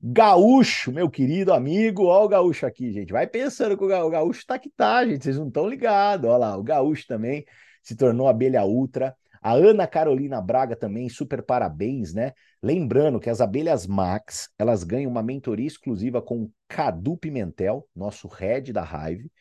Gaúcho, 0.00 0.92
meu 0.92 1.10
querido 1.10 1.52
amigo, 1.52 2.04
ó 2.04 2.24
o 2.24 2.28
Gaúcho 2.28 2.66
aqui, 2.66 2.92
gente. 2.92 3.12
Vai 3.12 3.26
pensando 3.26 3.76
que 3.76 3.82
o 3.84 4.10
Gaúcho 4.10 4.46
tá 4.46 4.58
que 4.58 4.70
tá, 4.70 5.04
gente. 5.06 5.24
Vocês 5.24 5.38
não 5.38 5.48
estão 5.48 5.68
ligados. 5.68 6.28
Olha 6.28 6.36
lá, 6.36 6.56
o 6.56 6.62
Gaúcho 6.62 7.06
também 7.06 7.44
se 7.82 7.96
tornou 7.96 8.28
abelha 8.28 8.64
ultra. 8.64 9.16
A 9.48 9.52
Ana 9.52 9.86
Carolina 9.86 10.42
Braga 10.42 10.76
também, 10.76 11.08
super 11.08 11.42
parabéns, 11.42 12.12
né? 12.12 12.34
Lembrando 12.62 13.18
que 13.18 13.30
as 13.30 13.40
abelhas 13.40 13.86
Max, 13.86 14.50
elas 14.58 14.84
ganham 14.84 15.10
uma 15.10 15.22
mentoria 15.22 15.66
exclusiva 15.66 16.20
com 16.20 16.50
Cadu 16.68 17.16
Pimentel, 17.16 17.88
nosso 17.96 18.28
head 18.28 18.74
da 18.74 18.82
Hive, 18.82 19.32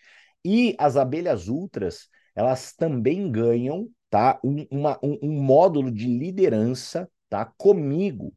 e 0.46 0.74
as 0.80 0.96
abelhas 0.96 1.50
ultras, 1.50 2.08
elas 2.34 2.72
também 2.74 3.30
ganham, 3.30 3.90
tá? 4.10 4.40
Um, 4.42 4.66
uma, 4.72 4.98
um, 5.04 5.20
um 5.22 5.42
módulo 5.42 5.92
de 5.92 6.08
liderança, 6.08 7.12
tá? 7.28 7.44
Comigo, 7.58 8.34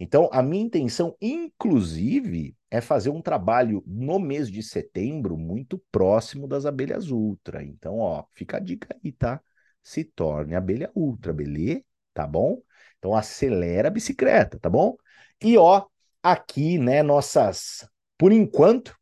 então, 0.00 0.28
a 0.32 0.42
minha 0.42 0.64
intenção, 0.64 1.16
inclusive, 1.20 2.56
é 2.68 2.80
fazer 2.80 3.10
um 3.10 3.22
trabalho 3.22 3.84
no 3.86 4.18
mês 4.18 4.50
de 4.50 4.60
setembro 4.60 5.38
muito 5.38 5.80
próximo 5.92 6.48
das 6.48 6.66
abelhas 6.66 7.12
ultra. 7.12 7.62
Então, 7.62 7.98
ó, 7.98 8.24
fica 8.32 8.56
a 8.56 8.60
dica 8.60 8.88
aí, 9.04 9.12
tá? 9.12 9.40
Se 9.82 10.04
torne 10.04 10.54
abelha 10.54 10.90
ultra, 10.94 11.32
beleza? 11.32 11.82
Tá 12.14 12.26
bom? 12.26 12.60
Então, 12.98 13.14
acelera 13.14 13.88
a 13.88 13.90
bicicleta, 13.90 14.58
tá 14.58 14.70
bom? 14.70 14.96
E 15.42 15.56
ó, 15.58 15.84
aqui, 16.22 16.78
né, 16.78 17.02
nossas, 17.02 17.88
por 18.16 18.32
enquanto, 18.32 18.96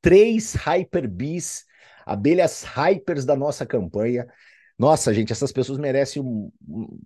três 0.00 0.54
Hyper 0.54 1.08
Bees, 1.08 1.64
abelhas 2.04 2.62
hypers 2.64 3.24
da 3.24 3.36
nossa 3.36 3.64
campanha. 3.64 4.26
Nossa, 4.78 5.14
gente, 5.14 5.32
essas 5.32 5.52
pessoas 5.52 5.78
merecem 5.78 6.22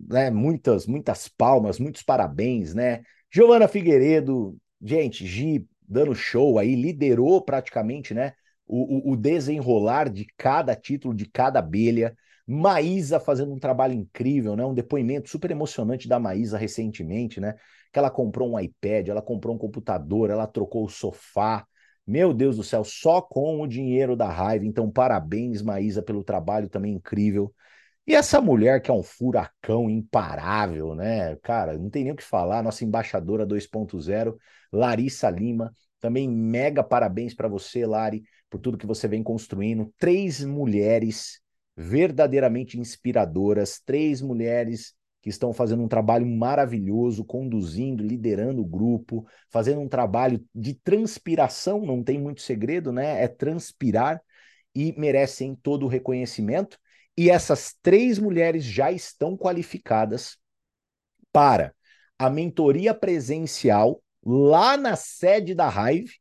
né, 0.09 0.29
muitas, 0.31 0.87
muitas 0.87 1.27
palmas, 1.27 1.79
muitos 1.79 2.01
parabéns, 2.03 2.73
né? 2.73 3.03
Giovana 3.31 3.67
Figueiredo, 3.67 4.57
gente, 4.81 5.25
Gi 5.25 5.67
dando 5.87 6.15
show 6.15 6.57
aí, 6.59 6.75
liderou 6.75 7.41
praticamente, 7.41 8.13
né? 8.13 8.33
O, 8.65 9.13
o 9.13 9.15
desenrolar 9.15 10.09
de 10.09 10.25
cada 10.35 10.75
título, 10.75 11.13
de 11.13 11.25
cada 11.25 11.59
abelha. 11.59 12.17
Maísa 12.47 13.19
fazendo 13.19 13.53
um 13.53 13.59
trabalho 13.59 13.93
incrível, 13.93 14.55
né? 14.55 14.65
Um 14.65 14.73
depoimento 14.73 15.29
super 15.29 15.51
emocionante 15.51 16.07
da 16.07 16.17
Maísa 16.17 16.57
recentemente, 16.57 17.41
né? 17.41 17.55
Que 17.91 17.99
ela 17.99 18.09
comprou 18.09 18.53
um 18.53 18.59
iPad, 18.59 19.09
ela 19.09 19.21
comprou 19.21 19.53
um 19.55 19.57
computador, 19.57 20.29
ela 20.29 20.47
trocou 20.47 20.85
o 20.85 20.89
sofá, 20.89 21.65
meu 22.05 22.33
Deus 22.33 22.55
do 22.55 22.63
céu, 22.63 22.85
só 22.85 23.21
com 23.21 23.61
o 23.61 23.67
dinheiro 23.67 24.15
da 24.15 24.29
raiva. 24.29 24.65
Então, 24.65 24.89
parabéns, 24.89 25.61
Maísa, 25.61 26.01
pelo 26.01 26.23
trabalho 26.23 26.69
também 26.69 26.93
incrível. 26.93 27.53
E 28.07 28.15
essa 28.15 28.39
mulher 28.39 28.81
que 28.81 28.89
é 28.89 28.93
um 28.93 29.03
furacão 29.03 29.89
imparável, 29.89 30.95
né? 30.95 31.35
Cara, 31.37 31.77
não 31.77 31.89
tem 31.89 32.05
nem 32.05 32.13
o 32.13 32.15
que 32.15 32.23
falar. 32.23 32.63
Nossa 32.63 32.85
embaixadora 32.85 33.45
2.0, 33.45 34.37
Larissa 34.71 35.29
Lima. 35.29 35.75
Também 35.99 36.29
mega 36.29 36.81
parabéns 36.81 37.33
para 37.33 37.49
você, 37.49 37.85
Lari, 37.85 38.23
por 38.49 38.59
tudo 38.59 38.77
que 38.77 38.85
você 38.87 39.07
vem 39.07 39.21
construindo. 39.21 39.93
Três 39.97 40.45
mulheres 40.45 41.41
verdadeiramente 41.77 42.79
inspiradoras, 42.79 43.79
três 43.79 44.19
mulheres 44.19 44.95
que 45.21 45.29
estão 45.29 45.53
fazendo 45.53 45.83
um 45.83 45.87
trabalho 45.87 46.25
maravilhoso, 46.25 47.23
conduzindo, 47.23 48.03
liderando 48.03 48.63
o 48.63 48.65
grupo, 48.65 49.27
fazendo 49.49 49.81
um 49.81 49.87
trabalho 49.87 50.43
de 50.55 50.73
transpiração, 50.73 51.85
não 51.85 52.03
tem 52.03 52.19
muito 52.19 52.41
segredo, 52.41 52.91
né? 52.91 53.23
É 53.23 53.27
transpirar 53.27 54.19
e 54.73 54.91
merecem 54.97 55.55
todo 55.55 55.85
o 55.85 55.89
reconhecimento. 55.89 56.79
E 57.15 57.29
essas 57.29 57.75
três 57.81 58.17
mulheres 58.17 58.63
já 58.63 58.91
estão 58.91 59.37
qualificadas 59.37 60.37
para 61.31 61.75
a 62.17 62.29
mentoria 62.29 62.93
presencial 62.93 64.01
lá 64.25 64.77
na 64.77 64.95
sede 64.95 65.53
da 65.53 65.67
Hive, 65.69 66.13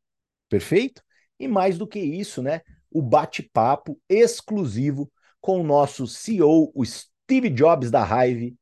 perfeito? 0.48 1.02
E 1.38 1.48
mais 1.48 1.78
do 1.78 1.86
que 1.86 1.98
isso, 1.98 2.42
né? 2.42 2.60
O 2.90 3.00
bate-papo 3.00 3.98
exclusivo 4.08 5.10
com 5.46 5.60
o 5.60 5.62
nosso 5.62 6.08
CEO, 6.08 6.72
o 6.74 6.84
Steve 6.84 7.48
Jobs 7.50 7.88
da 7.88 8.02
Hive, 8.02 8.56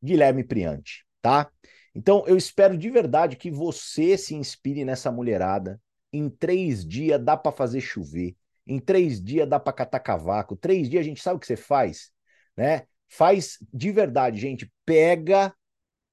Guilherme 0.00 0.44
Priante, 0.44 1.04
tá? 1.20 1.50
Então 1.92 2.22
eu 2.28 2.36
espero 2.36 2.78
de 2.78 2.88
verdade 2.90 3.34
que 3.34 3.50
você 3.50 4.16
se 4.16 4.32
inspire 4.32 4.84
nessa 4.84 5.10
mulherada. 5.10 5.82
Em 6.12 6.30
três 6.30 6.86
dias 6.86 7.20
dá 7.20 7.36
para 7.36 7.50
fazer 7.50 7.80
chover. 7.80 8.36
Em 8.64 8.78
três 8.78 9.20
dias 9.20 9.48
dá 9.48 9.58
para 9.58 9.72
catar 9.72 9.98
cavaco. 9.98 10.54
Três 10.54 10.88
dias 10.88 11.00
a 11.00 11.08
gente 11.08 11.20
sabe 11.20 11.38
o 11.38 11.40
que 11.40 11.46
você 11.46 11.56
faz, 11.56 12.12
né? 12.56 12.86
Faz 13.08 13.58
de 13.74 13.90
verdade, 13.90 14.38
gente. 14.38 14.72
Pega, 14.86 15.52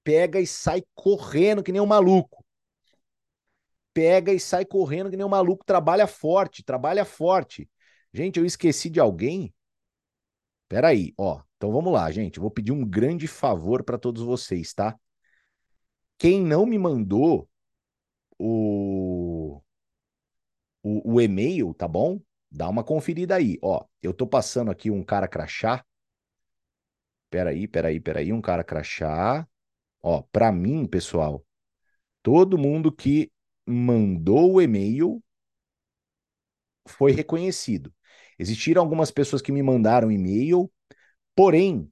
pega 0.03 0.39
e 0.39 0.47
sai 0.47 0.81
correndo 0.95 1.61
que 1.61 1.71
nem 1.71 1.81
um 1.81 1.85
maluco. 1.85 2.43
Pega 3.93 4.33
e 4.33 4.39
sai 4.39 4.65
correndo 4.65 5.11
que 5.11 5.17
nem 5.17 5.25
um 5.25 5.29
maluco. 5.29 5.63
Trabalha 5.63 6.07
forte, 6.07 6.63
trabalha 6.63 7.05
forte. 7.05 7.69
Gente, 8.11 8.39
eu 8.39 8.45
esqueci 8.45 8.89
de 8.89 8.99
alguém. 8.99 9.53
Peraí, 10.69 11.13
ó. 11.17 11.41
Então 11.57 11.71
vamos 11.71 11.91
lá, 11.91 12.09
gente. 12.11 12.39
Vou 12.39 12.49
pedir 12.51 12.71
um 12.71 12.85
grande 12.85 13.27
favor 13.27 13.83
para 13.83 13.97
todos 13.97 14.21
vocês, 14.23 14.73
tá? 14.73 14.97
Quem 16.17 16.41
não 16.41 16.65
me 16.65 16.77
mandou 16.77 17.49
o 18.37 19.61
o 20.83 21.19
e-mail, 21.21 21.73
tá 21.73 21.87
bom? 21.87 22.21
Dá 22.51 22.69
uma 22.69 22.83
conferida 22.83 23.35
aí. 23.35 23.57
Ó, 23.61 23.85
eu 24.01 24.13
tô 24.13 24.25
passando 24.25 24.71
aqui 24.71 24.89
um 24.89 25.03
cara 25.03 25.27
crachá. 25.27 25.85
Peraí, 27.29 27.67
peraí, 27.67 27.99
peraí, 27.99 28.33
um 28.33 28.41
cara 28.41 28.63
crachá. 28.63 29.47
Ó, 30.01 30.21
para 30.31 30.51
mim, 30.51 30.85
pessoal, 30.87 31.45
todo 32.23 32.57
mundo 32.57 32.91
que 32.91 33.31
mandou 33.67 34.53
o 34.53 34.61
e-mail 34.61 35.21
foi 36.87 37.11
reconhecido. 37.11 37.93
Existiram 38.39 38.81
algumas 38.81 39.11
pessoas 39.11 39.41
que 39.41 39.51
me 39.51 39.61
mandaram 39.61 40.11
e-mail, 40.11 40.71
porém, 41.35 41.91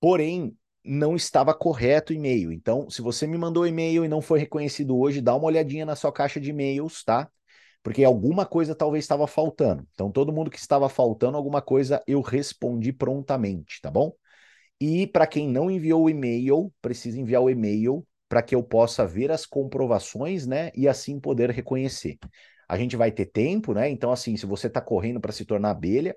porém, 0.00 0.56
não 0.84 1.14
estava 1.14 1.54
correto 1.54 2.12
o 2.12 2.16
e-mail. 2.16 2.52
Então, 2.52 2.88
se 2.88 3.02
você 3.02 3.26
me 3.26 3.36
mandou 3.36 3.66
e-mail 3.66 4.04
e 4.04 4.08
não 4.08 4.20
foi 4.22 4.38
reconhecido 4.38 4.98
hoje, 4.98 5.20
dá 5.20 5.34
uma 5.34 5.46
olhadinha 5.46 5.84
na 5.84 5.94
sua 5.94 6.12
caixa 6.12 6.40
de 6.40 6.50
e-mails, 6.50 7.04
tá? 7.04 7.28
Porque 7.82 8.04
alguma 8.04 8.46
coisa 8.46 8.74
talvez 8.74 9.04
estava 9.04 9.26
faltando. 9.26 9.86
Então, 9.94 10.10
todo 10.10 10.32
mundo 10.32 10.50
que 10.50 10.58
estava 10.58 10.88
faltando 10.88 11.36
alguma 11.36 11.62
coisa, 11.62 12.02
eu 12.06 12.20
respondi 12.20 12.92
prontamente, 12.92 13.80
tá 13.80 13.90
bom? 13.90 14.12
E 14.80 15.06
para 15.06 15.26
quem 15.26 15.48
não 15.48 15.70
enviou 15.70 16.04
o 16.04 16.10
e-mail, 16.10 16.72
precisa 16.82 17.20
enviar 17.20 17.42
o 17.42 17.50
e-mail 17.50 18.06
para 18.28 18.42
que 18.42 18.54
eu 18.54 18.62
possa 18.62 19.06
ver 19.06 19.30
as 19.30 19.46
comprovações, 19.46 20.46
né? 20.46 20.70
E 20.74 20.88
assim 20.88 21.20
poder 21.20 21.50
reconhecer. 21.50 22.18
A 22.70 22.76
gente 22.76 22.96
vai 22.96 23.10
ter 23.10 23.26
tempo, 23.26 23.74
né? 23.74 23.90
Então, 23.90 24.12
assim, 24.12 24.36
se 24.36 24.46
você 24.46 24.68
está 24.68 24.80
correndo 24.80 25.20
para 25.20 25.32
se 25.32 25.44
tornar 25.44 25.70
abelha, 25.70 26.16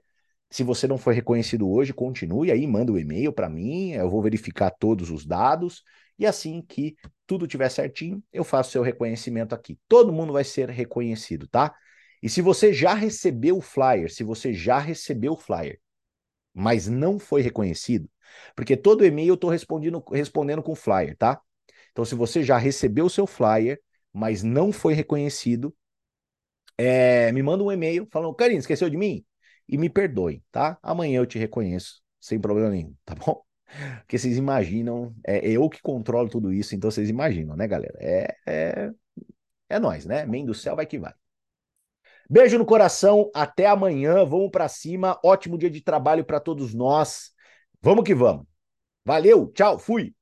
se 0.52 0.62
você 0.62 0.88
não 0.88 1.00
foi 1.00 1.16
reconhecido 1.16 1.68
hoje, 1.68 1.92
continue 1.92 2.52
aí, 2.52 2.68
manda 2.68 2.92
o 2.92 2.96
um 2.96 3.00
e-mail 3.00 3.34
para 3.34 3.50
mim, 3.50 3.94
eu 3.94 4.08
vou 4.08 4.22
verificar 4.22 4.70
todos 4.70 5.10
os 5.10 5.26
dados. 5.26 5.82
E 6.20 6.28
assim 6.28 6.62
que 6.62 6.96
tudo 7.26 7.48
tiver 7.48 7.70
certinho, 7.70 8.24
eu 8.32 8.44
faço 8.44 8.70
seu 8.70 8.84
reconhecimento 8.84 9.56
aqui. 9.56 9.80
Todo 9.88 10.14
mundo 10.14 10.32
vai 10.32 10.44
ser 10.44 10.70
reconhecido, 10.70 11.48
tá? 11.48 11.74
E 12.22 12.30
se 12.30 12.40
você 12.40 12.72
já 12.72 12.94
recebeu 12.94 13.58
o 13.58 13.62
flyer, 13.62 14.14
se 14.14 14.24
você 14.24 14.54
já 14.54 14.78
recebeu 14.78 15.34
o 15.34 15.38
flyer, 15.38 15.80
mas 16.54 16.88
não 16.88 17.18
foi 17.18 17.42
reconhecido, 17.42 18.08
porque 18.56 18.78
todo 18.78 19.04
e-mail 19.04 19.30
eu 19.30 19.34
estou 19.34 19.50
respondendo, 19.50 20.04
respondendo 20.12 20.62
com 20.62 20.76
flyer, 20.76 21.18
tá? 21.18 21.42
Então, 21.92 22.06
se 22.06 22.14
você 22.14 22.44
já 22.44 22.60
recebeu 22.60 23.06
o 23.08 23.10
seu 23.10 23.26
flyer, 23.26 23.82
mas 24.14 24.44
não 24.44 24.72
foi 24.72 24.94
reconhecido, 24.94 25.76
é, 26.78 27.32
me 27.32 27.44
manda 27.44 27.64
um 27.64 27.72
e-mail 27.72 28.08
falando, 28.12 28.34
Karine, 28.36 28.60
esqueceu 28.60 28.90
de 28.90 28.98
mim? 28.98 29.26
E 29.68 29.78
me 29.78 29.90
perdoe, 29.90 30.44
tá? 30.52 30.78
Amanhã 30.82 31.20
eu 31.20 31.26
te 31.26 31.40
reconheço, 31.40 32.02
sem 32.20 32.40
problema 32.40 32.70
nenhum, 32.70 32.96
tá 33.06 33.16
bom? 33.16 33.42
Porque 34.02 34.18
vocês 34.18 34.38
imaginam, 34.38 35.16
é, 35.26 35.48
eu 35.48 35.70
que 35.70 35.82
controlo 35.82 36.30
tudo 36.30 36.52
isso, 36.52 36.76
então 36.76 36.92
vocês 36.92 37.10
imaginam, 37.10 37.56
né, 37.56 37.68
galera? 37.68 37.98
É, 38.00 38.36
é, 38.48 38.92
é 39.70 39.80
nós, 39.80 40.06
né? 40.06 40.26
Mãe 40.26 40.46
do 40.46 40.54
céu 40.54 40.76
vai 40.76 40.86
que 40.86 41.00
vai. 41.00 41.14
Beijo 42.30 42.58
no 42.58 42.66
coração, 42.66 43.30
até 43.34 43.68
amanhã, 43.68 44.26
vamos 44.26 44.50
para 44.50 44.68
cima. 44.68 45.20
Ótimo 45.24 45.58
dia 45.58 45.70
de 45.70 45.82
trabalho 45.82 46.26
para 46.26 46.40
todos 46.40 46.74
nós. 46.74 47.32
Vamos 47.82 48.04
que 48.04 48.16
vamos. 48.16 48.46
Valeu, 49.06 49.52
tchau, 49.54 49.78
fui. 49.78 50.14